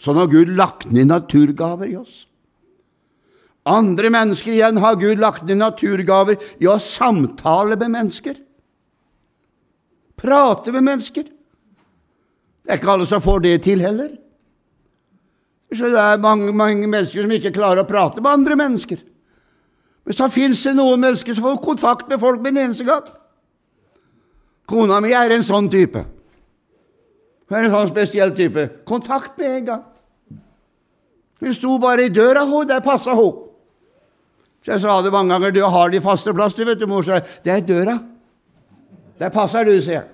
Sånn 0.00 0.18
har 0.20 0.30
Gud 0.32 0.54
lagt 0.56 0.88
ned 0.92 1.10
naturgaver 1.10 1.90
i 1.90 1.98
oss. 2.00 2.24
Andre 3.66 4.10
mennesker 4.14 4.54
igjen 4.54 4.78
har 4.78 4.98
Gud 5.00 5.18
lagt 5.18 5.44
ned 5.48 5.58
naturgaver 5.58 6.38
i 6.62 6.68
å 6.70 6.78
samtale 6.82 7.76
med 7.76 7.92
mennesker. 7.92 8.36
Prate 10.16 10.72
med 10.72 10.86
mennesker. 10.86 11.26
Det 11.26 12.72
er 12.72 12.80
ikke 12.80 12.94
alle 12.94 13.08
som 13.10 13.22
får 13.22 13.42
det 13.44 13.56
til 13.66 13.82
heller. 13.84 14.14
Så 15.74 15.90
det 15.90 15.98
er 16.00 16.22
mange, 16.22 16.54
mange 16.54 16.86
mennesker 16.86 17.26
som 17.26 17.34
ikke 17.34 17.54
klarer 17.54 17.82
å 17.82 17.88
prate 17.88 18.22
med 18.22 18.32
andre 18.32 18.56
mennesker. 18.58 19.02
Men 20.06 20.18
det 20.20 20.32
fins 20.32 20.64
noen 20.70 21.02
mennesker 21.02 21.34
som 21.34 21.48
får 21.48 21.62
kontakt 21.64 22.08
med 22.08 22.20
folk 22.22 22.42
med 22.42 22.54
en 22.54 22.68
eneste 22.68 22.86
gang. 22.86 23.08
Kona 24.66 25.00
mi 25.02 25.10
er 25.14 25.34
en 25.34 25.46
sånn 25.46 25.66
type. 25.70 26.04
Hun 27.46 27.58
er 27.58 27.66
en 27.66 27.74
sånn 27.74 27.90
spesiell 27.90 28.32
type. 28.34 28.68
Kontakt 28.86 29.34
med 29.38 29.50
en 29.50 29.66
gang. 29.66 29.84
Hun 31.42 31.54
sto 31.54 31.76
bare 31.82 32.06
i 32.06 32.14
døra, 32.14 32.46
hun. 32.46 32.66
Der 32.70 32.82
passa 32.86 33.14
hun. 33.18 33.44
Så 34.62 34.74
jeg 34.74 34.82
sa 34.82 35.00
det 35.02 35.12
mange 35.14 35.34
ganger. 35.34 35.54
Du 35.54 35.62
har 35.62 35.90
de 35.90 36.02
faste 36.02 36.34
plass, 36.34 36.54
du, 36.54 36.64
vet 36.66 36.78
du, 36.78 36.86
mor. 36.90 37.02
Så 37.06 37.20
det 37.44 37.52
er 37.52 37.66
døra. 37.66 37.98
Der 39.18 39.30
passer 39.34 39.66
du, 39.66 39.74
sier 39.82 40.00
jeg. 40.00 40.08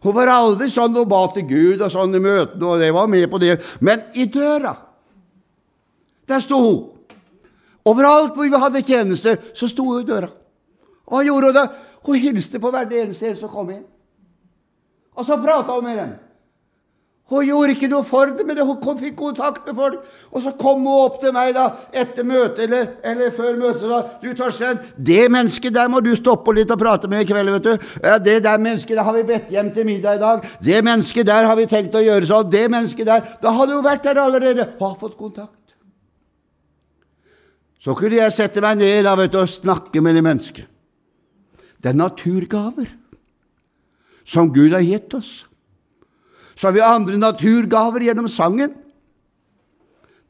Hun 0.00 0.14
var 0.16 0.30
aldri 0.32 0.70
sånn 0.72 0.96
og 0.96 1.10
ba 1.10 1.26
til 1.34 1.44
Gud 1.46 1.82
og 1.84 1.90
sånn 1.92 2.14
i 2.16 2.22
møtene, 2.22 2.64
og 2.64 2.80
det 2.80 2.88
var 2.96 3.10
med 3.10 3.26
på 3.30 3.38
det. 3.42 3.58
Men 3.84 4.06
i 4.16 4.24
døra, 4.32 4.72
der 6.30 6.40
sto 6.40 6.60
hun. 6.62 6.78
Overalt 7.90 8.34
hvor 8.36 8.46
vi 8.48 8.62
hadde 8.64 8.82
tjeneste, 8.86 9.36
så 9.54 9.68
sto 9.70 9.86
hun 9.90 10.02
i 10.02 10.08
døra. 10.08 10.30
Og 11.10 11.18
hva 11.18 11.26
gjorde 11.26 11.50
hun 11.50 11.58
da? 11.58 11.68
Hun 12.06 12.18
hilste 12.22 12.62
på 12.62 12.72
hvert 12.72 12.92
eneste 12.96 13.30
en 13.30 13.38
som 13.38 13.52
kom 13.52 13.70
inn. 13.74 13.86
Og 15.18 15.26
så 15.26 15.38
prata 15.40 15.76
hun 15.76 15.84
med 15.84 15.98
dem. 15.98 16.18
Hun 17.30 17.44
gjorde 17.46 17.76
ikke 17.76 17.86
noe 17.92 18.02
for 18.02 18.32
det, 18.34 18.42
men 18.46 18.58
hun 18.58 18.96
fikk 18.98 19.14
kontakt 19.18 19.66
med 19.68 19.76
folk. 19.78 20.00
Og 20.34 20.42
så 20.42 20.50
kom 20.58 20.82
hun 20.82 21.04
opp 21.04 21.20
til 21.22 21.30
meg 21.34 21.52
da, 21.54 21.68
etter 21.94 22.26
møtet 22.26 22.64
eller, 22.64 22.88
eller 23.06 23.30
før 23.36 23.54
møtet. 23.60 23.86
da, 23.86 24.00
'Du, 24.18 24.34
Torstein, 24.34 24.80
det 24.98 25.30
mennesket 25.30 25.74
der 25.74 25.88
må 25.88 26.00
du 26.00 26.10
stoppe 26.16 26.54
litt 26.54 26.70
og 26.70 26.78
prate 26.78 27.08
med 27.08 27.22
i 27.22 27.28
kveld.' 27.30 27.52
vet 27.52 27.68
du. 27.68 27.76
'Det 28.02 28.42
der 28.42 28.58
mennesket 28.58 28.96
der 28.96 29.02
har 29.02 29.14
vi 29.14 29.22
bedt 29.22 29.50
hjem 29.50 29.70
til 29.70 29.86
middag 29.86 30.14
i 30.14 30.18
dag.' 30.18 30.42
'Det 30.58 30.84
mennesket 30.84 31.26
der 31.26 31.44
har 31.44 31.56
vi 31.56 31.66
tenkt 31.66 31.94
å 31.94 32.02
gjøre 32.02 32.26
sånn.' 32.26 32.50
'Det 32.50 32.70
mennesket 32.70 33.06
der.' 33.06 33.22
Da 33.42 33.50
hadde 33.50 33.74
hun 33.74 33.84
vært 33.84 34.02
der 34.02 34.18
allerede 34.18 34.66
og 34.80 34.88
har 34.88 34.98
fått 34.98 35.16
kontakt. 35.16 35.59
Så 37.80 37.94
kunne 37.96 38.18
jeg 38.18 38.36
sette 38.36 38.60
meg 38.60 38.80
ned 38.80 39.06
da, 39.06 39.14
vet 39.16 39.32
du, 39.32 39.40
og 39.40 39.48
snakke 39.48 40.02
med 40.04 40.18
det 40.18 40.24
mennesket. 40.24 40.66
Det 41.80 41.92
er 41.92 41.96
naturgaver 41.96 42.90
som 44.28 44.50
Gud 44.52 44.74
har 44.76 44.84
gitt 44.84 45.14
oss. 45.16 45.30
Så 46.54 46.68
har 46.68 46.76
vi 46.76 46.84
andre 46.84 47.16
naturgaver 47.16 48.04
gjennom 48.04 48.28
sangen. 48.28 48.74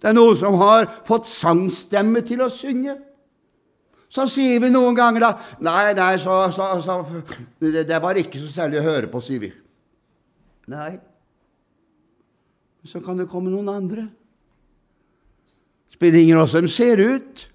Det 0.01 0.13
er 0.13 0.15
noen 0.15 0.39
som 0.39 0.55
har 0.63 0.87
fått 1.09 1.27
sangstemme 1.29 2.23
til 2.25 2.45
å 2.45 2.53
synge. 2.55 2.95
Så 4.11 4.29
sier 4.31 4.63
vi 4.63 4.71
noen 4.73 4.97
ganger 4.99 5.23
da 5.23 5.31
Nei, 5.63 5.93
nei, 5.95 6.15
så, 6.19 6.39
så, 6.55 6.71
så 6.83 6.97
det, 7.63 7.85
det 7.87 7.99
var 8.03 8.19
ikke 8.19 8.41
så 8.43 8.49
særlig 8.51 8.81
å 8.81 8.87
høre 8.87 9.11
på, 9.11 9.21
sier 9.23 9.43
vi. 9.43 9.51
Nei. 10.71 10.95
Så 12.87 13.03
kan 13.05 13.19
det 13.21 13.29
komme 13.31 13.53
noen 13.53 13.69
andre 13.75 14.07
spiller 16.01 16.21
ingen 16.21 16.39
rolle 16.39 16.49
hvordan 16.49 16.69
de 16.69 16.73
ser 16.73 17.01
ut. 17.15 17.47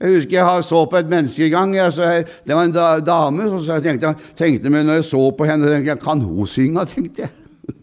Jeg 0.00 0.14
husker 0.14 0.36
jeg 0.36 0.64
så 0.64 0.84
på 0.84 0.96
et 0.96 1.08
menneske 1.08 1.46
en 1.46 1.50
gang. 1.50 1.76
Jeg, 1.76 2.26
det 2.46 2.54
var 2.54 2.64
en 2.64 3.04
dame. 3.06 3.50
og 3.50 3.64
så 3.64 3.78
jeg 3.78 3.82
tenkte, 3.82 4.14
tenkte 4.36 4.70
meg 4.70 4.84
når 4.84 5.00
jeg 5.00 5.04
så 5.08 5.22
på 5.30 5.46
henne, 5.48 5.70
tenkte 5.70 5.90
jeg, 5.90 6.00
Kan 6.00 6.20
hun 6.20 6.46
synge? 6.46 6.84
tenkte 6.86 7.22
jeg. 7.22 7.30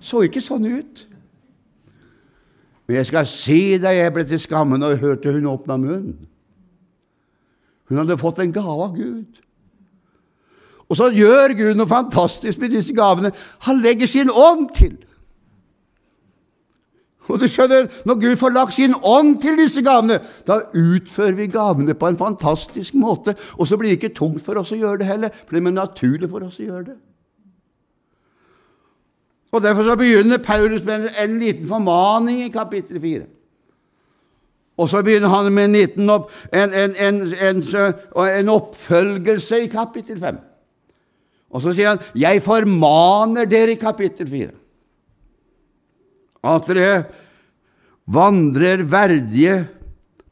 Så 0.00 0.22
ikke 0.22 0.40
sånn 0.40 0.64
ut. 0.68 1.06
Men 2.86 2.96
jeg 2.96 3.06
skal 3.08 3.26
si 3.26 3.78
deg, 3.80 3.96
jeg 3.96 4.12
ble 4.12 4.24
til 4.28 4.40
skamme 4.40 4.78
når 4.78 4.94
jeg 4.94 5.02
hørte 5.02 5.32
hun 5.32 5.46
åpna 5.48 5.76
munnen. 5.80 6.28
Hun 7.88 8.00
hadde 8.00 8.20
fått 8.20 8.38
en 8.40 8.52
gave 8.52 8.84
av 8.84 8.94
Gud. 8.96 9.40
Og 10.88 10.96
så 10.96 11.08
gjør 11.12 11.56
Gud 11.56 11.74
noe 11.76 11.88
fantastisk 11.88 12.60
med 12.60 12.72
disse 12.76 12.92
gavene. 12.96 13.32
Han 13.68 13.80
legger 13.84 14.08
sin 14.08 14.30
ånd 14.30 14.70
til. 14.76 14.96
Og 17.28 17.40
du 17.40 17.48
skjønner, 17.48 17.88
Når 18.04 18.20
Gud 18.20 18.36
får 18.36 18.52
lagt 18.52 18.74
sin 18.74 18.94
ånd 19.02 19.40
til 19.40 19.56
disse 19.58 19.82
gavene, 19.82 20.20
da 20.46 20.60
utfører 20.74 21.32
vi 21.32 21.46
gavene 21.46 21.94
på 21.94 22.08
en 22.08 22.18
fantastisk 22.18 22.94
måte. 22.94 23.34
Og 23.58 23.66
så 23.66 23.76
blir 23.76 23.90
det 23.90 24.02
ikke 24.02 24.14
tungt 24.14 24.42
for 24.44 24.60
oss 24.60 24.72
å 24.72 24.80
gjøre 24.80 24.98
det 24.98 25.08
heller, 25.08 25.28
det 25.28 25.48
blir 25.62 25.72
naturlig 25.72 26.30
for 26.30 26.44
oss 26.44 26.60
å 26.60 26.68
gjøre 26.68 26.84
det. 26.84 26.96
Og 29.54 29.62
Derfor 29.62 29.82
så 29.82 29.96
begynner 29.96 30.38
Paulus 30.42 30.84
med 30.84 31.08
en 31.22 31.38
liten 31.38 31.68
formaning 31.68 32.42
i 32.42 32.48
kapittel 32.48 33.00
4. 33.00 33.22
Og 34.76 34.88
så 34.88 35.02
begynner 35.02 35.30
han 35.30 35.52
med 35.52 35.64
en 35.64 35.72
liten 35.72 36.10
opp, 36.10 36.32
en, 36.52 36.72
en, 36.74 36.96
en, 38.18 38.48
oppfølgelse 38.50 39.60
i 39.62 39.70
kapittel 39.70 40.18
5. 40.20 40.40
Og 41.54 41.62
så 41.62 41.72
sier 41.72 41.88
han 41.88 41.98
'Jeg 42.14 42.42
formaner 42.42 43.44
dere' 43.46 43.70
i 43.70 43.74
kapittel 43.78 44.30
4. 44.30 44.50
At 46.44 46.68
dere 46.68 47.04
vandrer 48.04 48.84
verdige 48.84 49.62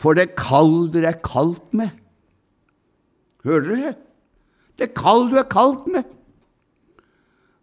for 0.02 0.18
det 0.18 0.34
kall 0.36 0.90
dere 0.92 1.14
er 1.14 1.20
kalt 1.24 1.72
med. 1.76 1.92
Hører 3.46 3.68
dere? 3.70 3.92
Det 4.76 4.92
kall 4.98 5.30
du 5.30 5.38
er 5.40 5.48
kalt 5.48 5.86
med. 5.90 6.04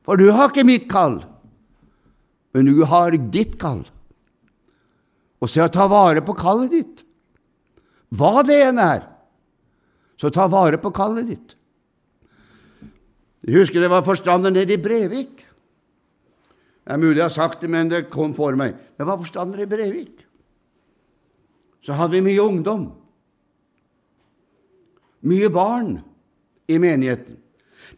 For 0.07 0.17
du 0.17 0.31
har 0.33 0.49
ikke 0.49 0.65
mitt 0.65 0.87
kall 0.89 1.19
men 2.53 2.69
du 2.69 2.81
har 2.87 3.15
ditt 3.31 3.57
kall. 3.61 3.83
Og 5.39 5.49
så 5.49 5.69
ta 5.71 5.85
vare 5.89 6.23
på 6.25 6.35
kallet 6.37 6.73
ditt. 6.73 7.05
Hva 8.09 8.41
det 8.45 8.57
enn 8.65 8.81
er, 8.81 9.05
så 10.19 10.31
ta 10.33 10.49
vare 10.51 10.79
på 10.81 10.91
kallet 10.95 11.29
ditt. 11.29 11.55
Jeg 13.45 13.61
husker 13.61 13.79
det 13.79 13.91
var 13.91 14.03
forstander 14.03 14.51
nede 14.51 14.75
i 14.75 14.81
Brevik. 14.81 15.45
Det 16.89 16.95
er 16.95 17.01
mulig 17.03 17.19
jeg 17.19 17.27
har 17.27 17.33
sagt 17.35 17.61
det, 17.61 17.67
men 17.69 17.89
det 17.91 18.07
kom 18.09 18.31
for 18.33 18.55
meg. 18.57 18.73
Jeg 18.97 19.05
var 19.05 19.19
forstander 19.21 19.61
i 19.61 19.67
Brevik. 19.69 20.23
Så 21.85 21.93
hadde 21.93 22.15
vi 22.15 22.23
mye 22.25 22.41
ungdom. 22.41 22.87
Mye 25.29 25.51
barn 25.53 25.99
i 26.65 26.79
menigheten. 26.81 27.37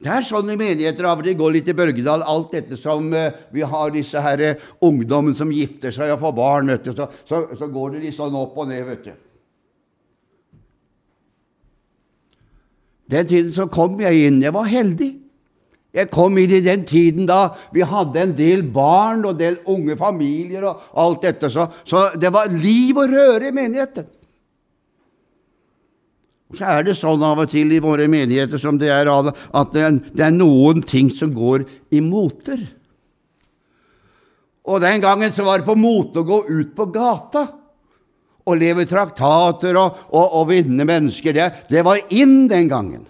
Det 0.01 0.11
er 0.11 0.27
sånn 0.27 0.51
i 0.51 0.57
menigheter 0.59 1.07
av 1.07 1.21
og 1.21 1.29
til 1.29 1.37
går 1.39 1.55
litt 1.55 1.71
i 1.71 1.77
bølgedal, 1.77 2.27
alt 2.27 2.51
dette 2.57 2.75
som 2.79 3.07
uh, 3.15 3.29
vi 3.55 3.63
har 3.63 3.95
disse 3.95 4.19
her 4.27 4.43
uh, 4.43 4.67
ungdommen 4.83 5.39
som 5.39 5.55
gifter 5.55 5.95
seg 5.95 6.11
og 6.11 6.19
får 6.25 6.35
barn, 6.35 6.75
vet 6.75 6.89
du, 6.89 6.91
så, 6.97 7.07
så, 7.23 7.45
så, 7.55 7.71
går 7.71 7.95
det 7.95 8.03
litt 8.09 8.19
sånn 8.19 8.35
opp 8.35 8.59
og 8.59 8.67
ned, 8.73 8.83
vet 8.91 9.07
du. 9.07 9.11
Den 13.15 13.31
tiden 13.31 13.55
så 13.55 13.71
kom 13.71 13.95
jeg 14.03 14.27
inn. 14.27 14.43
Jeg 14.43 14.55
var 14.55 14.67
heldig. 14.67 15.13
Jeg 15.91 16.07
kom 16.11 16.37
inn 16.39 16.53
i 16.55 16.63
den 16.63 16.85
tiden 16.87 17.27
da 17.27 17.49
vi 17.75 17.83
hadde 17.83 18.21
en 18.21 18.33
del 18.37 18.63
barn 18.63 19.25
og 19.25 19.33
en 19.33 19.41
del 19.41 19.57
unge 19.73 19.97
familier 19.99 20.69
og 20.69 20.85
alt 21.03 21.25
dette, 21.27 21.49
så, 21.51 21.67
så 21.83 22.09
det 22.15 22.31
var 22.31 22.51
liv 22.53 22.95
og 22.95 23.11
røre 23.11 23.49
i 23.49 23.55
menigheten. 23.55 24.07
Så 26.51 26.67
er 26.67 26.83
det 26.83 26.97
sånn 26.99 27.21
av 27.23 27.39
og 27.43 27.51
til 27.51 27.71
i 27.71 27.79
våre 27.83 28.09
menigheter 28.11 28.59
som 28.59 28.79
det 28.79 28.89
er, 28.91 29.07
at 29.07 29.75
det 29.75 30.23
er 30.25 30.35
noen 30.35 30.81
ting 30.83 31.11
som 31.15 31.31
går 31.35 31.63
i 31.95 32.01
moter. 32.03 32.59
Og 34.67 34.81
den 34.83 35.01
gangen 35.03 35.31
så 35.33 35.45
var 35.47 35.61
det 35.61 35.67
på 35.67 35.77
mote 35.79 36.21
å 36.21 36.27
gå 36.27 36.41
ut 36.49 36.73
på 36.75 36.87
gata 36.93 37.45
og 38.41 38.57
leve 38.59 38.85
traktater 38.89 39.77
og, 39.79 40.03
og, 40.11 40.35
og 40.41 40.49
vinne 40.51 40.85
mennesker. 40.87 41.35
Det, 41.35 41.47
det, 41.71 41.85
var 41.87 42.01
inn 42.13 42.45
den 42.51 42.69
gangen. 42.71 43.07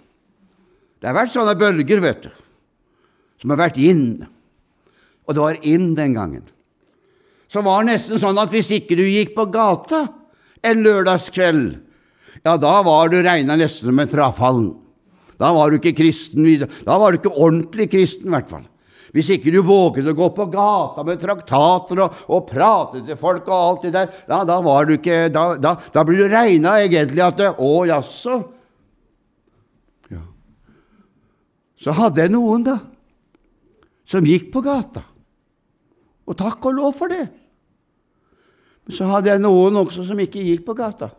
Det 1.02 1.10
har 1.10 1.18
vært 1.18 1.34
sånne 1.34 1.58
bølger, 1.60 2.04
vet 2.04 2.28
du, 2.28 2.32
som 3.42 3.54
har 3.54 3.62
vært 3.66 3.80
inn. 3.82 4.22
Og 5.28 5.36
det 5.36 5.44
var 5.44 5.62
inn 5.68 5.94
den 5.98 6.16
gangen. 6.18 6.46
Så 7.52 7.64
var 7.66 7.82
det 7.82 7.96
nesten 7.96 8.22
sånn 8.22 8.40
at 8.40 8.52
hvis 8.54 8.72
ikke 8.78 8.96
du 9.00 9.04
gikk 9.04 9.34
på 9.36 9.50
gata 9.52 10.06
en 10.64 10.84
lørdagskveld 10.86 11.80
ja, 12.42 12.56
da 12.58 12.80
var 12.82 13.12
du 13.12 13.20
regna 13.22 13.58
nesten 13.60 13.92
som 13.92 14.00
en 14.02 14.10
frafallen. 14.10 14.70
Da 15.42 15.52
var 15.54 15.70
du 15.70 15.78
ikke 15.78 15.94
kristen 15.98 16.46
videre. 16.46 16.72
Da 16.86 16.98
var 17.02 17.14
du 17.14 17.20
ikke 17.20 17.34
ordentlig 17.34 17.90
kristen, 17.92 18.30
i 18.30 18.34
hvert 18.34 18.50
fall. 18.50 18.64
Hvis 19.12 19.30
ikke 19.36 19.52
du 19.52 19.60
våget 19.66 20.08
å 20.08 20.16
gå 20.16 20.30
på 20.34 20.46
gata 20.54 21.04
med 21.04 21.20
traktater 21.20 22.00
og, 22.06 22.20
og 22.32 22.46
prate 22.48 23.02
til 23.06 23.18
folk 23.20 23.50
og 23.50 23.58
alt 23.58 23.88
det 23.88 23.92
der, 23.98 24.14
da, 24.30 24.40
da 24.48 24.60
var 24.64 24.88
du 24.88 24.96
ikke 24.96 25.26
Da, 25.34 25.44
da, 25.60 25.74
da 25.92 26.04
blir 26.08 26.24
du 26.24 26.32
regna 26.32 26.78
egentlig 26.80 27.26
at 27.26 27.44
Å, 27.52 27.72
jaså? 27.90 28.38
Ja. 30.14 30.24
Så 31.84 31.98
hadde 31.98 32.24
jeg 32.24 32.34
noen, 32.38 32.64
da, 32.70 32.78
som 34.08 34.26
gikk 34.26 34.50
på 34.54 34.64
gata. 34.66 35.04
Og 36.28 36.38
takk 36.38 36.70
og 36.70 36.78
lov 36.78 36.96
for 36.98 37.12
det. 37.12 37.26
Men 38.86 38.96
så 38.96 39.10
hadde 39.10 39.32
jeg 39.32 39.44
noen 39.44 39.82
også 39.84 40.06
som 40.08 40.20
ikke 40.22 40.44
gikk 40.46 40.64
på 40.68 40.78
gata. 40.78 41.12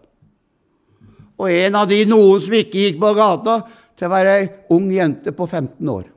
Og 1.42 1.50
en 1.50 1.78
av 1.78 1.88
de 1.90 2.02
noen 2.06 2.40
som 2.42 2.54
ikke 2.54 2.86
gikk 2.86 3.00
på 3.02 3.12
gata, 3.16 3.62
til 3.98 4.08
å 4.08 4.12
være 4.12 4.34
ei 4.40 4.48
ung 4.74 4.88
jente 4.90 5.34
på 5.36 5.46
15 5.46 5.90
år. 5.92 6.08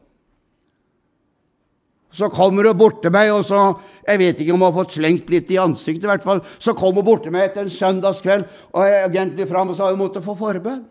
Så 2.15 2.30
kommer 2.32 2.69
hun 2.69 2.78
bort 2.80 3.01
til 3.04 3.12
meg, 3.12 3.34
og 3.36 3.43
så 3.45 3.75
Jeg 4.06 4.19
vet 4.21 4.39
ikke 4.39 4.54
om 4.54 4.62
hun 4.62 4.67
har 4.67 4.75
fått 4.75 4.99
slengt 4.99 5.32
litt 5.34 5.49
i 5.49 5.58
ansiktet, 5.58 6.04
i 6.06 6.10
hvert 6.12 6.23
fall. 6.23 6.41
Så 6.62 6.75
kom 6.78 6.93
hun 6.93 7.06
bort 7.06 7.23
til 7.25 7.34
meg 7.34 7.47
etter 7.47 7.63
en 7.65 7.71
søndagskveld, 7.73 8.43
og 8.78 8.86
jeg 8.86 9.08
egentlig 9.10 9.47
fram 9.49 9.71
og 9.73 9.78
sa 9.78 9.89
hun 9.89 9.97
måtte 9.97 10.21
få 10.21 10.36
forbønn. 10.38 10.84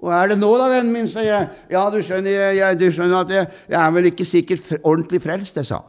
Hva 0.00 0.22
er 0.22 0.32
det 0.32 0.38
nå, 0.40 0.48
da, 0.56 0.68
vennen 0.72 0.94
min? 0.94 1.08
sa 1.12 1.22
jeg. 1.24 1.48
Ja, 1.72 1.82
du 1.92 1.98
skjønner, 2.00 2.54
jeg, 2.56 2.78
du 2.80 2.86
skjønner 2.88 3.20
at 3.20 3.34
jeg, 3.34 3.48
jeg, 3.68 3.80
er 3.80 3.90
vel 3.96 4.08
ikke 4.08 4.24
sikkert 4.24 4.70
ordentlig 4.80 5.20
frelst, 5.20 5.58
jeg 5.60 5.68
sa. 5.68 5.82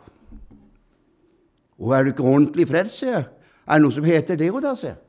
Og 1.81 1.95
er 1.95 2.03
du 2.03 2.11
ikke 2.11 2.27
ordentlig 2.27 2.67
frelst, 2.67 2.99
sier 2.99 3.15
jeg. 3.15 3.29
Er 3.65 3.79
det 3.79 3.85
noe 3.85 3.95
som 3.95 4.09
heter 4.09 4.39
det, 4.39 4.51
da, 4.65 4.75
sier 4.75 4.93
jeg. 4.93 4.99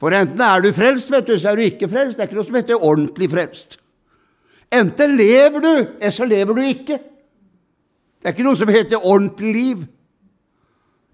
For 0.00 0.14
enten 0.16 0.40
er 0.40 0.62
du 0.64 0.70
frelst, 0.72 1.10
vet 1.12 1.26
du, 1.28 1.34
så 1.36 1.50
er 1.50 1.58
du 1.58 1.66
ikke 1.66 1.90
frelst. 1.90 2.16
Det 2.16 2.24
er 2.24 2.30
ikke 2.30 2.38
noe 2.38 2.48
som 2.48 2.56
heter 2.56 2.86
ordentlig 2.88 3.28
frelst. 3.34 3.76
Enten 4.72 5.18
lever 5.18 5.66
du, 5.66 5.74
eller 5.98 6.14
så 6.14 6.24
lever 6.30 6.56
du 6.56 6.62
ikke. 6.64 6.96
Det 8.20 8.30
er 8.30 8.36
ikke 8.36 8.46
noe 8.46 8.56
som 8.56 8.70
heter 8.70 9.02
ordentlig 9.02 9.52
liv. 9.52 9.84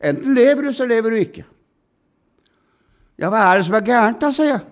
Enten 0.04 0.36
lever 0.36 0.68
du, 0.68 0.72
så 0.76 0.86
lever 0.86 1.16
du 1.16 1.24
ikke. 1.24 1.46
Ja, 3.16 3.30
hva 3.32 3.48
er 3.48 3.58
det 3.58 3.66
som 3.66 3.74
er 3.78 3.86
gærent, 3.86 4.20
da, 4.20 4.30
sier 4.36 4.52
jeg. 4.52 4.64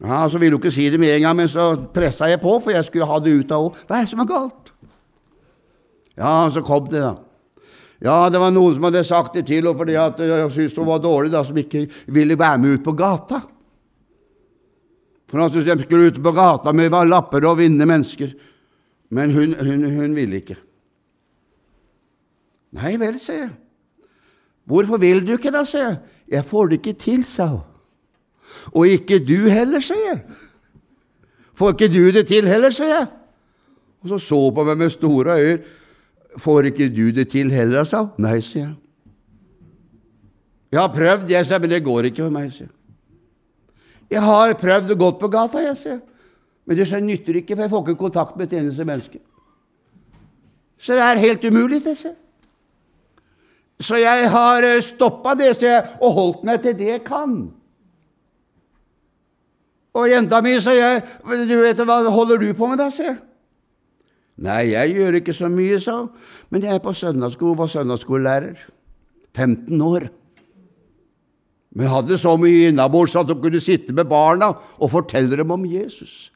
Ja, 0.00 0.28
Så 0.28 0.38
ville 0.38 0.56
hun 0.56 0.62
ikke 0.62 0.72
si 0.72 0.88
det 0.90 1.00
med 1.00 1.12
en 1.14 1.22
gang, 1.22 1.36
men 1.36 1.48
så 1.48 1.74
pressa 1.94 2.28
jeg 2.30 2.40
på, 2.40 2.54
for 2.60 2.72
jeg 2.72 2.84
skulle 2.84 3.08
ha 3.08 3.18
det 3.20 3.34
ut 3.36 3.52
av 3.52 3.66
henne. 3.66 3.86
Hva 3.86 3.98
er 3.98 4.06
det 4.06 4.12
som 4.12 4.22
er 4.22 4.30
galt? 4.30 4.72
Ja, 6.16 6.32
så 6.52 6.62
kom 6.64 6.88
det, 6.88 7.02
da. 7.04 7.14
Ja, 8.00 8.30
det 8.32 8.40
var 8.40 8.52
noen 8.52 8.74
som 8.74 8.86
hadde 8.88 9.04
sagt 9.04 9.34
det 9.36 9.44
til 9.48 9.60
henne 9.60 9.76
fordi 9.76 9.96
at 10.00 10.20
jeg 10.24 10.52
syntes 10.54 10.78
hun 10.80 10.88
var 10.88 11.02
dårlig, 11.04 11.32
da, 11.34 11.44
som 11.44 11.56
ikke 11.60 11.84
ville 12.08 12.38
være 12.40 12.60
med 12.62 12.78
ut 12.78 12.84
på 12.86 12.96
gata. 12.96 13.42
For 15.28 15.38
han 15.38 15.52
syntes 15.52 15.68
de 15.68 15.84
skulle 15.84 16.08
ut 16.08 16.22
på 16.24 16.32
gata 16.34 16.72
med 16.72 16.96
lapper 17.06 17.44
og 17.46 17.60
vinne 17.60 17.86
mennesker. 17.86 18.32
Men 19.10 19.34
hun, 19.34 19.52
hun, 19.58 19.84
hun 19.84 20.14
ville 20.16 20.40
ikke. 20.40 20.56
Nei 22.80 22.94
vel, 22.96 23.18
sier 23.20 23.44
jeg. 23.44 23.52
Hvorfor 24.70 25.00
vil 25.02 25.24
du 25.26 25.34
ikke, 25.34 25.52
da, 25.52 25.64
sier 25.66 25.88
jeg. 25.88 25.98
Jeg 26.30 26.46
får 26.46 26.70
det 26.70 26.80
ikke 26.80 26.98
til, 27.04 27.24
sa 27.26 27.50
hun. 27.52 27.66
Og 28.72 28.88
ikke 28.88 29.18
du 29.24 29.48
heller, 29.50 29.82
sier 29.84 30.06
jeg. 30.06 30.20
Får 31.60 31.74
ikke 31.76 31.90
du 31.92 32.02
det 32.14 32.26
til 32.30 32.48
heller, 32.48 32.72
sier 32.72 32.92
jeg. 32.94 33.08
Og 34.00 34.12
så 34.14 34.18
så 34.18 34.40
på 34.56 34.64
meg 34.64 34.78
med 34.80 34.92
store 34.94 35.36
øyne. 35.40 35.78
Får 36.38 36.70
ikke 36.70 36.88
du 36.94 37.10
det 37.10 37.28
til 37.28 37.50
heller, 37.52 37.84
sa 37.84 38.04
hun. 38.04 38.12
Nei, 38.22 38.38
sier 38.40 38.68
jeg. 38.68 38.76
Jeg 40.70 40.80
har 40.80 40.92
prøvd, 40.94 41.26
jeg, 41.30 41.46
sier, 41.46 41.58
men 41.58 41.72
det 41.72 41.82
går 41.84 42.06
ikke 42.08 42.22
for 42.22 42.34
meg, 42.34 42.52
sier 42.54 42.68
jeg. 42.68 42.76
Jeg 44.10 44.22
har 44.26 44.54
prøvd 44.58 44.94
og 44.94 45.02
gått 45.04 45.20
på 45.20 45.30
gata, 45.30 45.62
jeg, 45.62 45.76
sier 45.78 46.00
Men 46.66 46.78
det 46.78 47.02
nytter 47.02 47.36
ikke, 47.40 47.56
for 47.56 47.62
jeg 47.62 47.70
får 47.70 47.84
ikke 47.84 47.98
kontakt 47.98 48.36
med 48.36 48.46
et 48.46 48.58
eneste 48.58 48.84
menneske. 48.84 49.18
Så 50.78 50.94
det 50.94 51.02
er 51.02 51.22
helt 51.26 51.44
umulig, 51.44 51.84
det, 51.84 51.96
sier 51.98 52.14
Så 53.80 53.96
jeg 53.96 54.30
har 54.30 54.62
eh, 54.64 54.82
stoppa 54.82 55.34
det, 55.34 55.56
sier 55.56 55.76
jeg, 55.76 55.88
og 56.00 56.12
holdt 56.12 56.44
meg 56.44 56.62
til 56.62 56.78
det 56.78 56.88
jeg 56.92 57.04
kan. 57.04 57.50
Og 59.94 60.06
jenta 60.10 60.38
mi, 60.44 60.54
sier 60.62 60.78
jeg, 60.78 61.02
du 61.48 61.56
vet 61.58 61.82
hva 61.82 61.98
holder 62.12 62.38
du 62.42 62.52
på 62.54 62.68
med 62.70 62.78
da, 62.78 62.90
sier 62.94 63.12
jeg. 63.12 63.18
Nei, 64.40 64.70
jeg 64.70 64.94
gjør 64.96 65.18
ikke 65.18 65.34
så 65.36 65.50
mye, 65.52 65.76
sa 65.82 65.98
hun, 65.98 66.12
men 66.50 66.64
jeg 66.64 66.78
er 66.78 66.84
på 66.84 66.94
søndagsskole, 66.96 67.58
var 67.58 67.68
søndagsskolelærer. 67.68 68.62
15 69.36 69.82
år. 69.84 70.08
Men 71.76 71.86
hadde 71.86 72.18
så 72.18 72.32
mye 72.40 72.70
innabords 72.70 73.14
at 73.16 73.30
hun 73.30 73.42
kunne 73.42 73.60
sitte 73.62 73.94
med 73.94 74.08
barna 74.10 74.50
og 74.56 74.90
fortelle 74.90 75.36
dem 75.38 75.52
om 75.54 75.66
Jesus. 75.68 76.32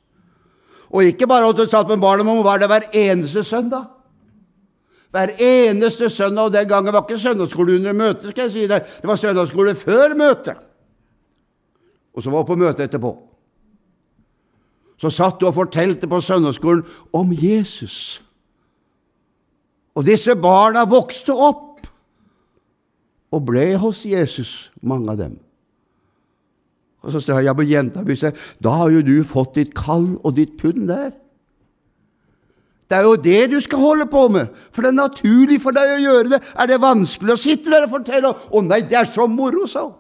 Og 0.94 1.08
ikke 1.10 1.26
bare 1.26 1.48
at 1.50 1.58
hun 1.58 1.70
satt 1.70 1.88
med 1.90 2.02
barna, 2.02 2.22
men 2.22 2.38
hun 2.38 2.46
var 2.46 2.60
det 2.62 2.68
hver 2.70 2.86
eneste 2.94 3.42
søndag. 3.42 3.88
Hver 5.10 5.34
eneste 5.42 6.10
søndag, 6.10 6.42
og 6.44 6.52
den 6.52 6.68
gangen 6.68 6.92
var 6.92 7.02
ikke 7.02 7.18
søndagsskole 7.18 7.76
under 7.80 7.92
møtet, 7.92 8.30
skal 8.30 8.46
jeg 8.46 8.52
si 8.52 8.66
deg. 8.70 8.86
Det 9.00 9.10
var 9.10 9.18
søndagsskole 9.18 9.74
før 9.74 10.14
møtet. 10.18 10.58
Og 12.14 12.22
så 12.22 12.30
var 12.30 12.44
hun 12.44 12.52
på 12.52 12.60
møtet 12.62 12.86
etterpå. 12.86 13.16
Så 15.00 15.10
satt 15.10 15.40
du 15.40 15.48
og 15.48 15.56
fortalte 15.56 16.08
på 16.10 16.20
søndagsskolen 16.22 16.84
om 17.12 17.32
Jesus. 17.34 18.22
Og 19.94 20.06
disse 20.06 20.34
barna 20.38 20.84
vokste 20.88 21.34
opp 21.34 21.86
og 23.34 23.42
ble 23.48 23.72
hos 23.82 24.04
Jesus, 24.06 24.70
mange 24.82 25.10
av 25.10 25.18
dem. 25.18 25.34
Og 27.04 27.12
så 27.12 27.20
sa 27.20 27.40
jeg, 27.42 27.52
på 27.52 27.64
men 27.64 27.70
jenta 27.70 28.02
mi, 28.06 28.16
da 28.62 28.78
har 28.78 28.94
jo 28.94 29.02
du 29.04 29.16
fått 29.28 29.58
ditt 29.58 29.74
kall 29.76 30.14
og 30.22 30.36
ditt 30.38 30.56
pund 30.60 30.86
der. 30.88 31.12
Det 32.88 32.98
er 32.98 33.06
jo 33.08 33.16
det 33.16 33.50
du 33.50 33.58
skal 33.64 33.80
holde 33.80 34.06
på 34.06 34.26
med, 34.32 34.52
for 34.72 34.84
det 34.84 34.92
er 34.92 34.98
naturlig 34.98 35.58
for 35.62 35.74
deg 35.76 35.96
å 35.96 36.02
gjøre 36.02 36.30
det. 36.34 36.40
Er 36.60 36.68
det 36.70 36.80
vanskelig 36.82 37.34
å 37.34 37.40
sitte 37.40 37.72
der 37.72 37.86
og 37.86 37.94
fortelle? 37.96 38.30
Å 38.30 38.62
nei, 38.64 38.82
det 38.88 38.98
er 39.00 39.08
så 39.08 39.26
moro, 39.28 39.66
sa 39.68 39.86
hun. 39.88 39.96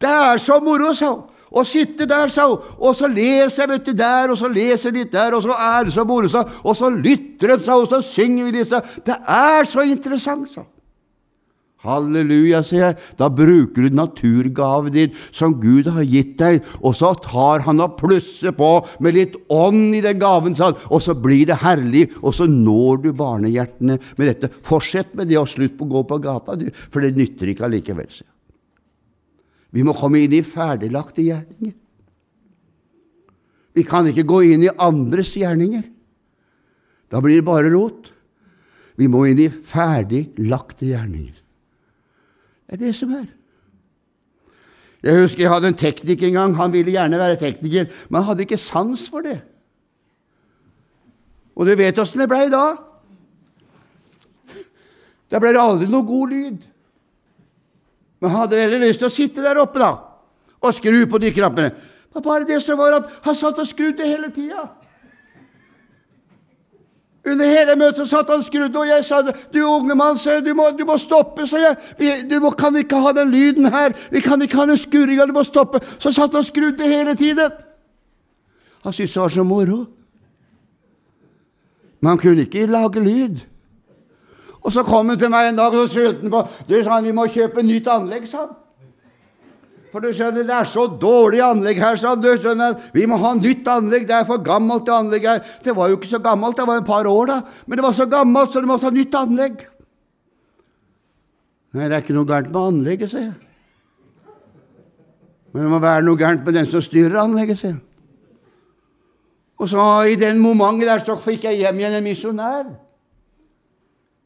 Det 0.00 0.10
er 0.10 0.40
så 0.42 0.58
moro, 0.64 0.90
sa 0.96 1.12
hun. 1.12 1.22
Å 1.54 1.62
sitte 1.66 2.08
der, 2.10 2.30
sa 2.34 2.48
hun, 2.50 2.62
og 2.82 2.96
så 2.98 3.06
leser 3.10 3.62
jeg 3.62 3.70
vet 3.70 3.88
du, 3.88 3.94
der, 3.98 4.32
og 4.32 4.38
så 4.40 4.50
leser 4.50 4.90
jeg 4.90 5.04
litt 5.04 5.12
der, 5.14 5.36
og 5.36 5.44
så 5.44 5.54
er 5.54 5.86
det 5.86 5.94
så 5.94 6.04
moro, 6.08 6.30
sa. 6.30 6.42
Og 6.64 6.74
så 6.78 6.90
lytter 6.90 7.54
de, 7.54 7.58
sa 7.62 7.78
og 7.78 7.90
så 7.92 8.02
synger 8.02 8.50
vi 8.50 8.64
sa 8.66 8.82
Det 8.82 9.18
er 9.22 9.68
så 9.70 9.86
interessant, 9.86 10.50
sa. 10.50 10.64
Halleluja, 11.84 12.62
sier 12.64 12.80
jeg. 12.86 12.98
Da 13.20 13.28
bruker 13.28 13.84
du 13.84 13.96
naturgaven 13.96 14.94
din 14.94 15.14
som 15.34 15.56
Gud 15.60 15.90
har 15.92 16.06
gitt 16.08 16.36
deg, 16.40 16.64
og 16.80 16.96
så 16.96 17.12
tar 17.20 17.66
han 17.68 17.82
og 17.84 17.98
plusser 18.00 18.54
på 18.56 18.72
med 19.04 19.18
litt 19.18 19.36
ånd 19.52 19.94
i 19.98 20.02
den 20.04 20.20
gaven, 20.22 20.56
sa 20.56 20.72
han, 20.72 20.78
og 20.88 21.04
så 21.04 21.14
blir 21.14 21.46
det 21.52 21.60
herlig, 21.62 22.08
og 22.22 22.34
så 22.36 22.48
når 22.50 23.04
du 23.04 23.10
barnehjertene 23.16 23.98
med 24.00 24.30
dette. 24.30 24.52
Fortsett 24.64 25.12
med 25.14 25.28
det, 25.28 25.38
og 25.40 25.50
slutt 25.50 25.76
på 25.78 25.86
å 25.86 25.96
gå 25.98 26.06
på 26.08 26.22
gata, 26.24 26.56
du, 26.58 26.70
for 26.72 27.04
det 27.04 27.14
nytter 27.18 27.52
ikke 27.52 27.68
allikevel, 27.68 28.08
sier 28.08 28.33
Vi 29.74 29.82
må 29.82 29.94
komme 29.98 30.22
inn 30.22 30.34
i 30.36 30.44
ferdiglagte 30.46 31.24
gjerninger. 31.24 31.74
Vi 33.74 33.82
kan 33.82 34.06
ikke 34.06 34.26
gå 34.28 34.40
inn 34.52 34.62
i 34.68 34.74
andres 34.78 35.32
gjerninger. 35.34 35.82
Da 37.10 37.20
blir 37.22 37.40
det 37.40 37.46
bare 37.46 37.72
rot. 37.72 38.12
Vi 38.94 39.08
må 39.10 39.24
inn 39.26 39.40
i 39.42 39.50
ferdiglagte 39.50 40.92
gjerninger. 40.92 41.34
Det 42.64 42.76
er 42.76 42.84
det 42.86 42.92
som 42.96 43.10
er. 43.18 43.26
Jeg 45.04 45.20
husker 45.20 45.42
jeg 45.44 45.52
hadde 45.52 45.72
en 45.72 45.80
tekniker 45.82 46.30
en 46.30 46.38
gang. 46.38 46.54
Han 46.56 46.72
ville 46.72 46.94
gjerne 46.94 47.18
være 47.20 47.40
tekniker, 47.42 47.90
men 48.08 48.20
han 48.20 48.28
hadde 48.30 48.46
ikke 48.46 48.60
sans 48.60 49.08
for 49.10 49.26
det. 49.26 49.40
Og 51.54 51.66
du 51.66 51.74
vet 51.78 51.98
åssen 52.00 52.22
det 52.22 52.30
blei 52.30 52.46
da? 52.50 52.62
Da 55.30 55.42
ble 55.42 55.50
det 55.54 55.60
aldri 55.60 55.90
noe 55.90 56.06
god 56.06 56.32
lyd. 56.32 56.64
Men 58.24 58.32
han 58.32 58.40
hadde 58.40 58.56
veldig 58.56 58.78
lyst 58.80 59.02
til 59.02 59.10
å 59.10 59.12
sitte 59.12 59.42
der 59.44 59.58
oppe 59.60 59.82
da, 59.82 59.90
og 60.64 60.72
skru 60.72 61.02
på 61.12 61.18
de 61.20 61.28
knappene. 61.36 61.74
Men 62.14 62.24
bare 62.24 62.46
det 62.48 62.56
som 62.64 62.78
var 62.80 62.94
at 62.96 63.10
han 63.26 63.36
satt 63.36 63.58
og 63.60 63.68
skrudde 63.68 64.06
hele 64.08 64.30
tida. 64.32 64.64
Under 67.28 67.50
hele 67.52 67.74
møtet 67.76 68.00
så 68.00 68.06
satt 68.08 68.32
han 68.32 68.40
skrudd, 68.44 68.72
og 68.80 68.88
jeg 68.88 69.04
sa 69.04 69.20
du 69.24 69.60
unge 69.60 69.92
mann, 69.96 70.16
du 70.16 70.50
må, 70.56 70.70
du 70.72 70.86
må 70.88 70.96
stoppe, 71.00 71.44
sa 71.48 71.60
jeg. 71.60 71.76
Vi, 72.00 72.38
må, 72.40 72.54
kan 72.56 72.72
vi 72.72 72.86
ikke 72.86 73.02
ha 73.04 73.12
den 73.12 73.28
lyden 73.32 73.68
her? 73.68 73.92
Vi 74.12 74.24
kan 74.24 74.40
ikke 74.40 74.62
ha 74.62 74.66
den 74.72 74.80
skurringa, 74.80 75.28
du 75.28 75.36
må 75.36 75.44
stoppe. 75.44 75.84
Så 76.00 76.12
satt 76.16 76.32
han 76.32 76.48
skrudde 76.48 76.88
hele 76.88 77.12
tiden. 77.16 77.52
Han 78.88 78.92
syntes 78.92 79.18
det 79.18 79.20
var 79.20 79.36
så 79.36 79.44
moro. 79.44 79.82
Men 82.00 82.14
han 82.14 82.24
kunne 82.24 82.48
ikke 82.48 82.64
lage 82.72 83.04
lyd. 83.04 83.44
Og 84.64 84.72
så 84.72 84.84
kom 84.86 85.12
han 85.12 85.20
til 85.20 85.32
meg 85.32 85.50
en 85.50 85.58
dag 85.58 85.74
og 85.74 85.84
så 85.84 85.92
skyldte 85.92 86.24
han 86.24 86.32
på 86.32 86.44
Du 86.68 86.76
sa 86.78 86.96
han, 86.96 87.04
vi 87.04 87.12
må 87.16 87.26
kjøpe 87.28 87.64
nytt 87.64 87.88
anlegg, 87.92 88.28
sa 88.28 88.46
han. 88.46 88.54
For 89.94 90.02
du 90.02 90.08
skjønner, 90.10 90.42
det 90.42 90.50
er 90.50 90.66
så 90.66 90.88
dårlig 90.88 91.38
anlegg 91.44 91.78
her, 91.78 91.94
sa 92.00 92.16
du. 92.18 92.26
skjønner, 92.34 92.74
Vi 92.90 93.04
må 93.06 93.14
ha 93.22 93.30
nytt 93.38 93.68
anlegg. 93.70 94.08
Det 94.08 94.16
er 94.16 94.24
for 94.26 94.42
gammelt, 94.42 94.88
det 94.88 94.94
anlegget 94.96 95.30
her. 95.30 95.52
Det 95.62 95.74
var 95.76 95.92
jo 95.92 96.00
ikke 96.00 96.10
så 96.10 96.18
gammelt, 96.18 96.56
det 96.58 96.66
var 96.66 96.80
et 96.80 96.88
par 96.88 97.06
år, 97.06 97.26
da. 97.30 97.36
Men 97.66 97.78
det 97.78 97.84
var 97.84 97.94
så 97.94 98.06
gammelt, 98.10 98.50
så 98.50 98.60
du 98.60 98.66
måtte 98.66 98.88
ha 98.88 98.90
nytt 98.90 99.14
anlegg. 99.14 99.62
Nei, 101.74 101.86
det 101.86 101.94
er 101.94 102.02
ikke 102.02 102.16
noe 102.16 102.26
gærent 102.26 102.50
med 102.50 102.60
anlegget, 102.72 103.12
sier 103.12 103.28
jeg. 103.28 103.36
Men 105.54 105.62
det 105.62 105.70
må 105.70 105.78
være 105.84 106.02
noe 106.08 106.18
gærent 106.18 106.42
med 106.42 106.58
den 106.58 106.66
som 106.66 106.82
styrer 106.82 107.20
anlegget, 107.22 107.60
sier 107.60 107.76
jeg. 107.76 107.82
Og 109.62 109.70
så 109.70 109.84
i 110.10 110.18
den 110.18 110.42
momentet 110.42 110.90
der 110.90 111.06
så 111.06 111.14
fikk 111.22 111.46
jeg 111.46 111.62
hjem 111.62 111.78
igjen 111.78 112.00
en 112.00 112.06
misjonær. 112.08 112.66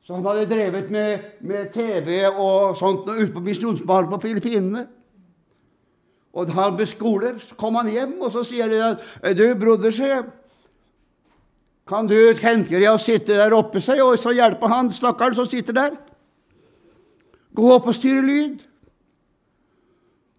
Så 0.09 0.15
han 0.17 0.25
hadde 0.25 0.47
drevet 0.49 0.87
med, 0.89 1.25
med 1.45 1.67
TV 1.69 2.23
og 2.31 2.79
sånt 2.81 3.05
ute 3.11 3.29
på 3.35 3.43
misjonsbaren 3.45 4.09
på 4.09 4.19
Filippinene. 4.23 4.87
Og 6.33 6.49
han 6.57 6.79
ble 6.79 6.87
skoler, 6.89 7.37
så 7.45 7.59
kom 7.61 7.77
han 7.77 7.91
hjem, 7.93 8.15
og 8.25 8.33
så 8.33 8.41
sier 8.49 8.73
de 8.73 8.79
at 8.87 9.05
du, 9.37 9.45
broder, 9.61 9.93
sier 9.93 10.25
kan 11.89 12.09
du 12.09 12.17
tenke 12.41 12.79
deg 12.79 12.89
å 12.89 12.97
sitte 12.97 13.37
der 13.37 13.53
oppe, 13.53 13.85
seg, 13.85 14.01
og 14.01 14.17
så 14.17 14.33
hjelpe 14.33 14.73
han 14.73 14.89
stakkaren 14.97 15.37
som 15.37 15.49
sitter 15.49 15.77
der? 15.77 16.01
Gå 17.53 17.69
opp 17.77 17.93
og 17.93 17.97
styre 18.01 18.25
lyd. 18.25 18.65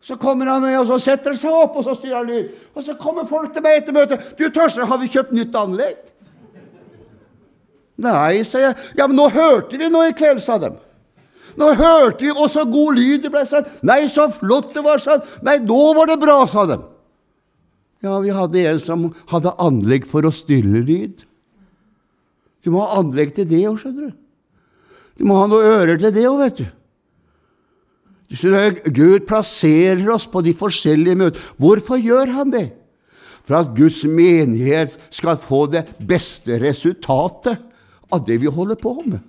Så 0.02 0.18
kommer 0.18 0.50
han 0.50 0.66
og 0.66 0.90
så 0.90 0.98
setter 1.12 1.36
han 1.36 1.44
seg 1.44 1.54
opp, 1.54 1.78
og 1.78 1.86
så 1.86 1.94
styrer 1.94 2.24
han 2.24 2.32
lyd. 2.34 2.54
Og 2.74 2.90
så 2.90 2.98
kommer 2.98 3.30
folk 3.30 3.54
til 3.54 3.62
meg 3.62 3.84
etter 3.84 3.94
møtet. 3.94 4.34
'Du, 4.34 4.48
Torstein, 4.50 4.90
har 4.90 4.98
vi 4.98 5.14
kjøpt 5.14 5.38
nytt 5.38 5.62
anlegg?' 5.62 6.10
Nei, 8.00 8.44
sa 8.48 8.62
jeg. 8.64 8.78
Ja, 8.98 9.08
men 9.10 9.18
nå 9.20 9.28
hørte 9.34 9.80
vi 9.80 9.90
noe 9.92 10.12
i 10.12 10.16
kveld, 10.16 10.40
sa 10.44 10.60
de. 10.62 10.72
Nå 11.60 11.74
hørte 11.76 12.24
vi, 12.24 12.32
og 12.32 12.48
så 12.52 12.64
god 12.70 12.96
lyd 13.00 13.26
det 13.26 13.32
ble 13.34 13.44
sa 13.50 13.64
de. 13.66 13.74
Nei, 13.88 14.04
så 14.12 14.30
flott 14.32 14.72
det 14.76 14.84
var, 14.86 15.02
sa 15.04 15.18
Nei, 15.46 15.58
nå 15.66 15.80
var 15.98 16.12
det 16.12 16.20
bra, 16.22 16.40
sa 16.48 16.66
de. 16.70 16.80
Ja, 18.06 18.16
vi 18.24 18.32
hadde 18.32 18.64
en 18.70 18.80
som 18.80 19.10
hadde 19.32 19.58
anlegg 19.60 20.08
for 20.08 20.24
å 20.24 20.32
stille 20.32 20.86
lyd. 20.88 21.26
Du 22.64 22.72
må 22.72 22.84
ha 22.86 23.00
anlegg 23.02 23.34
til 23.36 23.48
det 23.50 23.66
òg, 23.68 23.80
skjønner 23.82 24.10
du. 24.10 24.18
Du 25.20 25.26
må 25.28 25.36
ha 25.42 25.48
noen 25.52 25.68
ører 25.68 26.00
til 26.00 26.14
det 26.16 26.28
òg, 26.30 26.40
vet 26.46 26.62
du. 26.62 26.68
Du 28.30 28.38
skjønner, 28.40 28.78
Gud 28.96 29.26
plasserer 29.28 30.06
oss 30.14 30.30
på 30.30 30.44
de 30.46 30.54
forskjellige 30.56 31.20
møtene. 31.20 31.56
Hvorfor 31.60 32.00
gjør 32.00 32.32
han 32.38 32.54
det? 32.56 32.70
For 33.44 33.58
at 33.58 33.74
Guds 33.76 34.04
menighet 34.06 34.96
skal 35.12 35.40
få 35.42 35.66
det 35.74 35.88
beste 36.08 36.60
resultatet 36.62 37.66
av 38.12 38.26
det 38.26 38.40
vi 38.42 38.52
holder 38.52 38.80
på 38.80 38.96
med. 39.06 39.20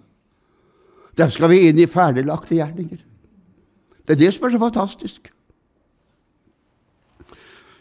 Der 1.18 1.28
skal 1.32 1.50
vi 1.52 1.66
inn 1.68 1.78
i 1.78 1.88
ferdiglagte 1.90 2.56
gjerninger. 2.56 3.02
Det 4.06 4.16
er 4.16 4.20
det 4.22 4.32
som 4.34 4.46
er 4.46 4.54
så 4.54 4.62
fantastisk. 4.62 5.30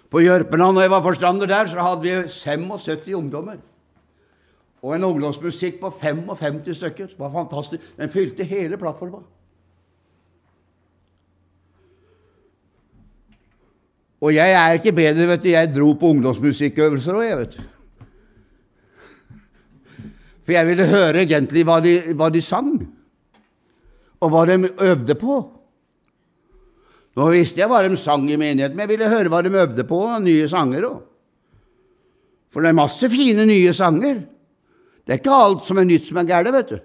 På 0.10 0.22
Jørpeland, 0.22 0.76
når 0.76 0.88
jeg 0.88 0.92
var 0.92 1.06
forstander 1.06 1.50
der, 1.50 1.68
så 1.70 1.82
hadde 1.86 2.02
vi 2.02 2.16
75 2.34 3.14
ungdommer. 3.16 3.60
Og 4.82 4.96
en 4.96 5.04
ungdomsmusikk 5.04 5.80
på 5.82 5.92
55 5.92 6.76
stykker. 6.76 7.12
Det 7.12 7.20
var 7.20 7.34
fantastisk. 7.34 7.84
Den 7.98 8.10
fylte 8.10 8.44
hele 8.44 8.78
plattforma. 8.78 9.22
Og 14.20 14.36
jeg 14.36 14.52
er 14.52 14.76
ikke 14.76 14.92
bedre, 14.92 15.28
vet 15.28 15.44
du. 15.44 15.50
Jeg 15.50 15.72
dro 15.76 15.94
på 15.94 16.14
ungdomsmusikkøvelser 16.16 17.20
òg, 17.20 17.28
jeg, 17.28 17.38
vet 17.38 17.54
du. 17.56 17.79
For 20.50 20.56
jeg 20.56 20.66
ville 20.66 20.86
høre 20.90 21.22
egentlig 21.22 21.62
hva 21.62 21.76
de, 21.78 21.92
hva 22.18 22.32
de 22.34 22.40
sang 22.42 22.72
og 24.18 24.32
hva 24.34 24.40
de 24.50 24.56
øvde 24.66 25.14
på. 25.14 25.36
Nå 27.14 27.28
visste 27.36 27.62
jeg 27.62 27.70
hva 27.70 27.84
de 27.86 27.94
sang 28.02 28.26
i 28.26 28.40
menigheten, 28.40 28.74
men 28.74 28.88
jeg 28.88 28.92
ville 28.96 29.12
høre 29.12 29.30
hva 29.30 29.44
de 29.46 29.52
øvde 29.54 29.86
på, 29.86 30.00
og 30.10 30.26
nye 30.26 30.48
sanger 30.50 30.88
òg. 30.90 30.98
For 32.50 32.66
det 32.66 32.72
er 32.74 32.80
masse 32.82 33.12
fine 33.14 33.46
nye 33.46 33.76
sanger. 33.78 34.24
Det 35.06 35.14
er 35.14 35.22
ikke 35.22 35.38
alt 35.38 35.70
som 35.70 35.84
er 35.84 35.86
nytt, 35.92 36.10
som 36.10 36.18
er 36.18 36.28
gærent, 36.34 36.58
vet 36.58 36.74
du. 36.74 36.82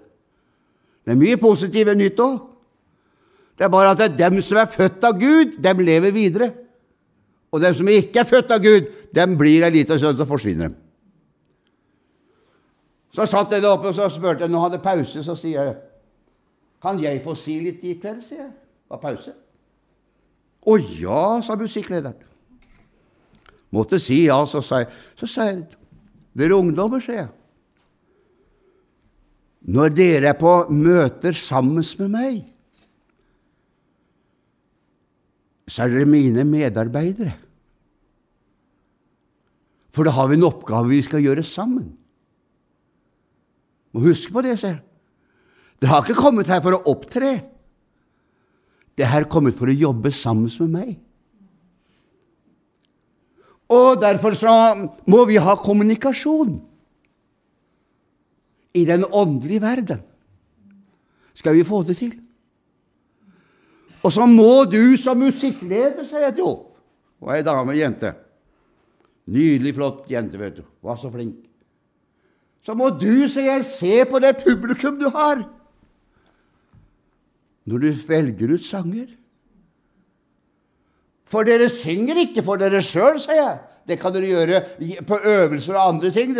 Det 1.01 1.15
er 1.15 1.21
mye 1.25 1.41
positivt 1.41 1.97
nytt 1.97 2.21
òg. 2.21 2.39
Det 3.57 3.65
er 3.65 3.73
bare 3.73 3.97
at 3.97 4.03
det 4.03 4.11
er 4.11 4.21
dem 4.27 4.41
som 4.45 4.61
er 4.61 4.69
født 4.77 5.09
av 5.09 5.17
Gud, 5.17 5.57
dem 5.57 5.85
lever 5.89 6.13
videre. 6.13 6.53
Og 7.49 7.65
dem 7.65 7.73
som 7.73 7.89
ikke 7.89 8.21
er 8.21 8.29
født 8.29 8.53
av 8.53 8.61
Gud, 8.61 8.93
dem 9.09 9.37
blir 9.41 9.65
ei 9.65 9.73
lita 9.73 9.97
stund, 9.97 10.21
så 10.21 10.29
forsvinner 10.29 10.69
dem. 10.69 10.81
Så 13.15 13.25
satt 13.31 13.53
jeg 13.55 13.63
der 13.63 13.71
oppe 13.71 13.91
og 13.91 13.95
så 13.95 14.09
spurte 14.11 14.43
jeg, 14.43 14.51
nå 14.51 14.59
hadde 14.59 14.81
pause, 14.83 15.23
så 15.23 15.37
sier 15.39 15.61
jeg 15.61 15.75
kan 16.83 16.99
jeg 17.01 17.21
få 17.23 17.33
si 17.39 17.55
litt 17.63 17.81
i 17.87 17.95
kveld, 17.97 18.19
sier 18.21 18.43
jeg. 18.43 18.51
Det 18.51 18.93
var 18.93 19.01
pause. 19.01 19.31
Å 20.65 20.75
ja, 20.99 21.21
sa 21.45 21.55
musikklederen. 21.57 22.19
Måtte 23.73 23.97
si 23.99 24.25
ja, 24.27 24.37
så 24.47 24.61
sa 24.63 24.83
jeg, 24.83 24.91
så 25.17 25.29
sa 25.29 25.49
jeg 25.49 25.65
Dere 26.35 26.57
ungdommer, 26.59 26.99
sier 26.99 27.21
jeg. 27.23 27.31
Når 29.71 29.93
dere 29.95 30.33
er 30.33 30.37
på 30.37 30.51
møter 30.67 31.33
sammen 31.33 31.79
med 32.01 32.11
meg, 32.11 32.41
så 35.65 35.85
er 35.85 35.93
dere 35.95 36.09
mine 36.11 36.43
medarbeidere. 36.45 37.31
For 39.95 40.03
da 40.05 40.11
har 40.13 40.27
vi 40.27 40.37
en 40.37 40.49
oppgave 40.51 40.91
vi 40.91 40.99
skal 41.07 41.23
gjøre 41.23 41.45
sammen. 41.47 41.87
Må 43.95 44.03
huske 44.03 44.33
på 44.35 44.43
det, 44.43 44.57
se. 44.59 44.73
Dere 45.79 45.93
har 45.93 46.03
ikke 46.03 46.19
kommet 46.19 46.49
her 46.51 46.59
for 46.63 46.75
å 46.75 46.83
opptre. 46.91 47.31
Det 48.95 49.07
har 49.07 49.27
kommet 49.31 49.55
for 49.55 49.71
å 49.71 49.75
jobbe 49.75 50.11
sammen 50.11 50.51
med 50.65 50.73
meg. 50.73 50.91
Og 53.71 53.95
derfor 54.03 54.35
så 54.37 54.51
må 55.07 55.23
vi 55.25 55.39
ha 55.41 55.55
kommunikasjon 55.57 56.59
i 58.75 58.83
den 58.85 59.07
åndelige 59.07 59.63
verden. 59.63 60.03
Skal 61.35 61.55
vi 61.55 61.63
få 61.67 61.81
det 61.87 61.95
til? 61.97 62.13
Og 64.03 64.13
så 64.13 64.27
må 64.29 64.67
du 64.69 64.97
som 65.01 65.17
musikkleder, 65.23 66.03
sier 66.05 66.27
jeg 66.27 66.37
til 66.37 66.51
henne. 66.51 66.71
er 67.25 67.39
ei 67.39 67.47
dame, 67.47 67.73
jente. 67.79 68.13
Nydelig, 69.25 69.73
flott 69.73 70.11
jente, 70.11 70.37
vet 70.37 70.59
du. 70.59 70.63
Var 70.83 70.97
så 70.99 71.09
flink. 71.09 71.39
Så 72.65 72.73
må 72.73 72.89
du, 72.97 73.27
sier 73.29 73.51
jeg, 73.51 73.67
se 73.69 73.99
på 74.09 74.19
det 74.23 74.39
publikum 74.41 74.97
du 74.97 75.05
har, 75.13 75.43
når 77.65 77.81
du 77.81 77.91
velger 78.07 78.55
ut 78.55 78.65
sanger. 78.65 79.07
For 81.29 81.45
dere 81.45 81.69
synger 81.73 82.19
ikke 82.21 82.43
for 82.45 82.61
dere 82.61 82.81
sjøl, 82.85 83.17
sier 83.21 83.37
jeg. 83.39 83.55
Det 83.85 83.99
kan 84.01 84.13
dere 84.13 84.29
gjøre 84.29 84.59
på 85.05 85.17
øvelser 85.29 85.77
og 85.77 85.91
andre 85.93 86.09
ting. 86.13 86.33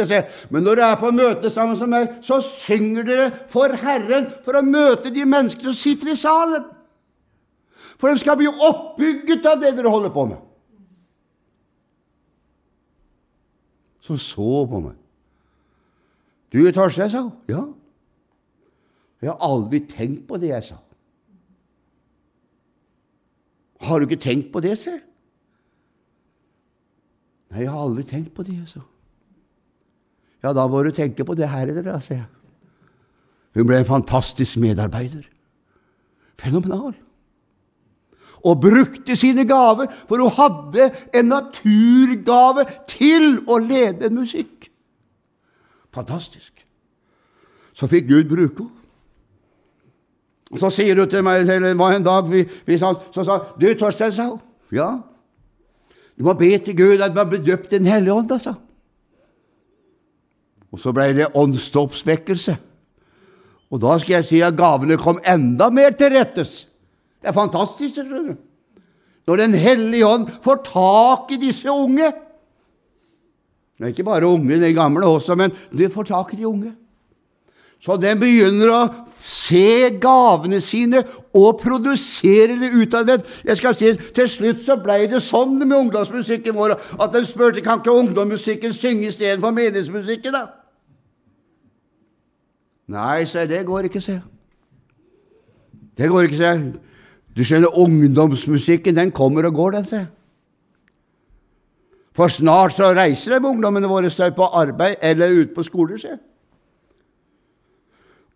Men 0.53 0.65
når 0.65 0.80
dere 0.80 0.91
er 0.93 1.01
på 1.01 1.13
møte 1.13 1.49
sammen 1.53 1.78
som 1.78 1.93
meg, 1.93 2.17
så 2.26 2.39
synger 2.45 3.05
dere 3.05 3.30
for 3.49 3.73
Herren 3.82 4.26
for 4.45 4.57
å 4.57 4.65
møte 4.65 5.13
de 5.13 5.26
menneskene 5.30 5.69
som 5.69 5.78
sitter 5.78 6.13
i 6.13 6.17
salen. 6.17 6.65
For 8.01 8.09
de 8.09 8.21
skal 8.21 8.38
bli 8.41 8.49
oppbygget 8.49 9.45
av 9.49 9.61
det 9.61 9.76
dere 9.78 9.93
holder 9.93 10.13
på 10.13 10.26
med. 10.34 10.41
Som 14.05 14.21
så 14.21 14.65
på 14.69 14.82
meg. 14.89 14.97
Du, 16.53 16.71
Torstein, 16.71 17.09
sa 17.09 17.21
hun. 17.25 17.31
Ja. 17.49 17.63
Jeg 19.21 19.31
har 19.31 19.41
aldri 19.41 19.81
tenkt 19.89 20.27
på 20.27 20.37
det 20.41 20.51
jeg 20.51 20.63
sa. 20.67 20.79
Har 23.85 23.99
du 23.99 24.07
ikke 24.07 24.21
tenkt 24.21 24.51
på 24.53 24.61
det, 24.63 24.77
se? 24.79 24.93
Nei, 27.51 27.63
jeg 27.65 27.71
har 27.71 27.81
aldri 27.85 28.05
tenkt 28.07 28.33
på 28.35 28.43
det, 28.45 28.57
jeg 28.57 28.69
sa. 28.69 28.83
Ja, 30.43 30.53
da 30.53 30.67
må 30.69 30.81
du 30.85 30.91
tenke 30.93 31.25
på 31.25 31.35
det 31.37 31.49
her, 31.49 31.73
da, 31.81 31.99
sa 31.99 32.19
jeg. 32.19 32.27
Hun 33.55 33.67
ble 33.69 33.79
en 33.81 33.87
fantastisk 33.87 34.59
medarbeider. 34.61 35.25
Fenomenal 36.39 36.95
og 38.45 38.61
brukte 38.61 39.15
sine 39.15 39.45
gaver, 39.49 39.85
for 40.07 40.21
hun 40.21 40.33
hadde 40.37 40.91
en 41.17 41.31
naturgave 41.33 42.65
til 42.87 43.39
å 43.49 43.57
lede 43.57 44.05
en 44.09 44.19
musikk. 44.19 44.55
Fantastisk. 45.95 46.65
Så 47.75 47.87
fikk 47.91 48.09
Gud 48.09 48.27
bruke 48.31 48.63
henne. 48.63 48.81
Og 50.53 50.59
Så 50.61 50.69
sier 50.69 50.95
hun 50.95 51.09
til 51.09 51.23
meg 51.25 51.47
det 51.47 51.73
var 51.77 51.95
en 51.95 52.03
dag 52.05 52.27
vi, 52.29 52.43
vi 52.67 52.77
sa, 52.79 52.93
så 53.11 53.23
sa 53.25 53.39
Du, 53.59 53.65
Torstein, 53.73 54.11
sa 54.13 54.27
hun. 54.29 54.39
Ja. 54.71 54.91
Du 56.15 56.23
må 56.23 56.35
be 56.37 56.51
til 56.61 56.77
Gud 56.77 57.01
at 57.01 57.15
man 57.15 57.27
blir 57.29 57.43
døpt 57.43 57.73
i 57.73 57.79
Den 57.79 57.89
hellige 57.89 58.13
ånd, 58.13 58.31
altså. 58.31 58.53
Og 60.71 60.79
så 60.79 60.93
ble 60.95 61.09
det 61.17 61.31
åndsdåpsvekkelse. 61.33 62.55
Og 63.71 63.81
da 63.81 63.97
skal 63.99 64.19
jeg 64.19 64.27
si 64.29 64.41
at 64.45 64.55
gavene 64.55 64.99
kom 65.01 65.19
enda 65.25 65.69
mer 65.73 65.95
til 65.97 66.13
rettes. 66.13 66.67
Det 67.19 67.31
er 67.31 67.35
fantastisk. 67.35 67.95
skjønner 67.95 68.29
du. 68.29 68.35
Når 69.27 69.35
Den 69.35 69.53
hellige 69.53 70.07
ånd 70.07 70.29
får 70.43 70.61
tak 70.67 71.31
i 71.31 71.41
disse 71.41 71.71
unge 71.71 72.11
Det 73.76 73.84
er 73.84 73.91
ikke 73.91 74.07
bare 74.07 74.28
unge, 74.28 74.59
de 74.61 74.73
gamle 74.73 75.05
også, 75.05 75.36
men 75.36 75.51
de 75.78 75.89
får 75.91 76.03
tak 76.03 76.34
i 76.34 76.38
de 76.39 76.47
unge. 76.47 76.71
Så 77.86 77.97
den 78.01 78.17
begynner 78.17 78.71
å 78.71 78.82
se 79.13 79.91
gavene 80.01 80.57
sine 80.63 81.03
og 81.36 81.59
produsere 81.61 82.55
det 82.57 82.71
utadvendt. 82.73 83.28
Jeg 83.45 83.59
skal 83.59 83.76
si, 83.78 83.91
Til 84.15 84.30
slutt 84.32 84.63
så 84.65 84.80
ble 84.82 85.03
det 85.11 85.21
sånn 85.21 85.59
med 85.59 85.76
ungdomsmusikken 85.78 86.55
vår 86.55 86.78
at 86.80 87.13
de 87.13 87.21
spurte 87.28 87.61
kan 87.61 87.84
ikke 87.84 87.93
ungdomsmusikken 87.93 88.73
synge 88.73 89.11
istedenfor 89.11 89.53
menighetsmusikken. 89.53 90.34
da? 90.34 90.47
Nei, 92.95 93.26
se, 93.30 93.45
det 93.49 93.65
går 93.65 93.91
ikke, 93.91 94.01
se. 94.01 94.17
Det 95.97 96.09
går 96.09 96.30
ikke, 96.30 96.41
se. 96.41 96.53
Du 97.36 97.43
skjønner, 97.43 97.76
ungdomsmusikken 97.76 98.95
den 98.97 99.11
kommer 99.11 99.45
og 99.45 99.53
går, 99.61 99.78
den, 99.78 99.86
se. 99.86 100.05
For 102.16 102.32
snart 102.32 102.78
så 102.78 102.93
reiser 102.95 103.36
de 103.36 103.49
ungdommene 103.49 103.89
våre 103.91 104.09
seg 104.13 104.36
på 104.38 104.47
arbeid 104.55 105.01
eller 105.03 105.36
ut 105.36 105.51
på 105.55 105.66
skoler, 105.68 105.99
se. 105.99 106.16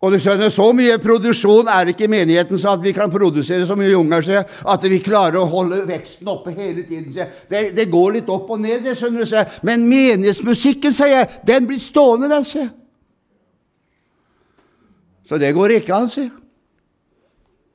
Og 0.00 0.12
du 0.12 0.16
skjønner, 0.20 0.48
Så 0.48 0.70
mye 0.72 0.96
produksjon 1.00 1.68
er 1.68 1.84
det 1.84 1.94
ikke 1.94 2.06
i 2.06 2.12
menigheten 2.12 2.58
så 2.58 2.72
at 2.72 2.82
vi 2.82 2.92
kan 2.96 3.10
produsere 3.12 3.66
så 3.68 3.76
mye 3.76 3.96
unger 3.96 4.24
se, 4.24 4.38
at 4.40 4.82
vi 4.88 5.00
klarer 5.04 5.36
å 5.40 5.48
holde 5.48 5.82
veksten 5.88 6.28
oppe 6.28 6.54
hele 6.56 6.82
tiden. 6.88 7.12
Det, 7.48 7.76
det 7.76 7.90
går 7.92 8.16
litt 8.16 8.28
opp 8.32 8.48
og 8.50 8.60
ned, 8.60 8.80
det 8.84 8.96
skjønner 8.96 9.24
du. 9.24 9.28
Se. 9.28 9.44
Men 9.62 9.84
menighetsmusikken, 9.88 10.96
sier 10.96 11.12
jeg, 11.18 11.30
den 11.46 11.68
blir 11.68 11.80
stående, 11.80 12.32
den. 12.32 12.48
sier 12.48 12.70
Så 15.28 15.38
det 15.38 15.52
går 15.54 15.76
ikke 15.76 15.94
an, 15.94 16.08
sier 16.10 16.32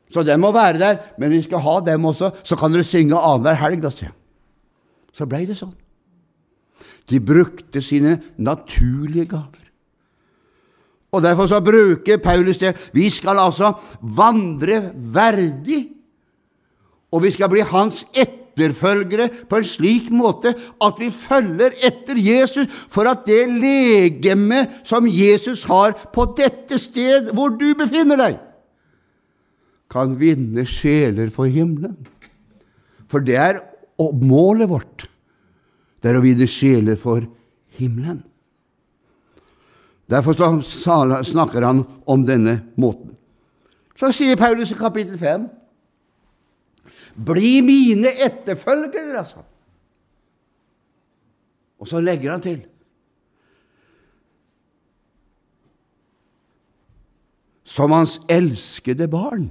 Så 0.10 0.24
den 0.26 0.41
må 0.41 0.51
være 0.51 0.80
der, 0.80 0.97
men 1.18 1.30
vi 1.30 1.41
skal 1.45 1.62
ha 1.62 1.80
dem 1.86 2.06
også. 2.06 2.32
Så 2.43 2.58
kan 2.58 2.74
dere 2.74 2.86
synge 2.86 3.22
annenhver 3.22 3.62
helg, 3.62 3.82
da, 3.86 3.93
sier 3.93 4.14
Så 5.14 5.30
blei 5.30 5.45
det 5.45 5.58
sånn. 5.62 5.74
De 7.09 7.19
brukte 7.19 7.82
sine 7.82 8.17
naturlige 8.38 9.26
gaver. 9.30 9.65
Og 11.15 11.23
Derfor 11.23 11.47
så 11.47 11.61
bruker 11.63 12.17
Paulus 12.17 12.57
det. 12.59 12.73
Vi 12.93 13.09
skal 13.09 13.39
altså 13.39 13.71
vandre 14.01 14.91
verdig, 14.95 15.86
og 17.11 17.23
vi 17.23 17.32
skal 17.32 17.49
bli 17.49 17.63
hans 17.63 18.01
etterfølgere 18.11 19.30
på 19.47 19.59
en 19.61 19.67
slik 19.67 20.09
måte 20.11 20.51
at 20.84 20.99
vi 20.99 21.07
følger 21.15 21.78
etter 21.88 22.19
Jesus, 22.19 22.67
for 22.91 23.07
at 23.07 23.23
det 23.28 23.45
legeme 23.53 24.65
som 24.84 25.07
Jesus 25.07 25.63
har 25.69 25.95
på 26.11 26.28
dette 26.36 26.80
sted 26.82 27.32
hvor 27.32 27.55
du 27.55 27.69
befinner 27.80 28.19
deg, 28.19 28.41
kan 29.91 30.17
vinne 30.19 30.65
sjeler 30.67 31.32
for 31.32 31.47
himmelen. 31.47 31.95
For 33.07 33.23
det 33.23 33.38
er 33.39 33.61
målet 33.95 34.67
vårt. 34.67 35.05
Det 36.06 36.12
er 36.12 36.20
å 36.20 36.22
vide 36.22 36.45
sjeler 36.45 36.99
for 37.01 37.24
himmelen. 37.80 38.20
Derfor 40.06 40.38
snakker 40.62 41.66
han 41.66 41.80
om 42.06 42.26
denne 42.28 42.60
måten. 42.78 43.16
Så 43.97 44.12
sier 44.14 44.38
Paulus 44.38 44.70
i 44.70 44.78
kapittel 44.78 45.18
5.: 45.18 45.47
Bli 47.26 47.56
mine 47.66 48.12
etterfølgere, 48.22 49.18
altså. 49.18 49.41
Og 51.82 51.89
så 51.89 52.03
legger 52.06 52.36
han 52.36 52.45
til 52.45 52.62
Som 57.66 57.91
hans 57.91 58.20
elskede 58.30 59.08
barn 59.10 59.49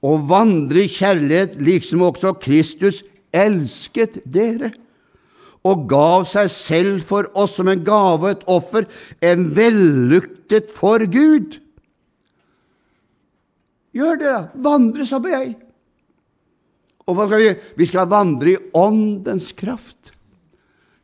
og 0.00 0.24
vandre 0.30 0.86
i 0.86 0.90
kjærlighet, 0.90 1.58
liksom 1.60 2.02
også 2.02 2.32
Kristus 2.40 3.02
elsket 3.34 4.20
dere 4.24 4.72
og 5.66 5.86
gav 5.90 6.26
seg 6.30 6.50
selv 6.52 7.04
for 7.06 7.26
oss 7.38 7.56
som 7.58 7.68
en 7.70 7.82
gave, 7.86 8.30
et 8.30 8.44
offer, 8.46 8.86
en 9.24 9.48
velluktet 9.56 10.70
for 10.70 11.02
Gud. 11.10 11.56
Gjør 13.96 14.20
det, 14.20 14.28
da. 14.28 14.42
Vandre 14.62 15.06
som 15.08 15.26
jeg. 15.26 15.56
Og 17.06 17.16
hva 17.16 17.26
skal 17.26 17.40
vi 17.40 17.48
gjøre? 17.48 17.64
Vi 17.78 17.88
skal 17.88 18.10
vandre 18.10 18.52
i 18.52 18.60
Åndens 18.76 19.50
kraft 19.56 20.12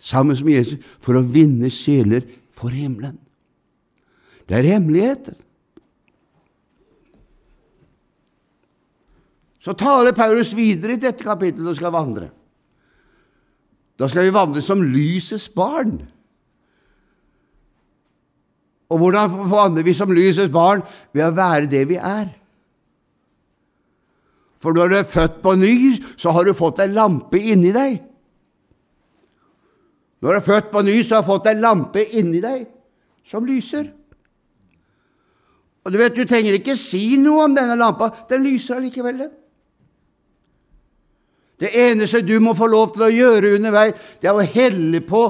sammen 0.02 0.38
med 0.42 0.58
Jesus 0.58 0.94
for 1.02 1.18
å 1.18 1.26
vinne 1.26 1.70
sjeler 1.70 2.26
for 2.54 2.74
himmelen. 2.74 3.16
Det 4.46 4.58
er 4.58 4.72
hemmeligheten. 4.74 5.36
Så 9.62 9.76
taler 9.78 10.14
Paulus 10.16 10.56
videre 10.58 10.96
i 10.96 11.00
dette 11.00 11.22
kapittelet 11.22 11.70
og 11.70 11.78
skal 11.78 11.94
vandre. 11.94 12.32
Da 13.98 14.08
skal 14.10 14.26
vi 14.26 14.34
vandre 14.34 14.62
som 14.64 14.82
lysets 14.82 15.46
barn. 15.54 16.00
Og 18.90 18.98
hvordan 18.98 19.36
vandrer 19.52 19.86
vi 19.86 19.94
som 19.94 20.10
lysets 20.12 20.50
barn? 20.52 20.82
Ved 21.14 21.28
å 21.28 21.36
være 21.36 21.70
det 21.70 21.84
vi 21.92 21.98
er. 22.00 22.32
For 24.62 24.74
når 24.74 24.90
du 24.90 24.96
er 24.98 25.06
født 25.08 25.38
på 25.42 25.54
ny, 25.58 25.76
så 26.18 26.34
har 26.34 26.46
du 26.46 26.54
fått 26.58 26.82
en 26.82 26.94
lampe 26.94 27.38
inni 27.38 27.70
deg. 27.74 28.00
Når 30.22 30.28
du 30.28 30.38
er 30.38 30.46
født 30.46 30.70
på 30.74 30.82
ny, 30.86 30.96
så 31.02 31.16
har 31.18 31.24
du 31.24 31.30
fått 31.30 31.48
en 31.50 31.62
lampe 31.62 32.02
inni 32.18 32.42
deg 32.42 32.66
som 33.26 33.46
lyser. 33.46 33.88
Og 35.82 35.90
Du 35.90 35.98
vet, 35.98 36.14
du 36.14 36.26
trenger 36.26 36.58
ikke 36.58 36.76
si 36.78 37.16
noe 37.18 37.48
om 37.48 37.54
denne 37.54 37.74
lampa. 37.78 38.10
Den 38.30 38.44
lyser 38.46 38.78
allikevel, 38.78 39.24
den. 39.24 39.32
Det 41.62 41.70
eneste 41.78 42.24
du 42.26 42.34
må 42.42 42.56
få 42.58 42.66
lov 42.66 42.96
til 42.96 43.06
å 43.06 43.12
gjøre 43.12 43.54
underveis, 43.56 43.94
det 44.18 44.30
er 44.30 44.34
å 44.34 44.42
helle 44.42 44.98
på 45.06 45.20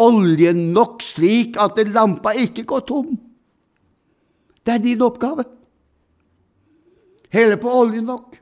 oljen 0.00 0.70
nok 0.72 1.02
slik 1.04 1.58
at 1.60 1.76
lampa 1.92 2.32
ikke 2.32 2.64
går 2.68 2.86
tom. 2.88 3.10
Det 4.62 4.72
er 4.72 4.80
din 4.80 5.04
oppgave. 5.04 5.44
Helle 7.32 7.58
på 7.60 7.74
oljen 7.76 8.08
nok. 8.08 8.38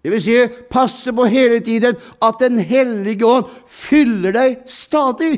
Det 0.00 0.10
vil 0.14 0.22
si, 0.24 0.36
passe 0.72 1.12
på 1.12 1.26
hele 1.28 1.60
tiden 1.60 1.98
at 2.24 2.38
Den 2.40 2.58
hellige 2.58 3.26
ånd 3.28 3.48
fyller 3.68 4.32
deg 4.32 4.62
stadig. 4.70 5.34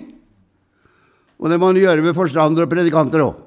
Og 1.43 1.51
det 1.51 1.59
må 1.59 1.73
du 1.75 1.83
gjøre 1.83 2.05
med 2.05 2.15
forstandere 2.15 2.69
og 2.69 2.73
predikanter 2.73 3.25
òg. 3.25 3.41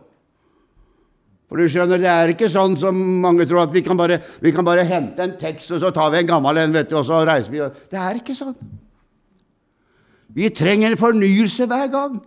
For 1.46 1.62
du 1.62 1.70
skjønner, 1.70 2.02
Det 2.02 2.10
er 2.10 2.34
ikke 2.34 2.50
sånn 2.50 2.78
som 2.78 2.98
mange 3.22 3.46
tror, 3.46 3.68
at 3.68 3.74
vi 3.74 3.84
kan, 3.86 3.98
bare, 3.98 4.18
vi 4.42 4.52
kan 4.52 4.66
bare 4.66 4.86
hente 4.88 5.22
en 5.24 5.38
tekst, 5.38 5.72
og 5.72 5.82
så 5.84 5.92
tar 5.94 6.10
vi 6.12 6.24
en 6.24 6.32
gammel 6.32 6.58
en, 6.58 6.74
vet 6.74 6.90
du, 6.90 6.98
og 6.98 7.06
så 7.06 7.22
reiser 7.28 7.54
vi. 7.54 7.62
Det 7.92 8.02
er 8.02 8.22
ikke 8.22 8.36
sånn. 8.38 8.56
Vi 10.36 10.50
trenger 10.50 10.92
en 10.92 11.00
fornyelse 11.00 11.68
hver 11.70 11.92
gang. 11.94 12.18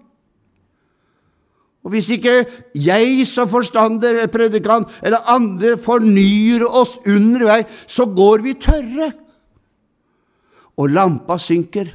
Og 1.84 1.92
Hvis 1.94 2.10
ikke 2.12 2.44
jeg 2.74 3.26
som 3.26 3.48
forstander, 3.48 4.26
predikant 4.28 4.90
eller 5.02 5.24
andre 5.30 5.76
fornyer 5.80 6.66
oss 6.66 6.98
underveis, 7.06 7.84
så 7.88 8.04
går 8.04 8.44
vi 8.44 8.54
tørre. 8.60 9.12
Og 10.78 10.90
lampa 10.92 11.38
synker. 11.42 11.88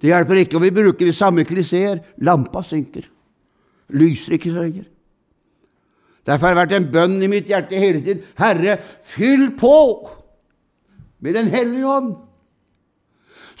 Det 0.00 0.08
hjelper 0.08 0.42
ikke 0.42 0.58
om 0.58 0.64
vi 0.64 0.72
bruker 0.74 1.06
de 1.06 1.14
samme 1.14 1.44
klisjeer. 1.48 2.00
Lampa 2.24 2.64
synker. 2.66 3.06
Lyser 3.94 4.36
ikke 4.36 4.52
så 4.52 4.64
lenger. 4.64 4.88
Derfor 6.26 6.46
har 6.46 6.54
det 6.54 6.60
vært 6.62 6.76
en 6.76 6.90
bønn 6.92 7.22
i 7.24 7.30
mitt 7.32 7.48
hjerte 7.48 7.78
hele 7.80 8.02
tiden. 8.04 8.24
Herre, 8.38 8.76
fyll 9.02 9.50
på 9.58 9.76
med 11.20 11.34
Den 11.36 11.48
hellige 11.52 11.86
ånd, 11.86 12.14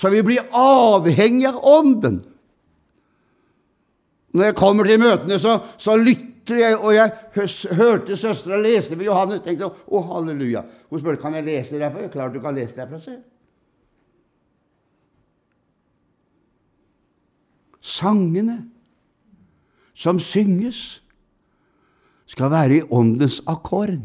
så 0.00 0.08
vi 0.08 0.22
blir 0.24 0.46
avhengig 0.56 1.44
av 1.50 1.58
Ånden. 1.60 2.22
Når 4.32 4.44
jeg 4.44 4.56
kommer 4.56 4.88
til 4.88 5.00
møtene, 5.02 5.36
så, 5.42 5.58
så 5.76 5.96
lytter 6.00 6.60
jeg, 6.62 6.78
og 6.78 6.94
jeg 6.94 7.10
hørte 7.76 8.16
søstera 8.16 8.56
lese 8.62 8.96
ved 8.96 9.10
Johannes. 9.10 9.42
tenkte 9.44 9.68
å, 9.68 10.00
halleluja. 10.14 10.62
Hun 10.88 11.02
spurte 11.02 11.20
kan 11.20 11.36
jeg 11.36 11.44
lese 11.44 11.78
derfra. 11.80 12.08
Klart 12.12 12.32
du 12.32 12.40
kan 12.40 12.56
lese 12.56 12.78
derfra, 12.78 13.00
se. 13.02 13.18
Sangene 17.80 18.62
som 19.92 20.20
synges, 20.22 21.00
skal 22.30 22.50
være 22.52 22.78
i 22.78 22.86
åndens 22.94 23.40
akkord. 23.50 23.98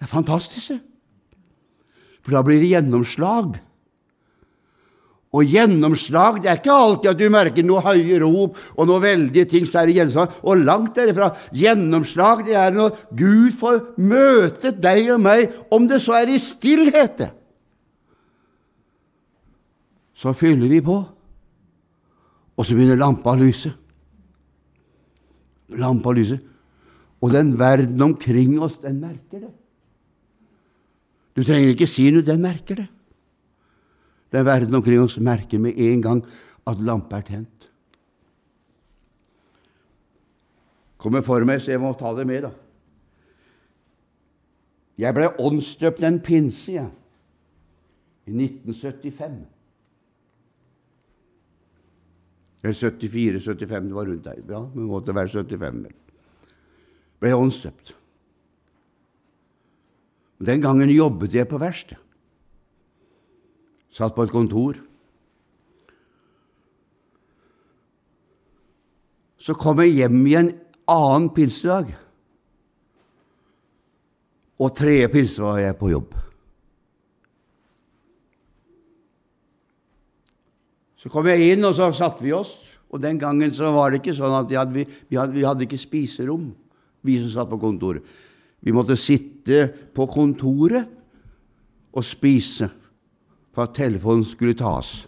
Det 0.00 0.06
er 0.06 0.10
fantastisk, 0.10 0.72
det. 0.72 0.80
For 2.20 2.34
da 2.36 2.42
blir 2.44 2.60
det 2.60 2.72
gjennomslag. 2.74 3.54
Og 5.30 5.46
gjennomslag 5.46 6.40
det 6.42 6.50
er 6.50 6.58
ikke 6.58 6.74
alltid 6.74 7.10
at 7.12 7.18
du 7.20 7.28
merker 7.30 7.64
noe 7.64 7.82
høye 7.84 8.18
rop 8.18 8.58
og 8.74 8.88
noe 8.88 9.02
veldige 9.02 9.46
ting. 9.52 9.66
så 9.66 9.80
er 9.80 9.86
det 9.86 9.96
gjennomslag. 10.00 10.38
Og 10.42 10.64
langt 10.66 10.96
derifra. 10.98 11.30
Gjennomslag 11.54 12.44
det 12.48 12.56
er 12.58 12.74
når 12.74 12.96
Gud 13.16 13.54
får 13.60 13.78
møte 14.02 14.74
deg 14.74 15.12
og 15.14 15.22
meg, 15.22 15.54
om 15.70 15.86
det 15.88 16.02
så 16.02 16.18
er 16.18 16.34
i 16.34 16.40
stillhet. 16.42 17.30
Så 20.18 20.34
fyller 20.36 20.68
vi 20.68 20.82
på, 20.84 20.98
og 22.56 22.66
så 22.66 22.74
begynner 22.76 22.98
lampa 23.00 23.32
å 23.32 23.40
lyse. 23.40 23.70
Lampa 25.78 26.10
lyser. 26.12 26.40
lyse. 26.40 26.50
Og 27.20 27.32
den 27.32 27.58
verden 27.58 28.02
omkring 28.02 28.60
oss, 28.62 28.78
den 28.80 29.00
merker 29.00 29.44
det. 29.44 29.52
Du 31.36 31.44
trenger 31.44 31.74
ikke 31.74 31.88
si 31.88 32.08
noe, 32.10 32.24
den 32.26 32.40
merker 32.42 32.80
det. 32.80 32.88
Den 34.32 34.46
verden 34.46 34.74
omkring 34.74 35.02
oss 35.02 35.18
merker 35.20 35.60
med 35.60 35.76
en 35.76 36.02
gang 36.02 36.22
at 36.66 36.80
lampa 36.80 37.20
er 37.20 37.26
tent. 37.26 37.68
Kommer 41.00 41.24
for 41.24 41.44
meg, 41.48 41.60
så 41.60 41.72
jeg 41.72 41.80
må 41.80 41.92
ta 41.96 42.12
det 42.16 42.26
med, 42.28 42.44
da. 42.44 42.50
Jeg 45.00 45.16
ble 45.16 45.30
åndsdøpt 45.40 46.02
en 46.04 46.18
pinse, 46.20 46.74
jeg, 46.74 46.90
i 48.28 48.34
1975. 48.36 49.38
Eller 52.62 52.74
74-75, 52.74 53.88
det 53.88 53.94
var 53.94 54.06
rundt 54.06 54.24
der. 54.24 54.42
Ja, 54.48 54.60
det 54.74 54.84
måtte 54.84 55.14
være 55.16 55.28
75. 55.28 55.86
Ble 57.20 57.32
åndsdøpt. 57.36 57.94
Den 60.40 60.60
gangen 60.60 60.90
jobbet 60.92 61.34
jeg 61.34 61.48
på 61.48 61.60
verksted. 61.60 61.96
Satt 63.90 64.14
på 64.14 64.24
et 64.24 64.32
kontor. 64.32 64.78
Så 69.40 69.56
kom 69.56 69.80
jeg 69.80 69.96
hjem 69.96 70.20
i 70.28 70.36
en 70.38 70.52
annen 70.88 71.30
pinsedag. 71.34 71.92
Og 74.60 74.74
tredje 74.76 75.08
pinse 75.12 75.42
var 75.42 75.58
jeg 75.60 75.78
på 75.80 75.90
jobb. 75.92 76.19
Så 81.00 81.08
kom 81.08 81.28
jeg 81.30 81.54
inn, 81.54 81.64
og 81.64 81.76
så 81.76 81.88
satte 81.96 82.24
vi 82.24 82.34
oss. 82.36 82.52
Og 82.90 83.00
den 83.00 83.20
gangen 83.20 83.52
så 83.54 83.70
var 83.72 83.92
det 83.92 84.00
ikke 84.00 84.16
sånn 84.18 84.34
at 84.34 84.50
vi 84.50 84.58
hadde, 84.58 84.84
vi 85.08 85.16
hadde, 85.16 85.36
vi 85.36 85.46
hadde 85.46 85.64
ikke 85.64 85.78
spiserom, 85.78 86.50
vi 87.06 87.16
som 87.22 87.30
satt 87.32 87.50
på 87.52 87.60
kontoret. 87.62 88.04
Vi 88.60 88.74
måtte 88.76 88.98
sitte 89.00 89.62
på 89.96 90.04
kontoret 90.10 90.90
og 91.96 92.04
spise 92.04 92.68
for 93.54 93.64
at 93.64 93.76
telefonen 93.78 94.26
skulle 94.28 94.58
tas. 94.58 95.06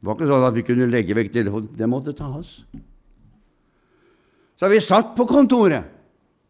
Det 0.00 0.08
var 0.08 0.18
ikke 0.18 0.28
sånn 0.28 0.44
at 0.48 0.56
vi 0.56 0.66
kunne 0.66 0.90
legge 0.90 1.16
vekk 1.16 1.32
telefonen. 1.32 1.70
Den 1.78 1.92
måtte 1.92 2.12
tas. 2.16 2.52
Så 4.60 4.68
vi 4.68 4.82
satt 4.84 5.14
på 5.16 5.24
kontoret 5.28 5.96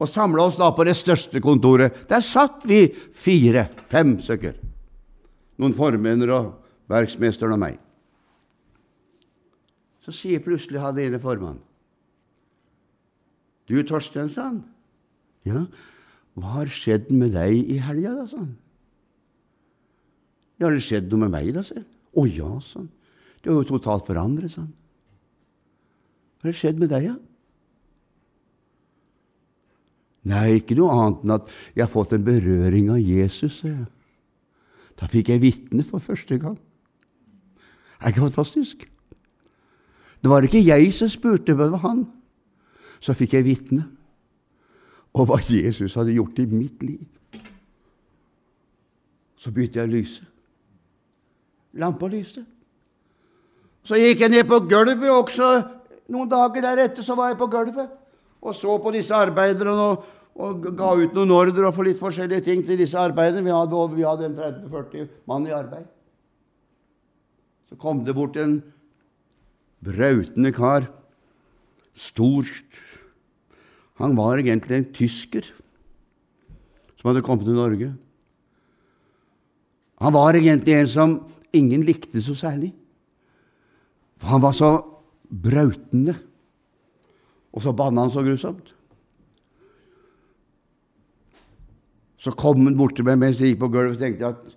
og 0.00 0.08
samla 0.08 0.48
oss 0.48 0.58
da 0.58 0.70
på 0.74 0.86
det 0.88 0.96
største 0.98 1.42
kontoret. 1.44 2.08
Der 2.10 2.24
satt 2.24 2.64
vi 2.66 2.86
fire-fem 2.90 4.16
stykker. 4.24 4.56
Noen 5.60 5.76
formenner 5.76 6.32
og 6.34 6.59
verksmesteren 6.90 7.54
og 7.56 7.62
meg. 7.62 7.78
Så 10.04 10.14
sier 10.16 10.42
plutselig 10.42 10.80
han 10.82 10.98
ene 10.98 11.20
formannen 11.22 11.62
Du, 13.68 13.76
Torsten, 13.86 14.30
sa 14.32 14.48
han. 14.48 14.64
Ja, 15.46 15.62
hva 16.34 16.56
har 16.56 16.70
skjedd 16.72 17.12
med 17.14 17.36
deg 17.36 17.70
i 17.70 17.78
helga, 17.78 18.16
da, 18.18 18.26
sa 18.26 18.40
han. 18.40 18.56
Ja, 20.58 20.66
har 20.66 20.74
det 20.74 20.82
skjedd 20.84 21.06
noe 21.12 21.24
med 21.24 21.34
meg, 21.36 21.52
da? 21.54 21.62
sier 21.64 21.84
Å 22.18 22.24
ja, 22.26 22.50
sa 22.64 22.82
han. 22.82 22.90
Du 23.40 23.52
har 23.52 23.60
jo 23.60 23.68
totalt 23.70 24.08
forandret, 24.08 24.50
sa 24.52 24.64
han. 24.64 24.72
Hva 26.40 26.50
har 26.50 26.58
skjedd 26.58 26.80
med 26.82 26.90
deg, 26.90 27.12
da? 27.12 27.18
Nei, 30.30 30.58
ikke 30.58 30.76
noe 30.76 30.92
annet 30.92 31.22
enn 31.24 31.32
at 31.38 31.46
jeg 31.72 31.84
har 31.84 31.92
fått 31.92 32.12
en 32.12 32.26
berøring 32.26 32.90
av 32.92 32.98
Jesus. 33.00 33.62
sa 33.62 33.70
jeg. 33.70 33.86
Da 35.00 35.08
fikk 35.08 35.30
jeg 35.32 35.40
vitne 35.40 35.86
for 35.86 36.02
første 36.04 36.36
gang. 36.42 36.58
Er 38.00 38.12
ikke 38.12 38.26
fantastisk? 38.26 38.86
Det 40.20 40.30
var 40.30 40.44
ikke 40.44 40.64
jeg 40.64 40.92
som 40.94 41.08
spurte, 41.08 41.54
men 41.54 41.64
det 41.64 41.72
var 41.72 41.84
han. 41.88 42.04
Så 43.00 43.16
fikk 43.16 43.34
jeg 43.38 43.46
vitne 43.46 43.86
om 45.16 45.26
hva 45.26 45.40
Jesus 45.40 45.96
hadde 45.96 46.14
gjort 46.14 46.38
i 46.38 46.46
mitt 46.46 46.82
liv. 46.84 47.04
Så 49.40 49.50
begynte 49.50 49.80
jeg 49.80 49.88
å 49.88 49.92
lyse. 49.92 50.26
Lampa 51.80 52.08
lyste. 52.12 52.44
Så 53.86 53.96
gikk 53.96 54.20
jeg 54.20 54.34
ned 54.34 54.48
på 54.48 54.60
gulvet 54.68 55.08
også. 55.10 55.48
Noen 56.12 56.28
dager 56.28 56.64
deretter 56.64 57.06
så 57.06 57.16
var 57.16 57.32
jeg 57.32 57.40
på 57.40 57.48
gulvet 57.48 57.96
og 58.40 58.56
så 58.56 58.78
på 58.80 58.92
disse 58.94 59.14
arbeiderne 59.14 59.72
og, 59.84 60.04
og 60.40 60.68
ga 60.76 60.90
ut 60.96 61.16
noen 61.16 61.32
ordre 61.36 61.66
og 61.68 61.74
for 61.76 61.86
litt 61.86 62.00
forskjellige 62.00 62.46
ting 62.48 62.62
til 62.64 62.78
disse 62.80 62.98
arbeiderne. 62.98 63.44
Vi 63.44 63.52
hadde, 63.54 63.82
vi 63.94 64.06
hadde 64.06 64.28
en 64.30 64.36
30-40 64.38 65.08
mann 65.28 65.48
i 65.48 65.54
arbeid. 65.54 65.88
Så 67.70 67.78
kom 67.78 68.02
det 68.04 68.16
bort 68.18 68.36
en 68.36 68.58
brautende 69.84 70.52
kar. 70.52 70.88
Stor 71.94 72.46
Han 74.00 74.16
var 74.16 74.40
egentlig 74.40 74.76
en 74.76 74.92
tysker 74.96 75.44
som 76.96 77.08
hadde 77.10 77.22
kommet 77.24 77.44
til 77.44 77.56
Norge. 77.56 77.90
Han 80.00 80.14
var 80.16 80.36
egentlig 80.36 80.74
en 80.76 80.88
som 80.88 81.14
ingen 81.52 81.84
likte 81.84 82.20
så 82.24 82.34
særlig. 82.34 82.72
For 84.20 84.32
han 84.32 84.42
var 84.42 84.56
så 84.56 84.70
brautende, 85.30 86.14
og 87.52 87.62
så 87.62 87.72
banna 87.76 88.04
han 88.04 88.12
så 88.12 88.24
grusomt. 88.24 88.74
Så 92.20 92.32
kom 92.36 92.64
han 92.66 92.76
bort 92.76 92.96
til 92.96 93.06
meg 93.08 93.20
mens 93.20 93.40
jeg 93.40 93.54
gikk 93.54 93.62
på 93.62 93.70
gulvet 93.72 93.96
og 93.96 94.02
tenkte 94.02 94.32
at 94.32 94.56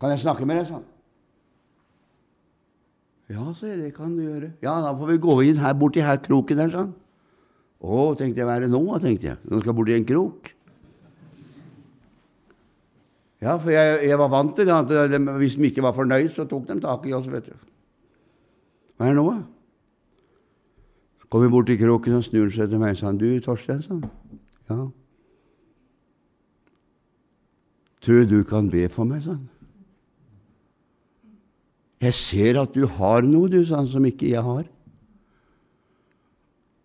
Kan 0.00 0.14
jeg 0.14 0.22
snakke 0.22 0.46
med 0.48 0.56
deg? 0.56 0.70
han. 0.72 0.84
Ja, 3.30 3.52
sa 3.54 3.68
jeg, 3.68 3.78
det 3.78 3.92
kan 3.94 4.16
du 4.16 4.24
gjøre. 4.24 4.50
Ja, 4.64 4.80
da 4.82 4.90
får 4.98 5.12
vi 5.12 5.20
gå 5.22 5.36
inn 5.46 5.60
her 5.62 5.76
borti 5.78 6.02
her 6.02 6.18
kroken 6.22 6.58
der, 6.58 6.72
sa 6.72 6.82
han. 6.82 6.94
Å, 7.80 8.10
tenkte 8.18 8.42
jeg, 8.42 8.48
hva 8.48 8.56
er 8.58 8.66
det 8.66 8.72
nå? 8.72 8.82
tenkte 9.00 9.30
jeg. 9.30 9.38
Nå 9.46 9.60
skal 9.62 9.76
borti 9.76 9.94
en 9.94 10.08
krok. 10.08 10.50
Ja, 13.40 13.54
for 13.56 13.72
jeg, 13.72 14.02
jeg, 14.04 14.18
var 14.20 14.32
vant 14.34 14.52
til 14.58 14.68
at 14.74 14.90
de, 14.90 15.20
hvis 15.40 15.56
de 15.56 15.70
ikke 15.70 15.84
var 15.86 15.94
fornøyd, 15.96 16.28
så 16.34 16.44
tok 16.48 16.66
de 16.68 16.76
tak 16.82 17.06
i 17.08 17.14
oss, 17.16 17.30
vet 17.32 17.46
du. 17.48 17.54
Hva 18.98 19.08
er 19.08 19.14
det 19.14 19.22
nå? 19.22 19.30
da? 19.30 19.38
Så 21.22 21.30
kom 21.32 21.46
vi 21.46 21.52
bort 21.54 21.70
til 21.70 21.78
kroken 21.80 22.18
og 22.18 22.26
snur 22.26 22.50
seg 22.52 22.68
til 22.68 22.82
meg 22.82 22.98
og 22.98 23.00
sa 23.00 23.14
du, 23.16 23.30
Torstein, 23.46 23.80
sånn. 23.86 24.02
Ja. 24.68 24.82
Tror 28.04 28.26
du 28.26 28.36
du 28.36 28.44
kan 28.48 28.68
be 28.72 28.84
for 28.92 29.08
meg, 29.08 29.22
sånn? 29.24 29.46
Jeg 32.00 32.16
ser 32.16 32.60
at 32.62 32.72
du 32.74 32.86
har 32.88 33.24
noe, 33.26 33.50
du, 33.52 33.60
sa 33.64 33.82
han, 33.82 33.88
som 33.90 34.04
ikke 34.08 34.30
jeg 34.32 34.42
har. 34.42 34.64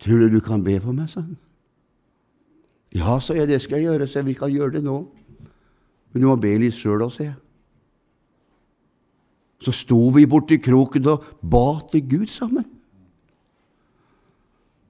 Tror 0.03 0.25
du 0.25 0.35
du 0.35 0.41
kan 0.43 0.63
be 0.63 0.75
for 0.83 0.95
meg, 0.95 1.07
sa 1.09 1.23
han. 1.23 1.37
Ja, 2.95 3.17
sa 3.19 3.35
jeg, 3.35 3.47
det 3.47 3.61
skal 3.63 3.79
jeg 3.79 3.89
gjøre, 3.89 4.07
så 4.07 4.23
vi 4.23 4.35
kan 4.35 4.51
gjøre 4.51 4.77
det 4.77 4.83
nå. 4.83 4.99
Men 6.11 6.23
du 6.23 6.27
må 6.29 6.35
be 6.39 6.51
litt 6.59 6.75
sjøl 6.75 7.03
òg, 7.03 7.11
sier 7.15 7.31
jeg. 7.31 7.39
Så 9.63 9.71
sto 9.75 9.97
vi 10.15 10.27
borti 10.29 10.59
kroken 10.61 11.07
og 11.09 11.23
ba 11.41 11.79
til 11.91 12.03
Gud 12.07 12.27
sammen. 12.31 12.67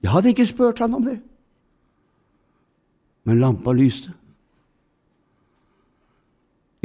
Jeg 0.02 0.12
hadde 0.12 0.30
ikke 0.34 0.46
spurt 0.46 0.78
han 0.82 0.94
om 0.94 1.06
det, 1.06 1.16
men 3.26 3.40
lampa 3.40 3.72
lyste. 3.74 4.12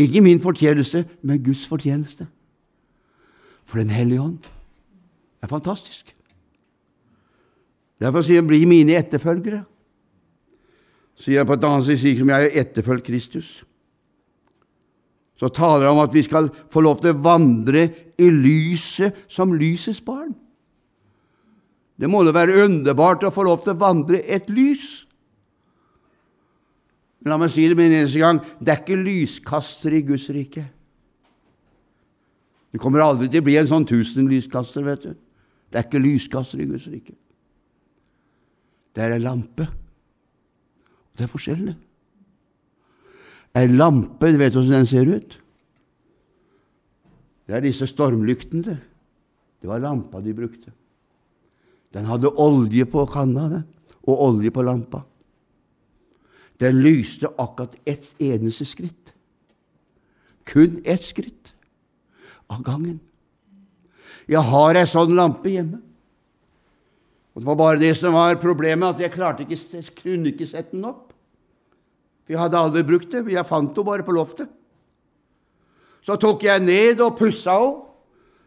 Ikke 0.02 0.24
min 0.26 0.42
fortjeneste, 0.42 1.04
men 1.22 1.44
Guds 1.44 1.68
fortjeneste. 1.70 2.26
For 3.72 3.80
Den 3.80 3.94
hellige 3.96 4.22
ånd 4.22 4.50
er 5.42 5.48
fantastisk. 5.48 6.12
Derfor 8.02 8.22
sier 8.26 8.42
han 8.42 8.48
'bli 8.50 8.66
mine 8.66 8.98
etterfølgere'. 9.00 9.64
Sier 11.16 11.40
han 11.40 11.48
på 11.48 11.54
et 11.54 11.64
annet 11.64 11.86
sted, 11.86 11.98
sier 11.98 12.26
jeg 12.26 12.46
er 12.46 12.60
etterfølgt 12.62 13.08
Kristus 13.08 13.62
så 15.42 15.50
taler 15.50 15.88
han 15.88 15.98
om 15.98 16.04
at 16.04 16.14
vi 16.14 16.22
skal 16.22 16.52
få 16.54 16.84
lov 16.86 17.00
til 17.02 17.16
å 17.16 17.22
vandre 17.26 17.88
i 18.22 18.28
lyset 18.30 19.24
som 19.26 19.56
lysets 19.58 20.04
barn. 20.06 20.36
Det 21.98 22.10
må 22.10 22.22
da 22.22 22.34
være 22.36 22.60
underbart 22.68 23.26
å 23.26 23.34
få 23.34 23.48
lov 23.48 23.64
til 23.64 23.74
å 23.74 23.82
vandre 23.82 24.20
et 24.22 24.52
lys. 24.54 24.84
La 27.26 27.40
meg 27.42 27.50
si 27.54 27.66
det 27.66 27.78
med 27.78 27.90
en 27.90 27.98
eneste 28.04 28.22
gang 28.22 28.42
det 28.62 28.70
er 28.70 28.84
ikke 28.84 29.02
lyskaster 29.02 29.98
i 29.98 30.04
Guds 30.06 30.28
rike. 30.34 30.68
Du 32.72 32.80
kommer 32.80 33.04
aldri 33.04 33.28
til 33.30 33.44
å 33.44 33.46
bli 33.46 33.58
en 33.60 33.68
sånn 33.68 33.88
tusenlyskaster, 33.88 34.86
vet 34.88 35.04
du. 35.04 35.16
Det 35.72 35.80
er 35.80 35.88
ikke 35.88 36.04
lyskaster 36.04 36.62
i 36.62 36.68
Guds 36.70 36.88
rike. 36.92 37.16
Det 38.96 39.04
er 39.04 39.16
en 39.16 39.26
lampe. 39.26 39.68
Det 41.16 41.26
er 41.26 41.32
forskjellen. 41.32 41.76
Ei 43.60 43.68
lampe, 43.68 44.32
du 44.32 44.40
vet 44.40 44.56
hvordan 44.56 44.80
den 44.80 44.88
ser 44.88 45.12
ut? 45.12 45.36
Det 47.48 47.58
er 47.58 47.64
disse 47.66 47.88
stormlyktene. 47.90 48.64
Det 48.64 48.80
Det 49.62 49.70
var 49.70 49.80
lampa 49.80 50.22
de 50.22 50.34
brukte. 50.34 50.72
Den 51.94 52.06
hadde 52.06 52.32
olje 52.40 52.86
på 52.86 53.06
kanna 53.06 53.50
det, 53.50 53.64
og 54.10 54.22
olje 54.26 54.52
på 54.52 54.64
lampa. 54.66 55.04
Den 56.60 56.82
lyste 56.82 57.30
akkurat 57.38 57.76
ett 57.86 58.16
eneste 58.20 58.66
skritt. 58.66 59.14
Kun 60.46 60.82
ett 60.86 61.04
skritt 61.04 61.51
av 62.52 62.62
gangen. 62.66 63.00
Jeg 64.30 64.44
har 64.52 64.78
ei 64.78 64.88
sånn 64.90 65.16
lampe 65.18 65.52
hjemme. 65.52 65.80
Og 67.32 67.42
Det 67.42 67.48
var 67.48 67.56
bare 67.56 67.80
det 67.80 67.94
som 67.98 68.14
var 68.14 68.36
problemet, 68.42 68.96
at 68.96 69.00
jeg 69.00 69.14
klarte 69.14 69.46
ikke, 69.46 69.84
kunne 70.02 70.34
ikke 70.34 70.48
sette 70.48 70.76
den 70.76 70.86
opp. 70.86 71.14
For 72.26 72.36
jeg 72.36 72.42
hadde 72.42 72.60
aldri 72.60 72.84
brukt 72.84 73.12
det. 73.12 73.24
Jeg 73.32 73.48
fant 73.48 73.72
henne 73.72 73.88
bare 73.88 74.04
på 74.04 74.16
loftet. 74.16 74.50
Så 76.04 76.18
tok 76.20 76.44
jeg 76.44 76.64
ned 76.66 77.00
og 77.00 77.18
pussa 77.18 77.56
henne, 77.56 77.88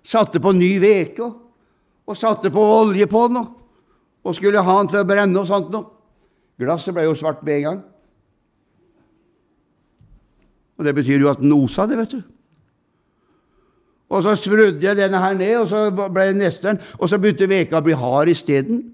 satte 0.05 0.37
på 0.37 0.53
ny 0.53 0.75
veke 0.83 1.25
og 2.05 2.17
satte 2.19 2.51
på 2.53 2.61
olje 2.61 3.07
på 3.09 3.23
den 3.31 3.39
og 3.41 4.35
skulle 4.37 4.61
ha 4.61 4.75
den 4.77 4.91
til 4.93 5.01
å 5.01 5.07
brenne 5.09 5.41
og 5.41 5.49
sånt 5.49 5.71
noe. 5.73 5.87
Glasset 6.61 6.93
ble 6.93 7.07
jo 7.07 7.15
svart 7.17 7.41
med 7.41 7.57
en 7.57 7.65
gang. 7.65 7.81
Og 10.77 10.85
Det 10.85 10.95
betyr 10.95 11.25
jo 11.25 11.31
at 11.31 11.41
den 11.41 11.55
osa 11.57 11.87
det, 11.89 11.97
vet 12.03 12.13
du. 12.19 12.34
Og 14.15 14.23
så 14.23 14.37
sprudde 14.39 14.79
jeg 14.85 14.97
denne 14.97 15.19
her 15.19 15.35
ned, 15.35 15.57
og 15.59 15.69
så 15.71 15.89
ble 15.91 16.29
det 16.31 16.37
nesteren, 16.39 16.79
og 17.01 17.09
så 17.11 17.19
begynte 17.19 17.51
veka 17.51 17.81
å 17.81 17.85
bli 17.85 17.97
hard 17.99 18.31
isteden. 18.31 18.85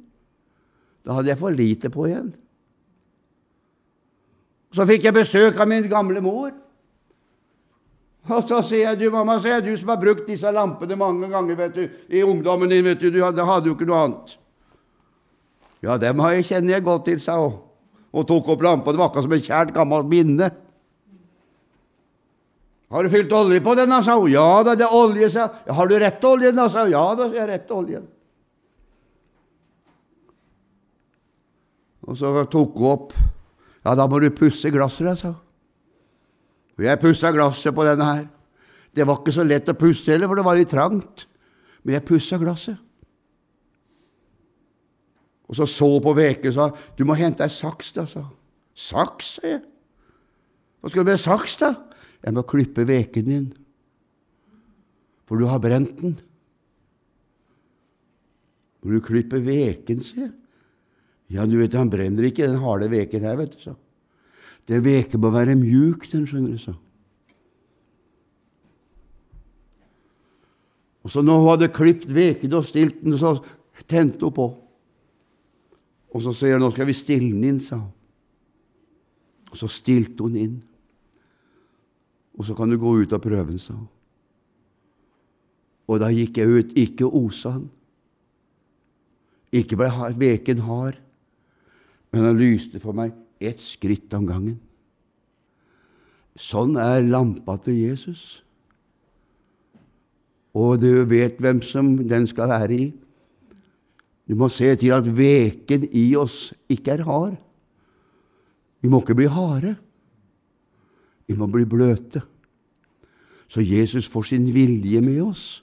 Da 1.05 1.19
hadde 1.19 1.33
jeg 1.33 1.41
for 1.41 1.53
lite 1.53 1.91
på 1.93 2.07
igjen. 2.09 2.31
Så 4.73 4.87
fikk 4.89 5.05
jeg 5.09 5.17
besøk 5.17 5.61
av 5.61 5.69
min 5.69 5.89
gamle 5.91 6.23
mor. 6.25 6.53
Og 8.31 8.45
så 8.47 8.61
sier 8.65 8.91
jeg 8.91 9.01
du, 9.01 9.07
mamma, 9.13 9.39
sier 9.43 9.59
jeg, 9.59 9.67
du 9.67 9.81
som 9.81 9.91
har 9.93 10.01
brukt 10.01 10.29
disse 10.29 10.51
lampene 10.55 10.97
mange 10.99 11.29
ganger 11.33 11.57
vet 11.59 11.77
du, 11.77 11.83
i 12.13 12.23
ungdommen 12.23 12.71
din, 12.71 12.85
vet 12.87 13.01
du, 13.01 13.09
du 13.11 13.23
hadde, 13.25 13.47
hadde 13.49 13.71
jo 13.71 13.77
ikke 13.77 13.89
noe 13.89 14.03
annet. 14.07 14.37
Ja, 15.85 15.97
dem 16.01 16.21
jeg, 16.29 16.47
kjenner 16.49 16.77
jeg 16.77 16.87
godt 16.87 17.07
til, 17.09 17.21
sa 17.21 17.39
hun, 17.41 17.57
og 18.13 18.27
tok 18.29 18.53
opp 18.55 18.65
lampa. 18.65 18.93
Det 18.93 19.01
var 19.01 19.11
akkurat 19.11 19.27
som 19.27 19.37
et 19.37 19.49
kjært, 19.49 19.73
gammelt 19.75 20.09
minne. 20.13 20.51
Har 22.91 23.07
du 23.07 23.11
fylt 23.13 23.33
olje 23.33 23.61
på 23.63 23.75
den, 23.79 23.93
sa 24.03 24.17
hun. 24.19 24.31
Ja 24.33 24.63
da, 24.67 24.75
det 24.75 24.87
er 24.89 24.95
olje, 24.95 25.29
sa 25.31 25.47
hun. 25.47 25.75
Har 25.77 25.91
du 25.91 25.99
rett 26.03 26.25
olje, 26.27 26.51
da, 26.57 26.67
sa 26.69 26.85
hun. 26.85 26.95
Ja 26.95 27.05
da, 27.19 27.29
jeg 27.31 27.43
har 27.45 27.53
rett 27.53 27.71
olje. 27.75 28.01
Og 32.11 32.19
så 32.19 32.33
tok 32.51 32.81
hun 32.81 32.91
opp 32.91 33.15
ja, 33.81 33.95
da 33.97 34.05
må 34.11 34.19
du 34.21 34.29
pusse 34.37 34.69
glasset, 34.73 35.19
sa 35.19 35.33
Og 36.77 36.85
jeg 36.85 37.01
pussa 37.01 37.31
glasset 37.33 37.75
på 37.77 37.85
denne 37.87 38.05
her. 38.05 38.27
Det 38.93 39.07
var 39.07 39.21
ikke 39.21 39.33
så 39.33 39.45
lett 39.47 39.71
å 39.71 39.77
pusse 39.79 40.11
heller, 40.13 40.29
for 40.29 40.37
det 40.37 40.45
var 40.45 40.59
litt 40.59 40.73
trangt. 40.73 41.25
Men 41.85 41.97
jeg 41.97 42.07
pussa 42.09 42.39
glasset. 42.41 42.77
Og 45.51 45.57
så 45.57 45.67
så 45.67 45.89
på 46.03 46.13
Veke 46.15 46.53
og 46.53 46.55
sa 46.55 46.69
du 46.99 47.03
må 47.09 47.17
hente 47.19 47.43
ei 47.43 47.51
saks, 47.51 47.95
da, 47.97 48.05
sa 48.07 48.27
Saks, 48.81 49.35
sa 49.37 49.49
jeg. 49.49 49.63
Hva 50.81 50.91
skal 50.91 51.05
du 51.05 51.11
med 51.11 51.21
saks, 51.21 51.57
da? 51.61 51.73
Jeg 52.21 52.37
må 52.37 52.45
klippe 52.45 52.85
veken 52.89 53.29
din, 53.29 53.47
for 55.29 55.41
du 55.41 55.47
har 55.49 55.63
brent 55.63 55.95
den. 56.03 56.19
Må 58.81 58.97
du 58.97 59.01
klippe 59.05 59.41
veken, 59.45 60.03
sier 60.05 60.27
jeg. 60.27 60.37
Ja, 61.31 61.45
du 61.47 61.61
vet, 61.61 61.77
han 61.79 61.93
brenner 61.93 62.27
ikke 62.27 62.49
den 62.49 62.59
harde 62.59 62.89
veken 62.91 63.23
her, 63.23 63.37
vet 63.39 63.55
du, 63.55 63.61
så. 63.63 63.77
Den 64.67 64.83
veken 64.83 65.23
må 65.23 65.31
være 65.33 65.55
mjuk, 65.59 66.09
den, 66.11 66.27
skjønner 66.27 66.57
du, 66.57 66.61
så. 66.61 66.75
Og 71.07 71.13
så 71.15 71.23
når 71.25 71.39
hun 71.39 71.49
hadde 71.49 71.71
klippet 71.73 72.11
veken 72.15 72.57
og 72.59 72.67
stilt 72.67 72.99
den, 73.05 73.17
så 73.19 73.37
tente 73.89 74.27
hun 74.27 74.35
på. 74.37 74.49
Og 76.11 76.25
så 76.25 76.35
sier 76.37 76.59
hun, 76.59 76.67
nå 76.67 76.73
skal 76.75 76.91
vi 76.91 76.97
stille 76.99 77.31
den 77.31 77.47
inn, 77.47 77.63
sa 77.63 77.79
hun. 77.81 77.95
Og 79.51 79.59
så 79.59 79.71
stilte 79.71 80.27
hun 80.27 80.37
inn. 80.39 80.59
Og 82.41 82.49
så 82.49 82.57
kan 82.57 82.73
du 82.73 82.79
gå 82.81 82.95
ut 83.03 83.13
og 83.13 83.21
prøve 83.21 83.51
den, 83.53 83.61
sa 83.61 83.77
hun. 83.77 83.89
Og 85.91 86.01
da 86.01 86.09
gikk 86.15 86.39
jeg 86.41 86.49
ut, 86.49 86.75
ikke 86.79 87.05
osa 87.05 87.59
han. 87.59 87.69
Ikke 89.53 89.77
ble 89.77 89.91
veken 90.17 90.63
hard 90.65 91.01
men 92.11 92.27
han 92.27 92.39
lyste 92.39 92.81
for 92.83 92.97
meg 92.97 93.15
ett 93.41 93.63
skritt 93.63 94.13
om 94.19 94.27
gangen. 94.29 94.59
Sånn 96.39 96.77
er 96.81 97.07
lampa 97.07 97.57
til 97.63 97.79
Jesus. 97.79 98.41
Og 100.57 100.81
du 100.83 101.05
vet 101.11 101.39
hvem 101.43 101.61
som 101.63 101.93
den 102.11 102.27
skal 102.31 102.51
være 102.51 102.75
i. 102.75 102.89
Du 104.27 104.37
må 104.39 104.51
se 104.51 104.73
til 104.79 104.95
at 104.95 105.07
veken 105.07 105.87
i 105.95 106.11
oss 106.19 106.51
ikke 106.71 106.97
er 106.97 107.07
hard. 107.07 107.39
Vi 108.83 108.91
må 108.91 109.03
ikke 109.03 109.19
bli 109.19 109.29
harde. 109.31 109.77
Vi 111.31 111.37
må 111.39 111.47
bli 111.47 111.63
bløte. 111.69 112.25
Så 113.51 113.63
Jesus 113.63 114.09
får 114.11 114.33
sin 114.33 114.47
vilje 114.51 114.99
med 115.03 115.21
oss. 115.23 115.63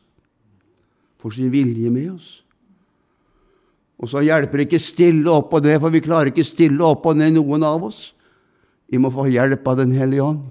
Får 1.20 1.36
sin 1.36 1.52
vilje 1.52 1.92
med 1.92 2.12
oss. 2.14 2.28
Og 3.98 4.08
så 4.12 4.22
hjelper 4.24 4.62
det 4.62 4.68
ikke 4.68 4.84
stille 4.84 5.32
opp 5.32 5.56
og 5.58 5.66
ned, 5.66 5.80
for 5.82 5.92
vi 5.92 6.04
klarer 6.06 6.30
ikke 6.32 6.46
stille 6.46 6.84
opp 6.86 7.08
og 7.10 7.18
ned, 7.18 7.34
noen 7.36 7.66
av 7.68 7.88
oss. 7.88 8.12
Vi 8.88 9.00
må 9.02 9.12
få 9.12 9.26
hjelp 9.28 9.66
av 9.68 9.80
Den 9.82 9.92
hellige 9.92 10.24
ånd. 10.24 10.46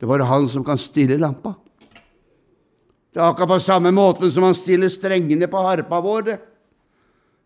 Det 0.00 0.08
bare 0.10 0.26
Han 0.26 0.48
som 0.50 0.64
kan 0.66 0.80
stille 0.80 1.20
lampa. 1.20 1.54
Det 3.12 3.20
er 3.20 3.28
akkurat 3.28 3.52
på 3.52 3.58
samme 3.60 3.92
måte 3.92 4.30
som 4.32 4.46
han 4.48 4.56
stiller 4.56 4.88
strengene 4.90 5.46
på 5.46 5.60
harpa 5.62 6.00
vår. 6.00 6.22
Det. 6.26 6.38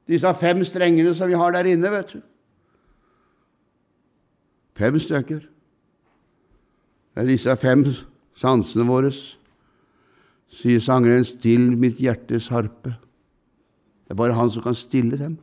Disse 0.08 0.32
fem 0.38 0.62
strengene 0.64 1.12
som 1.14 1.28
vi 1.28 1.36
har 1.36 1.52
der 1.52 1.68
inne, 1.74 1.90
vet 1.90 2.14
du. 2.14 2.22
Fem 4.78 4.96
stykker. 5.02 5.42
Det 7.16 7.22
er 7.24 7.30
disse 7.30 7.52
fem 7.56 7.80
sansene 8.36 8.84
våre, 8.84 9.08
sier 10.52 10.82
sangeren, 10.84 11.24
still 11.24 11.70
mitt 11.80 11.96
hjertes 12.04 12.50
harpe. 12.52 12.92
Det 14.04 14.12
er 14.12 14.18
bare 14.20 14.36
han 14.36 14.52
som 14.52 14.60
kan 14.66 14.76
stille 14.76 15.16
dem. 15.16 15.38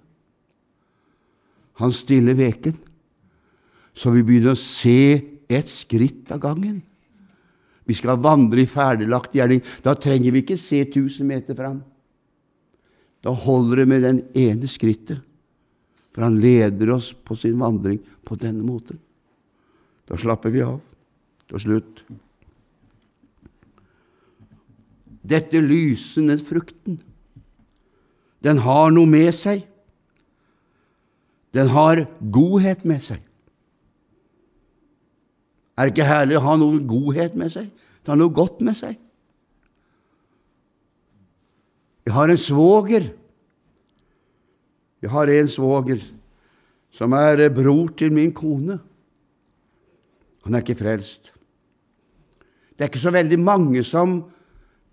Han 1.82 1.90
stiller 1.90 2.38
veken, 2.38 2.78
så 3.98 4.14
vi 4.14 4.22
begynner 4.22 4.54
å 4.54 4.62
se 4.62 5.18
et 5.50 5.74
skritt 5.74 6.30
av 6.30 6.44
gangen. 6.46 6.78
Vi 7.90 7.98
skal 7.98 8.22
vandre 8.22 8.62
i 8.62 8.70
ferdiglagt 8.70 9.34
gjerning. 9.34 9.66
Da 9.82 9.98
trenger 9.98 10.30
vi 10.30 10.46
ikke 10.46 10.62
se 10.62 10.86
tusen 10.94 11.26
meter 11.34 11.58
fram. 11.58 11.82
Da 13.26 13.34
holder 13.34 13.82
det 13.82 13.90
med 13.90 14.06
den 14.06 14.24
ene 14.38 14.70
skrittet, 14.70 15.26
for 16.14 16.30
han 16.30 16.38
leder 16.38 16.94
oss 16.94 17.16
på 17.18 17.34
sin 17.34 17.58
vandring 17.58 17.98
på 18.22 18.38
denne 18.38 18.62
måten. 18.62 19.02
Da 20.06 20.22
slapper 20.22 20.54
vi 20.54 20.62
av 20.62 20.78
til 21.52 21.64
slutt. 21.64 22.04
Dette 25.24 25.62
lysende 25.64 26.38
frukten, 26.42 27.00
den 28.44 28.60
har 28.60 28.92
noe 28.92 29.08
med 29.08 29.32
seg. 29.36 29.64
Den 31.54 31.70
har 31.72 32.04
godhet 32.34 32.84
med 32.86 33.00
seg. 33.06 33.22
Er 35.78 35.88
det 35.88 35.94
ikke 35.94 36.10
herlig 36.10 36.38
å 36.38 36.46
ha 36.46 36.56
noe 36.60 36.82
godhet 36.86 37.38
med 37.40 37.54
seg? 37.54 37.70
Har 38.04 38.20
noe 38.20 38.34
godt 38.36 38.60
med 38.66 38.76
seg. 38.78 38.98
Jeg 42.04 42.14
har 42.14 42.30
en 42.30 42.42
svoger. 42.42 43.08
Jeg 45.04 45.12
har 45.12 45.32
en 45.32 45.50
svoger 45.52 46.04
som 46.94 47.16
er 47.18 47.48
bror 47.54 47.94
til 47.98 48.12
min 48.14 48.34
kone. 48.36 48.78
Han 50.44 50.56
er 50.56 50.64
ikke 50.64 50.76
frelst. 50.76 51.32
Det 52.74 52.86
er 52.86 52.92
ikke 52.92 53.04
så 53.04 53.14
veldig 53.16 53.40
mange 53.40 53.84
som 53.88 54.18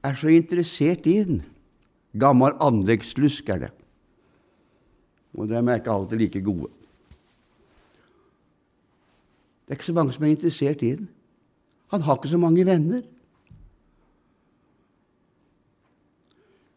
er 0.04 0.14
så 0.18 0.30
interessert 0.32 1.06
i 1.10 1.16
den. 1.26 1.40
Gammel 2.20 2.54
anleggslusk 2.62 3.48
er 3.50 3.64
det. 3.66 3.70
Og 5.38 5.48
dem 5.50 5.68
er 5.68 5.80
ikke 5.80 5.94
alltid 5.94 6.18
like 6.18 6.42
gode. 6.44 6.70
Det 9.64 9.74
er 9.74 9.78
ikke 9.78 9.90
så 9.90 9.96
mange 9.96 10.12
som 10.12 10.24
er 10.24 10.34
interessert 10.34 10.82
i 10.82 10.94
den. 10.98 11.08
Han 11.90 12.02
har 12.02 12.18
ikke 12.18 12.30
så 12.30 12.38
mange 12.38 12.66
venner. 12.66 13.02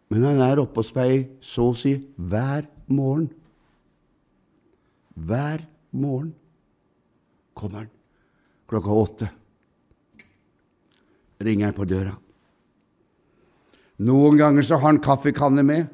Men 0.10 0.22
han 0.22 0.42
er 0.46 0.62
oppe 0.62 0.82
hos 0.82 0.94
meg 0.94 1.32
så 1.42 1.72
å 1.72 1.78
si 1.78 1.96
hver 2.18 2.68
morgen. 2.88 3.32
Hver 5.14 5.66
morgen 5.92 6.34
kommer 7.58 7.84
han 7.84 7.92
klokka 8.70 8.92
åtte. 8.92 9.30
Ringer 11.44 11.66
han 11.66 11.78
på 11.78 11.88
døra. 11.88 12.14
Noen 14.04 14.38
ganger 14.40 14.66
så 14.66 14.78
har 14.80 14.88
han 14.88 15.02
kaffekanne 15.04 15.64
med. 15.64 15.88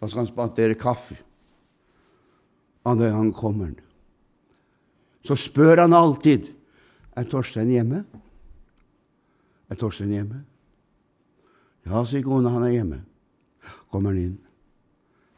Da 0.00 0.08
skal 0.08 0.24
han 0.24 0.30
spandere 0.30 0.76
kaffe. 0.78 1.16
Andre 2.84 3.10
gang 3.10 3.32
kommer 3.34 3.70
han. 3.70 3.78
Så 5.24 5.36
spør 5.40 5.80
han 5.84 5.96
alltid 5.96 6.50
er 7.16 7.28
Torstein 7.30 7.70
hjemme. 7.72 8.02
Er 9.70 9.78
Torstein 9.80 10.12
hjemme? 10.12 10.42
Ja, 11.84 12.02
sier 12.08 12.24
kona, 12.24 12.52
han 12.52 12.66
er 12.66 12.74
hjemme. 12.74 13.00
Kommer 13.92 14.12
han 14.12 14.20
inn. 14.20 14.36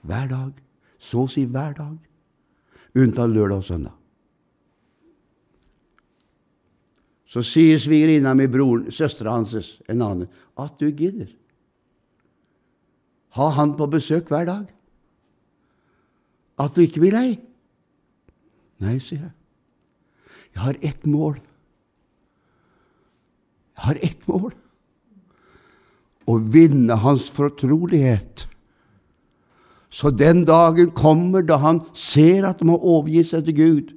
Hver 0.07 0.31
dag. 0.31 0.59
Så 0.99 1.27
å 1.27 1.31
si 1.31 1.45
hver 1.47 1.77
dag. 1.79 1.95
Unntatt 2.97 3.31
lørdag 3.31 3.63
og 3.63 3.67
søndag. 3.67 3.95
Så 7.37 7.43
sier 7.45 7.77
svigerinna 7.77 8.33
mi, 8.33 8.47
broren, 8.49 8.87
søstera 8.89 9.35
hans, 9.35 9.53
en 9.93 10.01
annen, 10.01 10.29
at 10.57 10.79
du 10.81 10.87
gidder. 10.89 11.29
Ha 13.37 13.51
han 13.53 13.75
på 13.77 13.85
besøk 13.93 14.31
hver 14.33 14.47
dag. 14.49 14.63
At 16.57 16.73
du 16.73 16.81
ikke 16.81 17.03
blir 17.03 17.13
lei. 17.13 17.35
Nei, 18.81 18.95
sier 19.05 19.27
jeg. 19.27 19.35
Jeg 20.55 20.63
har 20.65 20.79
ett 20.81 21.05
mål. 21.05 21.35
Jeg 23.77 23.85
har 23.85 24.01
ett 24.09 24.25
mål. 24.31 24.55
Å 26.25 26.39
vinne 26.41 26.97
hans 27.03 27.27
fortrolighet. 27.37 28.47
Så 29.93 30.09
den 30.09 30.47
dagen 30.49 30.89
kommer 30.97 31.45
da 31.45 31.61
han 31.61 31.83
ser 31.93 32.49
at 32.49 32.65
han 32.65 32.73
må 32.73 32.79
overgi 32.81 33.27
seg 33.29 33.45
til 33.45 33.59
Gud, 33.61 33.93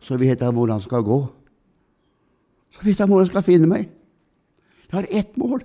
så 0.00 0.16
vet 0.16 0.40
han 0.40 0.56
hvor 0.56 0.72
han 0.72 0.80
skal 0.80 1.04
gå. 1.04 1.20
Så 2.74 2.84
vet 2.86 2.98
han 2.98 3.10
hvor 3.10 3.22
han 3.22 3.30
skal 3.30 3.46
finne 3.46 3.68
meg. 3.70 3.90
Jeg 4.90 4.98
har 4.98 5.06
ett 5.10 5.36
mål. 5.38 5.62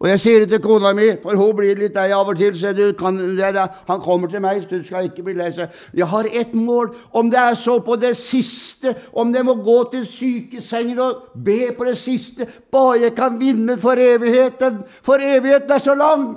Og 0.00 0.08
jeg 0.08 0.20
sier 0.22 0.40
det 0.40 0.48
til 0.54 0.62
kona 0.64 0.94
mi, 0.96 1.10
for 1.20 1.36
hun 1.36 1.50
blir 1.58 1.76
litt 1.76 1.96
lei 1.98 2.06
av 2.16 2.28
og 2.32 2.38
til. 2.40 2.54
så 2.56 2.72
du 2.72 2.94
kan, 2.96 3.18
det, 3.36 3.50
det, 3.52 3.66
Han 3.86 4.00
kommer 4.00 4.28
til 4.32 4.40
meg, 4.40 4.62
så 4.62 4.78
du 4.78 4.84
skal 4.86 5.10
ikke 5.10 5.26
bli 5.26 5.34
lei 5.36 5.50
seg. 5.52 5.68
Jeg 5.94 6.08
har 6.08 6.24
ett 6.24 6.54
mål, 6.56 6.94
om 7.12 7.28
det 7.30 7.38
er 7.38 7.54
så 7.54 7.78
på 7.84 7.98
det 8.00 8.14
siste, 8.16 8.94
om 9.12 9.32
det 9.32 9.44
må 9.44 9.58
gå 9.60 9.76
til 9.92 10.06
sykesenger 10.08 11.02
og 11.04 11.42
be 11.44 11.74
på 11.76 11.84
det 11.84 11.98
siste, 12.00 12.48
bare 12.72 13.02
jeg 13.02 13.14
kan 13.14 13.36
vinne 13.40 13.76
for 13.76 14.00
evigheten. 14.00 14.80
For 15.04 15.20
evigheten 15.20 15.76
er 15.76 15.84
så 15.84 15.94
lang! 15.94 16.30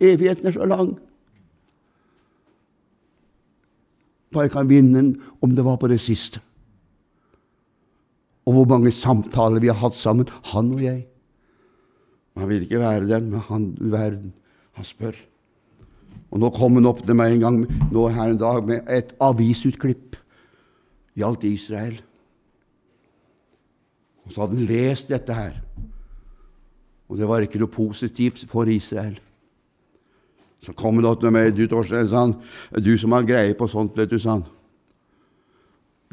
Evigheten 0.00 0.48
er 0.48 0.56
så 0.56 0.64
lang. 0.64 0.96
Bare 4.32 4.48
jeg 4.48 4.56
kan 4.56 4.68
vinne 4.68 4.98
den 4.98 5.12
om 5.42 5.52
det 5.52 5.64
var 5.64 5.76
på 5.76 5.92
det 5.92 6.00
siste. 6.00 6.40
Og 8.44 8.56
hvor 8.56 8.66
mange 8.68 8.92
samtaler 8.92 9.62
vi 9.62 9.70
har 9.72 9.80
hatt 9.80 9.96
sammen, 9.96 10.28
han 10.52 10.72
og 10.74 10.82
jeg. 10.84 11.04
Man 12.34 12.50
vil 12.50 12.64
ikke 12.66 12.82
være 12.82 13.06
den, 13.08 13.30
men 13.32 13.46
han 13.48 13.68
verden. 13.80 14.32
Han 14.74 14.84
spør. 14.86 15.16
Og 16.34 16.40
nå 16.42 16.50
kom 16.54 16.80
han 16.80 16.88
opp 16.90 17.04
til 17.06 17.16
meg 17.16 17.36
en 17.36 17.44
gang 17.44 17.58
nå 17.94 18.08
her 18.10 18.32
en 18.32 18.40
dag 18.40 18.64
med 18.66 18.90
et 18.90 19.14
avisutklipp. 19.22 20.18
Gjaldt 21.14 21.46
Israel. 21.46 22.00
Og 24.24 24.32
så 24.32 24.42
hadde 24.42 24.58
han 24.58 24.66
lest 24.66 25.12
dette 25.12 25.36
her. 25.36 25.60
Og 27.08 27.20
det 27.20 27.28
var 27.28 27.44
ikke 27.44 27.60
noe 27.62 27.70
positivt 27.70 28.42
for 28.50 28.66
Israel. 28.72 29.14
Så 30.64 30.72
kom 30.72 30.98
han 30.98 31.06
opp 31.06 31.20
til 31.22 31.34
meg. 31.34 31.52
Du, 31.54 31.66
Torstein, 31.70 32.08
sa 32.08 32.24
han. 32.24 32.34
Du 32.82 32.94
som 32.98 33.14
har 33.14 33.26
greie 33.28 33.54
på 33.54 33.68
sånt, 33.70 33.94
vet 33.98 34.10
du, 34.10 34.18
sa 34.18 34.38
han. 34.38 34.46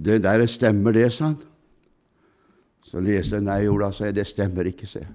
Det 0.01 0.19
der 0.21 0.43
stemmer, 0.49 0.93
det, 0.93 1.07
sa 1.15 1.31
han. 1.31 1.39
Så 2.91 2.99
leser 2.99 3.37
jeg 3.39 3.47
nei, 3.47 3.61
Ola, 3.71 3.87
sa 3.95 4.09
jeg. 4.09 4.17
Det 4.17 4.27
stemmer 4.27 4.67
ikke, 4.67 4.87
sa 4.89 4.99
jeg. 4.99 5.11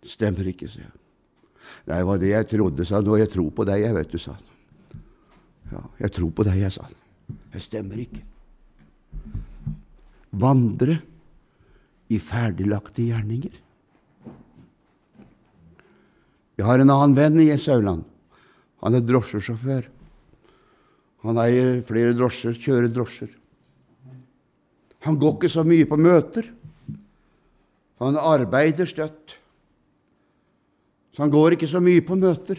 Det 0.00 0.12
stemmer 0.12 0.48
ikke, 0.48 0.70
sa 0.72 0.80
jeg. 0.80 0.92
Nei, 1.84 1.98
det 1.98 2.06
var 2.08 2.20
det 2.20 2.30
jeg 2.30 2.48
trodde, 2.54 2.86
sa 2.88 2.96
han. 2.96 3.10
Og 3.12 3.20
jeg 3.20 3.32
tror 3.34 3.50
på 3.52 3.66
deg, 3.68 3.82
jeg, 3.84 3.96
vet 3.98 4.14
du, 4.14 4.20
sa 4.22 4.36
han. 4.38 5.02
Ja, 5.74 5.82
jeg 6.00 6.14
tror 6.16 6.30
på 6.32 6.46
deg, 6.48 6.62
jeg, 6.62 6.72
sa 6.72 6.86
han. 6.86 6.96
Det 7.52 7.60
stemmer 7.64 8.00
ikke. 8.00 8.22
Vandre 10.40 10.96
i 12.08 12.18
ferdiglagte 12.20 13.04
gjerninger. 13.04 13.60
Jeg 16.54 16.68
har 16.68 16.80
en 16.80 16.92
annen 16.94 17.16
venn 17.18 17.40
i 17.42 17.50
Sauland. 17.60 18.04
Han 18.84 18.96
er 18.96 19.04
drosjesjåfør. 19.04 19.88
Han 21.24 21.40
eier 21.40 21.80
flere 21.84 22.16
drosjer, 22.16 22.56
kjører 22.56 22.92
drosjer. 22.92 23.32
Han 25.04 25.18
går 25.20 25.36
ikke 25.36 25.52
så 25.52 25.64
mye 25.68 25.86
på 25.88 25.98
møter. 26.00 26.46
Han 28.00 28.16
arbeider 28.16 28.88
støtt. 28.88 29.36
Så 31.12 31.22
han 31.22 31.32
går 31.32 31.54
ikke 31.54 31.68
så 31.68 31.80
mye 31.84 32.02
på 32.04 32.16
møter. 32.18 32.58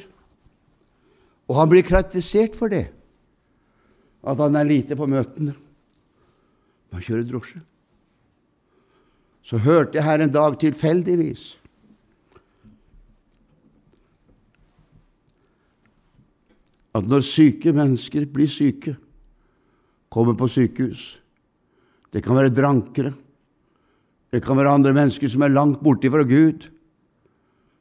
Og 1.50 1.58
han 1.60 1.70
blir 1.70 1.86
kritisert 1.86 2.56
for 2.58 2.72
det, 2.72 2.86
at 4.26 4.40
han 4.42 4.56
er 4.58 4.70
lite 4.70 4.98
på 4.98 5.10
møtene. 5.10 5.54
Han 6.94 7.04
kjører 7.04 7.28
drosje. 7.30 7.62
Så 9.46 9.60
hørte 9.62 10.00
jeg 10.00 10.06
her 10.06 10.24
en 10.24 10.34
dag 10.34 10.56
tilfeldigvis 10.62 11.52
at 16.96 17.06
når 17.12 17.26
syke 17.28 17.74
mennesker 17.76 18.24
blir 18.32 18.48
syke, 18.48 18.96
kommer 20.10 20.38
på 20.40 20.48
sykehus 20.48 21.25
det 22.16 22.24
kan 22.24 22.38
være 22.38 22.54
drankere. 22.56 23.12
Det 24.32 24.40
kan 24.44 24.56
være 24.56 24.72
andre 24.72 24.94
mennesker 24.96 25.28
som 25.32 25.44
er 25.44 25.52
langt 25.52 25.82
borte 25.84 26.08
fra 26.12 26.24
Gud. 26.24 26.70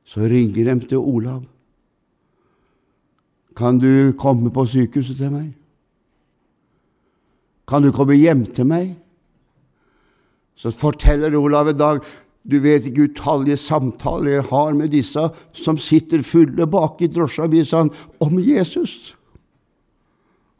Så 0.04 0.26
ringer 0.26 0.74
de 0.74 0.88
til 0.88 0.98
Olav. 0.98 1.44
Kan 3.54 3.78
du 3.78 4.12
komme 4.18 4.50
på 4.50 4.66
sykehuset 4.66 5.20
til 5.20 5.30
meg? 5.30 5.52
Kan 7.70 7.86
du 7.86 7.92
komme 7.94 8.18
hjem 8.18 8.42
til 8.50 8.66
meg? 8.66 8.96
Så 10.58 10.74
forteller 10.74 11.38
Olav 11.38 11.70
en 11.70 11.78
dag 11.78 12.02
du 12.44 12.58
vet 12.60 12.84
ikke 12.84 13.06
utallige 13.08 13.56
samtaler 13.56 14.34
jeg 14.34 14.48
har 14.50 14.74
med 14.76 14.90
disse 14.92 15.22
som 15.56 15.78
sitter 15.80 16.20
fulle 16.26 16.66
bak 16.68 17.00
i 17.00 17.08
drosja 17.08 17.46
mi, 17.48 17.62
om 18.20 18.38
Jesus. 18.38 19.14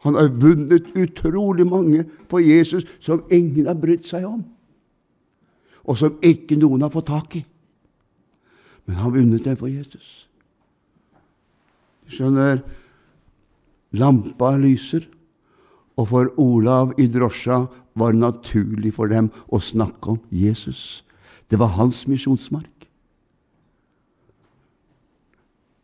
Han 0.04 0.18
har 0.18 0.28
vunnet 0.28 0.90
utrolig 0.96 1.66
mange 1.66 2.04
for 2.28 2.44
Jesus 2.44 2.84
som 3.00 3.24
ingen 3.32 3.66
har 3.70 3.78
brydd 3.80 4.04
seg 4.06 4.26
om, 4.28 4.42
og 5.84 5.98
som 6.00 6.20
ikke 6.24 6.58
noen 6.60 6.84
har 6.84 6.92
fått 6.92 7.08
tak 7.08 7.38
i. 7.40 7.44
Men 8.84 8.98
han 8.98 9.06
har 9.06 9.16
vunnet 9.16 9.44
dem 9.48 9.56
for 9.56 9.72
Jesus. 9.72 10.28
Du 12.04 12.12
skjønner, 12.12 12.60
lampa 13.96 14.52
lyser, 14.60 15.08
Og 15.96 16.08
for 16.10 16.30
Olav 16.42 16.94
i 16.98 17.06
drosja 17.06 17.64
var 17.94 18.14
det 18.14 18.22
naturlig 18.22 18.94
for 18.96 19.10
dem 19.10 19.30
å 19.46 19.60
snakke 19.62 20.16
om 20.16 20.20
Jesus. 20.34 21.04
Det 21.46 21.58
var 21.60 21.76
hans 21.78 22.02
misjonsmark. 22.10 22.88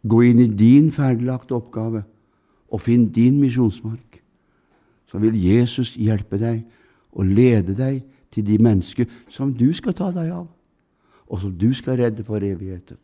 Gå 0.03 0.23
inn 0.27 0.41
i 0.43 0.49
din 0.49 0.89
ferdiglagte 0.95 1.55
oppgave 1.55 2.03
og 2.71 2.83
finn 2.83 3.07
din 3.15 3.39
misjonsmark. 3.39 4.10
Så 5.11 5.19
vil 5.19 5.35
Jesus 5.35 5.97
hjelpe 5.99 6.39
deg 6.39 6.63
og 7.13 7.27
lede 7.27 7.75
deg 7.75 8.05
til 8.31 8.47
de 8.47 8.59
mennesker 8.63 9.11
som 9.31 9.51
du 9.55 9.73
skal 9.75 9.97
ta 9.99 10.13
deg 10.15 10.31
av, 10.35 10.47
og 11.27 11.43
som 11.43 11.55
du 11.59 11.73
skal 11.75 11.99
redde 11.99 12.25
for 12.27 12.43
evigheten. 12.43 12.99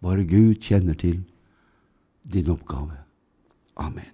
Bare 0.00 0.24
Gud 0.28 0.60
kjenner 0.60 0.96
til 0.96 1.22
din 2.24 2.48
oppgave. 2.52 2.96
Amen. 3.76 4.12